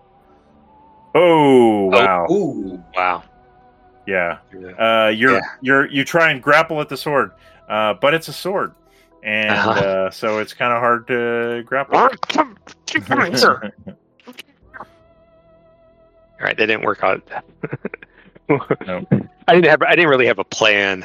[1.15, 2.27] Oh wow!
[2.31, 2.83] Ooh.
[2.95, 3.25] Wow.
[4.11, 4.39] Yeah.
[4.79, 5.41] Uh, you're Yeah.
[5.61, 7.31] you're you try and grapple at the sword,
[7.69, 8.73] uh, but it's a sword,
[9.23, 9.71] and Uh-huh.
[9.71, 11.97] uh, so it's kind of hard to grapple.
[11.97, 12.09] All
[16.41, 17.23] right, that didn't work out.
[18.85, 19.07] No.
[19.47, 19.81] I didn't have.
[19.83, 21.05] I didn't really have a plan.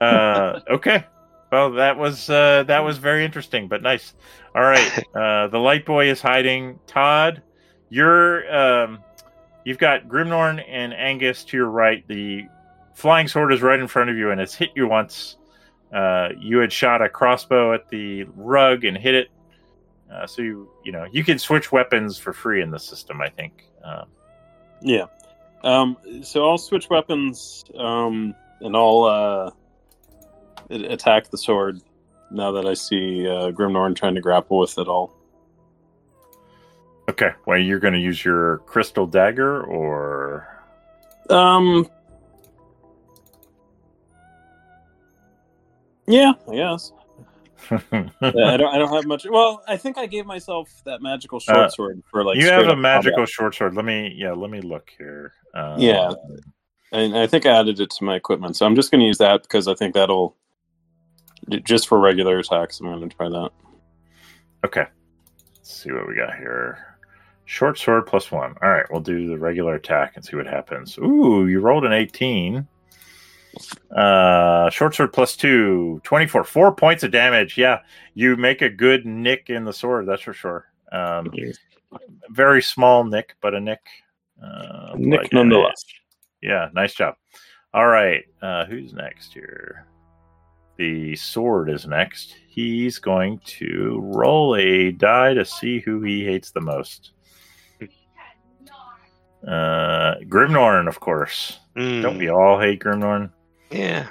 [0.00, 1.04] uh, okay.
[1.50, 4.14] Well, that was uh, that was very interesting, but nice.
[4.54, 6.78] All right, uh, the light boy is hiding.
[6.86, 7.42] Todd,
[7.88, 9.00] you're um,
[9.68, 12.02] you've got Grimnorn and Angus to your right.
[12.08, 12.46] The
[12.94, 15.36] flying sword is right in front of you, and it's hit you once.
[15.92, 19.28] Uh, you had shot a crossbow at the rug and hit it.
[20.10, 23.20] Uh, so you you know you can switch weapons for free in the system.
[23.20, 23.66] I think.
[23.84, 24.06] Um,
[24.80, 25.04] Yeah.
[25.64, 29.50] Um, so I'll switch weapons um, and I'll uh,
[30.70, 31.82] attack the sword
[32.30, 35.17] now that I see uh, Grimnorn trying to grapple with it all.
[37.08, 37.30] Okay.
[37.46, 40.48] Well, you're going to use your crystal dagger, or
[41.30, 41.88] Um,
[46.06, 46.92] yeah, I guess.
[47.70, 48.74] Yeah, I don't.
[48.74, 49.26] I don't have much.
[49.28, 52.38] Well, I think I gave myself that magical short Uh, sword for like.
[52.38, 53.28] you have a magical combat.
[53.28, 53.74] short sword.
[53.74, 55.32] Let me, yeah, let me look here.
[55.54, 56.12] Uh, Yeah.
[56.92, 59.18] and I think I added it to my equipment, so I'm just going to use
[59.18, 60.34] that because I think that'll
[61.64, 62.80] just for regular attacks.
[62.80, 63.50] I'm going to try that.
[64.64, 64.86] Okay.
[65.56, 66.87] Let's see what we got here.
[67.48, 68.54] Short sword plus one.
[68.62, 70.98] All right, we'll do the regular attack and see what happens.
[70.98, 72.68] Ooh, you rolled an 18.
[73.90, 75.98] Uh, short sword plus two.
[76.04, 76.44] 24.
[76.44, 77.56] Four points of damage.
[77.56, 77.80] Yeah,
[78.12, 80.66] you make a good nick in the sword, that's for sure.
[80.92, 81.32] Um,
[82.28, 83.80] very small nick, but a nick.
[84.44, 85.82] Uh, Nick nonetheless.
[86.42, 87.14] Yeah, nice job.
[87.72, 89.86] All right, uh, who's next here?
[90.76, 92.36] The sword is next.
[92.46, 97.12] He's going to roll a die to see who he hates the most.
[99.46, 101.58] Uh, Grimnorn, of course.
[101.76, 103.30] Mm, Don't we all hate Grimnorn?
[103.70, 104.08] Yeah.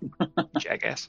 [0.58, 1.08] Jackass.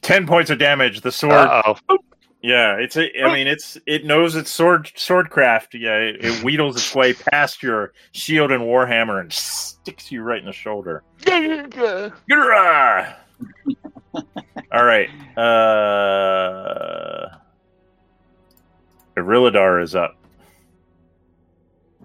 [0.00, 1.00] Ten points of damage.
[1.02, 1.32] The sword.
[1.32, 1.98] Uh oh.
[2.40, 3.08] Yeah, it's a.
[3.24, 5.78] I mean, it's it knows its sword swordcraft.
[5.78, 10.38] Yeah, it, it wheedles its way past your shield and warhammer and sticks you right
[10.38, 11.02] in the shoulder.
[14.72, 15.08] All right.
[15.36, 17.28] Uh
[19.16, 20.14] Irilladar is up.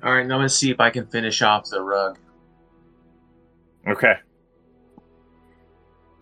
[0.04, 2.18] All right, now I'm gonna see if I can finish off the rug.
[3.88, 4.16] Okay.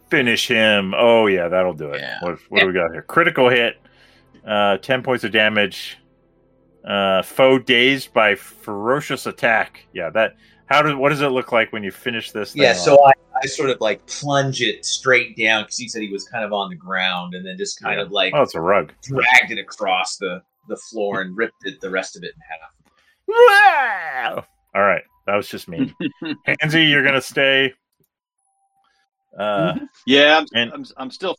[0.09, 0.93] Finish him.
[0.95, 2.01] Oh yeah, that'll do it.
[2.01, 2.17] Yeah.
[2.21, 3.01] What, what do we got here?
[3.01, 3.77] Critical hit.
[4.45, 5.97] Uh, ten points of damage.
[6.85, 9.85] Uh, foe dazed by ferocious attack.
[9.93, 10.35] Yeah, that.
[10.65, 12.53] How does what does it look like when you finish this?
[12.53, 12.77] Thing Yeah, off?
[12.77, 13.11] so I,
[13.43, 16.53] I sort of like plunge it straight down because he said he was kind of
[16.53, 18.05] on the ground, and then just kind Yeah.
[18.05, 18.91] of like oh, it's a rug.
[19.01, 22.71] dragged it across the the floor and ripped it the rest of it in half.
[23.31, 24.45] Wow!
[24.75, 25.93] All right, that was just me.
[26.47, 27.73] Hansy, you're gonna stay.
[29.37, 29.75] Uh,
[30.05, 31.37] Yeah, I'm, And- I'm, I'm still,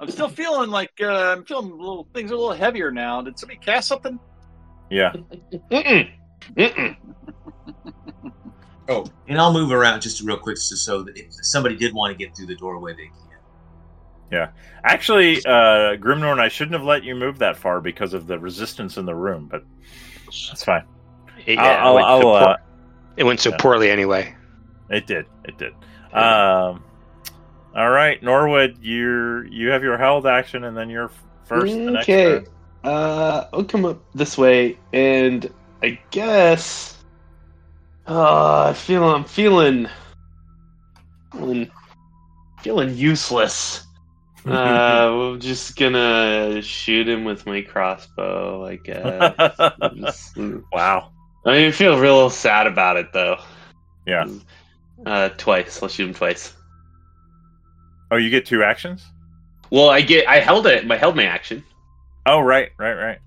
[0.00, 3.20] I'm still feeling like uh, I'm feeling a little things are a little heavier now.
[3.22, 4.18] Did somebody cast something?
[4.90, 5.12] yeah.
[5.70, 6.10] Mm-mm.
[6.56, 6.96] Mm-mm.
[8.88, 12.12] Oh, and I'll move around just real quick, just so that if somebody did want
[12.12, 13.14] to get through the doorway, they can.
[14.30, 14.50] Yeah,
[14.84, 18.96] actually, uh, Grimnorn, I shouldn't have let you move that far because of the resistance
[18.96, 19.62] in the room, but
[20.48, 20.84] that's fine.
[21.46, 22.56] Yeah, I'll, it, went I'll, so I'll, poor- uh,
[23.16, 23.56] it went so yeah.
[23.58, 24.34] poorly anyway.
[24.90, 25.26] it did.
[25.44, 25.72] It did.
[26.12, 26.84] Um,
[27.74, 31.72] all right, Norwood, you you have your held action, and then you're f- first.
[31.72, 32.24] The next Okay.
[32.40, 32.46] turn.
[32.84, 35.50] Uh, I'll come up this way, and
[35.82, 36.98] I guess.
[38.06, 39.88] Uh, I feel I'm feeling,
[41.32, 41.70] feeling,
[42.62, 43.86] feeling useless.
[44.44, 48.66] Uh, we're just gonna shoot him with my crossbow.
[48.66, 50.34] I guess.
[50.72, 51.11] Wow.
[51.44, 53.36] I mean, feel real sad about it though.
[54.06, 54.26] Yeah.
[55.04, 55.82] Uh, twice.
[55.82, 56.54] I'll shoot him twice.
[58.10, 59.04] Oh, you get two actions.
[59.70, 60.28] Well, I get.
[60.28, 60.88] I held it.
[60.90, 61.64] I held my action.
[62.26, 63.18] Oh, right, right, right.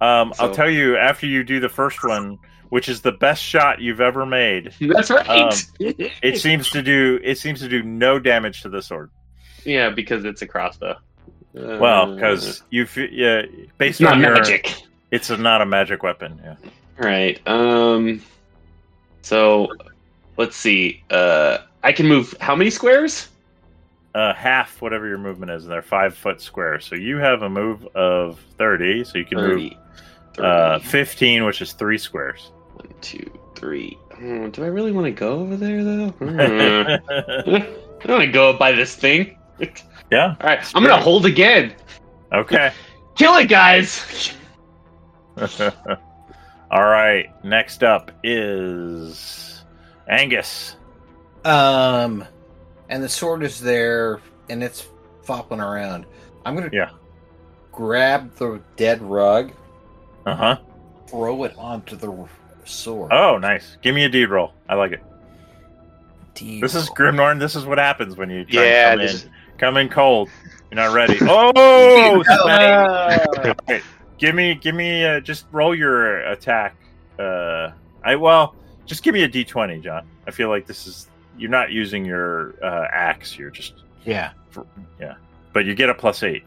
[0.00, 2.38] Um, I'll tell you after you do the first one,
[2.68, 4.72] which is the best shot you've ever made.
[4.80, 5.26] That's right.
[5.28, 5.50] Um,
[6.22, 9.10] It seems to do it seems to do no damage to the sword.
[9.64, 10.96] yeah, because it's a crossbow.
[11.56, 13.42] Uh, Well, because you yeah,
[13.78, 14.74] based on your, magic.
[15.10, 16.40] it's a, not a magic weapon.
[16.44, 16.56] Yeah.
[16.98, 17.40] Right.
[17.46, 18.22] Um.
[19.22, 19.68] So,
[20.36, 21.02] let's see.
[21.10, 23.28] Uh, I can move how many squares?
[24.14, 26.78] Uh, half whatever your movement is, and they're five foot square.
[26.78, 29.72] So you have a move of thirty, so you can move
[30.34, 30.46] 30.
[30.46, 32.52] uh, fifteen, which is three squares.
[32.74, 33.98] One, two, three.
[34.12, 36.08] Hmm, do I really want to go over there though?
[36.18, 36.28] Hmm.
[38.04, 39.36] I don't want to go up by this thing.
[40.12, 40.36] yeah.
[40.40, 41.74] All right, I'm gonna hold again.
[42.32, 42.72] Okay.
[43.16, 44.34] Kill it, guys.
[46.70, 47.30] All right.
[47.44, 49.62] Next up is
[50.08, 50.76] Angus.
[51.44, 52.24] Um,
[52.88, 54.86] and the sword is there, and it's
[55.22, 56.06] flopping around.
[56.44, 56.90] I'm gonna Yeah.
[57.72, 59.52] grab the dead rug,
[60.26, 60.56] Uh huh.
[61.06, 62.12] throw it onto the
[62.64, 63.12] sword.
[63.12, 63.76] Oh, nice.
[63.82, 64.52] Give me a deed roll.
[64.68, 65.02] I like it.
[66.34, 67.12] Deed This is roll.
[67.12, 67.38] Grimnorn.
[67.38, 69.30] This is what happens when you try Yeah, to come this- in.
[69.58, 70.28] Come in cold.
[70.70, 71.18] You're not ready.
[71.22, 73.80] Oh, Uh, Okay,
[74.18, 76.76] give me, give me, uh, just roll your attack.
[77.18, 77.70] Uh,
[78.02, 78.54] I well,
[78.86, 80.06] just give me a d20, John.
[80.26, 81.08] I feel like this is
[81.38, 83.36] you're not using your uh, axe.
[83.38, 83.74] You're just,
[84.04, 84.32] Yeah.
[85.00, 85.14] yeah,
[85.52, 86.44] but you get a plus eight.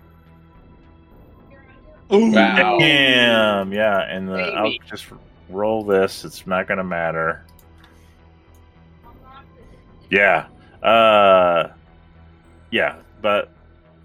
[2.09, 2.77] wow.
[2.79, 5.07] Damn, yeah, and the, I'll just
[5.49, 6.23] roll this.
[6.25, 7.43] It's not gonna matter.
[10.09, 10.47] Yeah,
[10.81, 11.69] uh,
[12.71, 13.51] yeah, but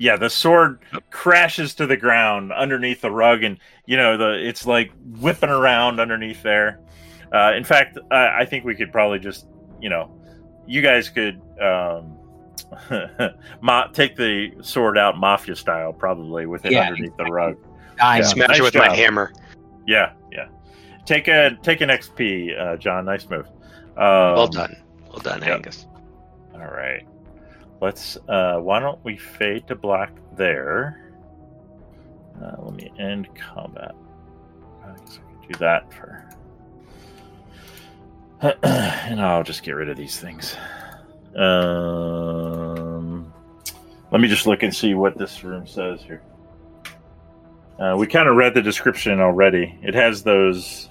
[0.03, 0.81] yeah, the sword
[1.11, 3.57] crashes to the ground underneath the rug, and
[3.87, 6.81] you know the it's like whipping around underneath there.
[7.33, 9.47] Uh, in fact, I, I think we could probably just,
[9.81, 10.11] you know,
[10.67, 12.19] you guys could um,
[13.63, 17.57] ma- take the sword out mafia style, probably with it Yeah, underneath the rug.
[18.01, 18.25] I Yeah.
[18.25, 18.89] Smash Nice it with job.
[18.89, 19.33] my hammer.
[19.87, 20.49] Yeah, yeah.
[21.07, 23.05] Take a take an XP, uh, John.
[23.05, 23.47] Nice move.
[23.97, 24.77] Um, well done.
[25.09, 25.57] Well done, yep.
[25.57, 25.87] Angus.
[26.55, 27.07] All right.
[27.83, 28.17] Let's.
[28.29, 31.13] Uh, why don't we fade to black there?
[32.41, 33.97] Uh, let me end combat.
[34.85, 36.25] I guess I can do that for.
[38.63, 40.57] and I'll just get rid of these things.
[41.37, 43.33] Um,
[44.13, 46.23] let me just look and see what this room says here.
[47.81, 49.77] Uh, we kind of read the description already.
[49.83, 50.89] It has those.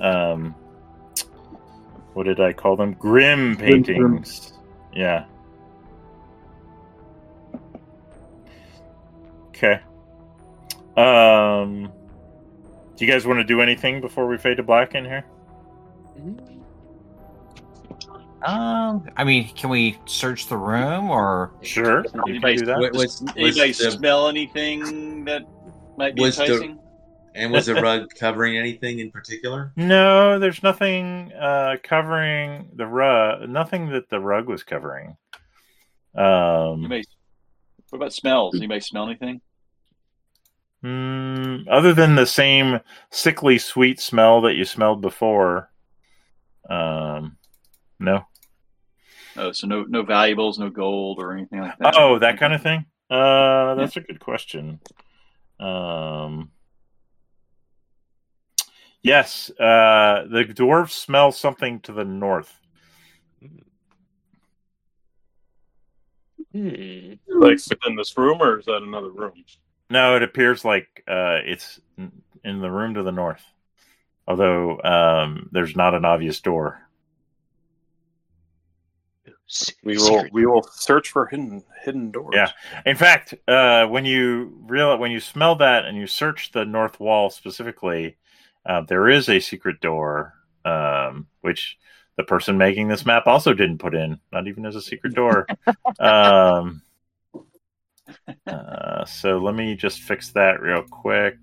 [0.00, 0.56] Um,
[2.14, 2.94] what did I call them?
[2.94, 4.54] Grim Grim- paintings.
[4.92, 5.26] Yeah.
[9.62, 9.80] Okay.
[10.96, 11.92] Um,
[12.96, 15.24] do you guys want to do anything before we fade to black in here?
[18.44, 21.52] Um, I mean, can we search the room or?
[21.62, 22.02] Sure.
[22.04, 22.78] You can Anybody, do that.
[22.78, 25.42] What was, was anybody the, smell anything that
[25.96, 26.76] might be Was the-
[27.34, 29.72] and was the rug covering anything in particular?
[29.76, 33.48] No, there's nothing uh, covering the rug.
[33.48, 35.16] Nothing that the rug was covering.
[36.14, 37.04] Um, Anybody,
[37.90, 38.56] what about smells?
[38.56, 39.40] Anybody smell anything?
[40.82, 42.80] Mm, other than the same
[43.10, 45.70] sickly sweet smell that you smelled before.
[46.68, 47.36] Um,
[47.98, 48.26] no.
[49.36, 51.94] Oh, so no no valuables, no gold or anything like that.
[51.96, 52.84] Oh, that kind of thing.
[53.10, 54.80] Uh, that's a good question.
[55.58, 56.50] Um,
[59.02, 62.58] yes, uh, the dwarves smell something to the north.
[66.52, 67.14] Hmm.
[67.28, 69.44] Like within this room, or is that another room?
[69.92, 73.42] No, it appears like uh, it's in the room to the north.
[74.26, 76.88] Although um, there's not an obvious door.
[79.84, 82.32] We will we will search for hidden hidden doors.
[82.34, 82.48] Yeah.
[82.86, 86.98] In fact, uh, when you real when you smell that and you search the north
[86.98, 88.16] wall specifically,
[88.64, 90.32] uh, there is a secret door,
[90.64, 91.76] um, which
[92.16, 95.46] the person making this map also didn't put in, not even as a secret door.
[96.00, 96.80] um,
[98.46, 101.36] uh, so let me just fix that real quick.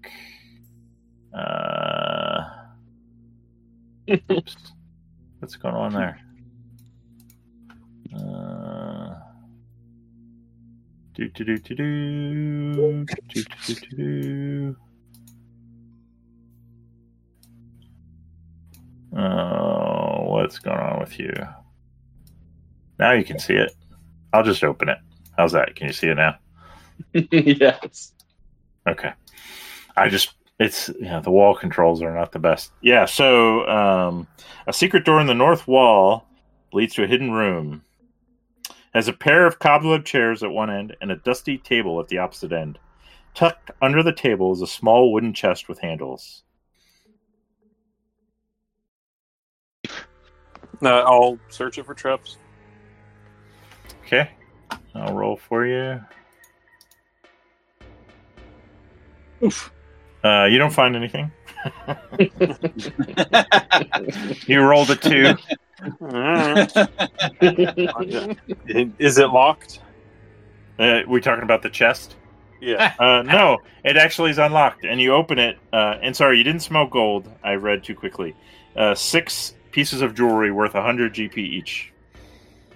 [1.33, 2.41] Uh,
[4.31, 4.55] oops.
[5.39, 6.19] What's going on there?
[8.13, 9.15] Uh,
[11.13, 14.75] do do do do do do do do do.
[19.15, 21.33] Oh, what's going on with you?
[22.99, 23.73] Now you can see it.
[24.33, 24.97] I'll just open it.
[25.37, 25.75] How's that?
[25.75, 26.37] Can you see it now?
[27.13, 28.13] yes.
[28.87, 29.13] Okay.
[29.95, 32.71] I just it's you know the wall controls are not the best.
[32.81, 34.27] Yeah, so um
[34.67, 36.25] a secret door in the north wall
[36.73, 37.83] leads to a hidden room.
[38.93, 42.17] Has a pair of cobweb chairs at one end and a dusty table at the
[42.17, 42.79] opposite end.
[43.35, 46.43] Tucked under the table is a small wooden chest with handles.
[50.81, 52.37] Uh, I'll search it for traps.
[54.05, 54.31] Okay.
[54.95, 56.01] I'll roll for you.
[59.43, 59.71] Oof.
[60.23, 61.31] Uh, you don't find anything.
[64.47, 65.35] You rolled a two.
[68.99, 69.81] Is it locked?
[70.77, 72.15] Uh, we talking about the chest?
[72.61, 72.93] Yeah.
[72.99, 75.57] Uh, no, it actually is unlocked, and you open it.
[75.71, 77.29] Uh, and sorry, you didn't smell gold.
[77.43, 78.35] I read too quickly.
[78.75, 81.93] Uh, six pieces of jewelry worth 100 GP each.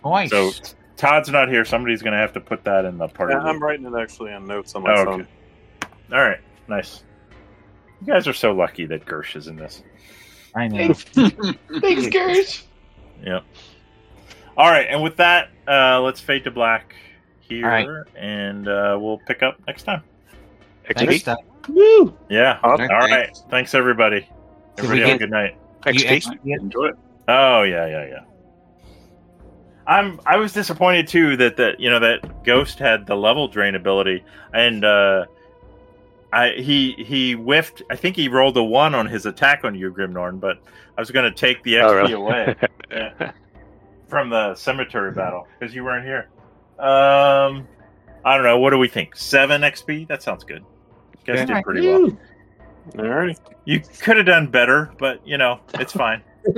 [0.06, 0.30] Nice.
[0.30, 0.52] So
[0.98, 1.66] Todd's not here.
[1.66, 3.34] Somebody's going to have to put that in the party.
[3.34, 5.22] Yeah, I'm writing it actually on notes on my Oh, phone.
[5.22, 5.30] okay.
[6.12, 7.04] All right, nice.
[8.02, 9.84] You guys are so lucky that Gersh is in this.
[10.56, 10.94] I know.
[10.94, 11.56] Thanks,
[12.08, 12.64] Gersh.
[13.24, 13.44] Yep.
[14.56, 16.96] All right, and with that, uh, let's fade to black
[17.40, 18.08] here, All right.
[18.16, 20.04] and uh, we'll pick up next time.
[20.96, 21.40] Thanks, Duck.
[21.70, 22.16] Woo!
[22.30, 22.60] Yeah.
[22.64, 23.44] All Okay, thanks.
[23.50, 24.28] Thanks, everybody.
[24.78, 25.58] Everybody we have a good night.
[25.84, 26.40] XP.
[26.44, 26.96] You Enjoy it.
[27.28, 28.20] Oh yeah, yeah, yeah.
[29.88, 33.76] I'm I was disappointed too that that you know that Ghost had the level drain
[33.76, 34.24] ability
[34.54, 35.26] and uh
[36.34, 39.92] I he he whiffed I think he rolled a one on his attack on you,
[39.92, 40.58] Grimnorn, but
[40.98, 42.14] I was gonna take the XP Oh, really?
[42.14, 42.56] away
[42.92, 43.32] Yeah.
[44.08, 46.30] from the cemetery battle because you weren't here.
[46.80, 47.68] Um
[48.26, 49.16] I don't know, what do we think?
[49.16, 50.08] Seven XP?
[50.08, 50.64] That sounds good.
[51.26, 51.56] You guys Yeah.
[51.58, 52.18] did pretty well.
[52.94, 53.38] Alrighty.
[53.66, 56.22] You could have done better, but you know, it's fine.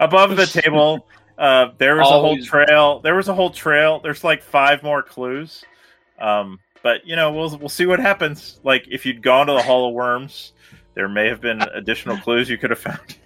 [0.00, 1.06] Above the table,
[1.38, 3.00] uh, there was Always- a whole trail.
[3.00, 4.00] There was a whole trail.
[4.00, 5.64] There's like five more clues.
[6.20, 8.60] Um, but you know, we'll we'll see what happens.
[8.62, 10.52] Like if you'd gone to the Hall of Worms,
[10.94, 13.16] there may have been additional clues you could have found.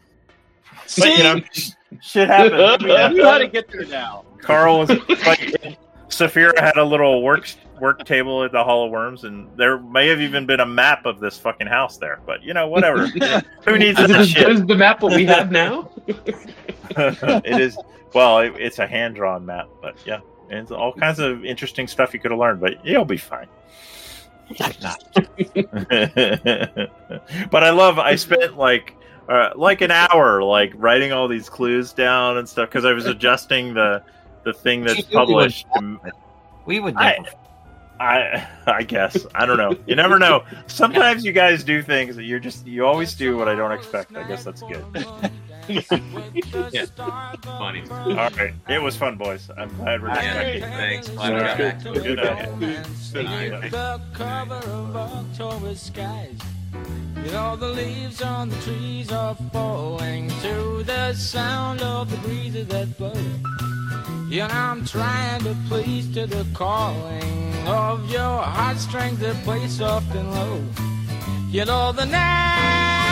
[0.98, 1.40] But you know,
[2.02, 2.82] shit happens.
[2.82, 4.24] We know how to get there now.
[4.40, 5.78] Carl was like
[6.08, 7.48] Saphira had a little work
[7.80, 11.04] work table at the Hall of Worms, and there may have even been a map
[11.06, 12.20] of this fucking house there.
[12.26, 13.06] But you know, whatever.
[13.64, 14.48] Who needs that Is, shit?
[14.48, 15.90] is the map what we have now?
[16.06, 17.76] it is
[18.12, 20.20] well, it, it's a hand drawn map, but yeah,
[20.51, 22.60] it's all kinds of interesting stuff you could have learned.
[22.60, 23.48] But you'll be fine.
[27.51, 27.98] but I love.
[27.98, 28.94] I spent like
[29.28, 33.06] uh, like an hour like writing all these clues down and stuff because I was
[33.06, 34.02] adjusting the
[34.44, 36.12] the thing that's You really would- published.
[36.66, 37.18] We would I-
[37.98, 39.74] I I guess I don't know.
[39.86, 40.44] You never know.
[40.66, 44.14] Sometimes you guys do things that you're just you always do what I don't expect.
[44.14, 44.85] I guess that's good.
[45.68, 46.86] Yeah.
[47.43, 47.82] Funny.
[47.90, 49.51] All right, it was fun, boys.
[49.56, 50.72] I'm glad we're Yeah, back.
[50.72, 51.09] thanks.
[51.09, 52.02] Glad we got back to it.
[53.12, 53.70] Good night.
[53.70, 56.38] The cover of October skies.
[57.24, 62.68] You know the leaves on the trees are falling to the sound of the breezes
[62.68, 63.12] that blow.
[64.28, 70.30] Yeah, I'm trying to please to the calling of your heartstrings that play soft and
[70.32, 70.62] low.
[71.48, 73.05] You know the night's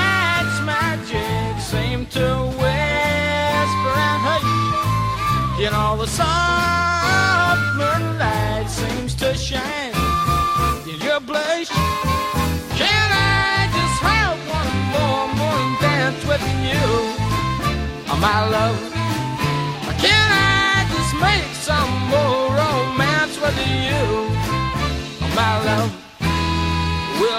[0.64, 2.26] magic seem to
[2.60, 5.60] whisper and hush.
[5.60, 9.94] You know the soft moonlight seems to shine
[10.88, 11.68] in your blush.
[12.80, 16.84] Can I just have one more morning dance with you,
[18.10, 18.93] oh, my love?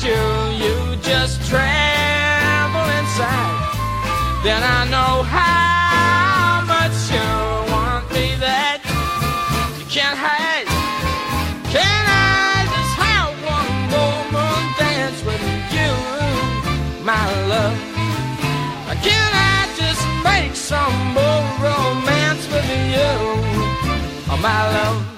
[0.00, 0.14] You,
[0.62, 3.58] you just tremble inside.
[4.44, 7.28] Then I know how much you
[7.72, 8.78] want me that
[9.76, 10.68] you can't hide.
[11.74, 15.42] Can I just have one more moon dance with
[15.74, 15.92] you,
[17.04, 17.76] my love?
[19.02, 23.10] Can I just make some more romance with you,
[24.30, 25.17] oh, my love?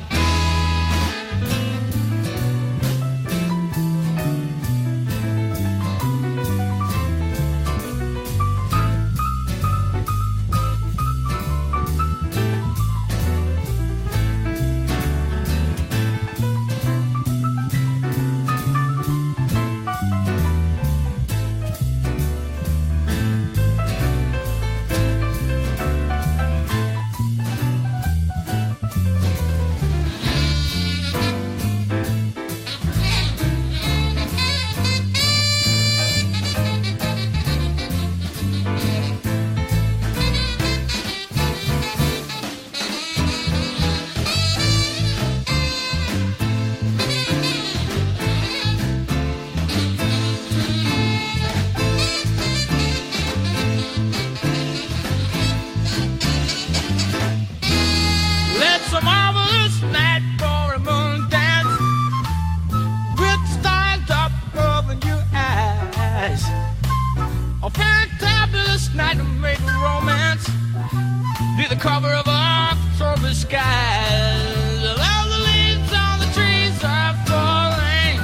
[71.80, 74.84] cover of October skies.
[74.84, 78.20] All the leaves on the trees are falling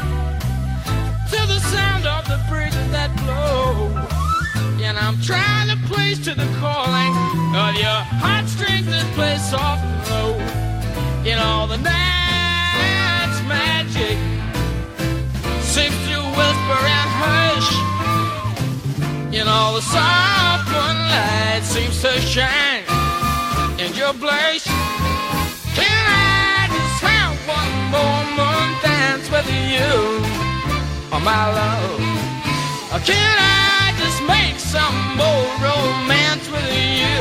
[1.32, 3.88] to the sound of the breeze that blow.
[4.84, 7.12] And I'm trying to please to the calling
[7.56, 10.36] of your heartstrings that play soft and low.
[11.24, 14.18] In all the night's magic
[15.64, 17.72] seems to whisper and hush.
[19.32, 22.75] And all the soft moonlight seems to shine
[24.18, 24.64] place.
[25.74, 29.90] Can I just have one more moon dance with you,
[31.12, 32.00] oh my love?
[33.04, 36.70] Can I just make some more romance with
[37.00, 37.18] you,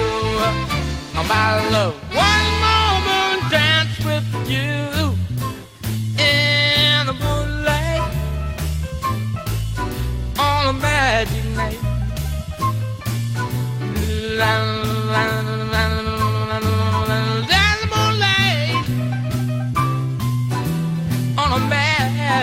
[1.19, 1.95] oh my love?
[2.15, 4.84] One more moon dance with you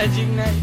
[0.02, 0.61] magic night.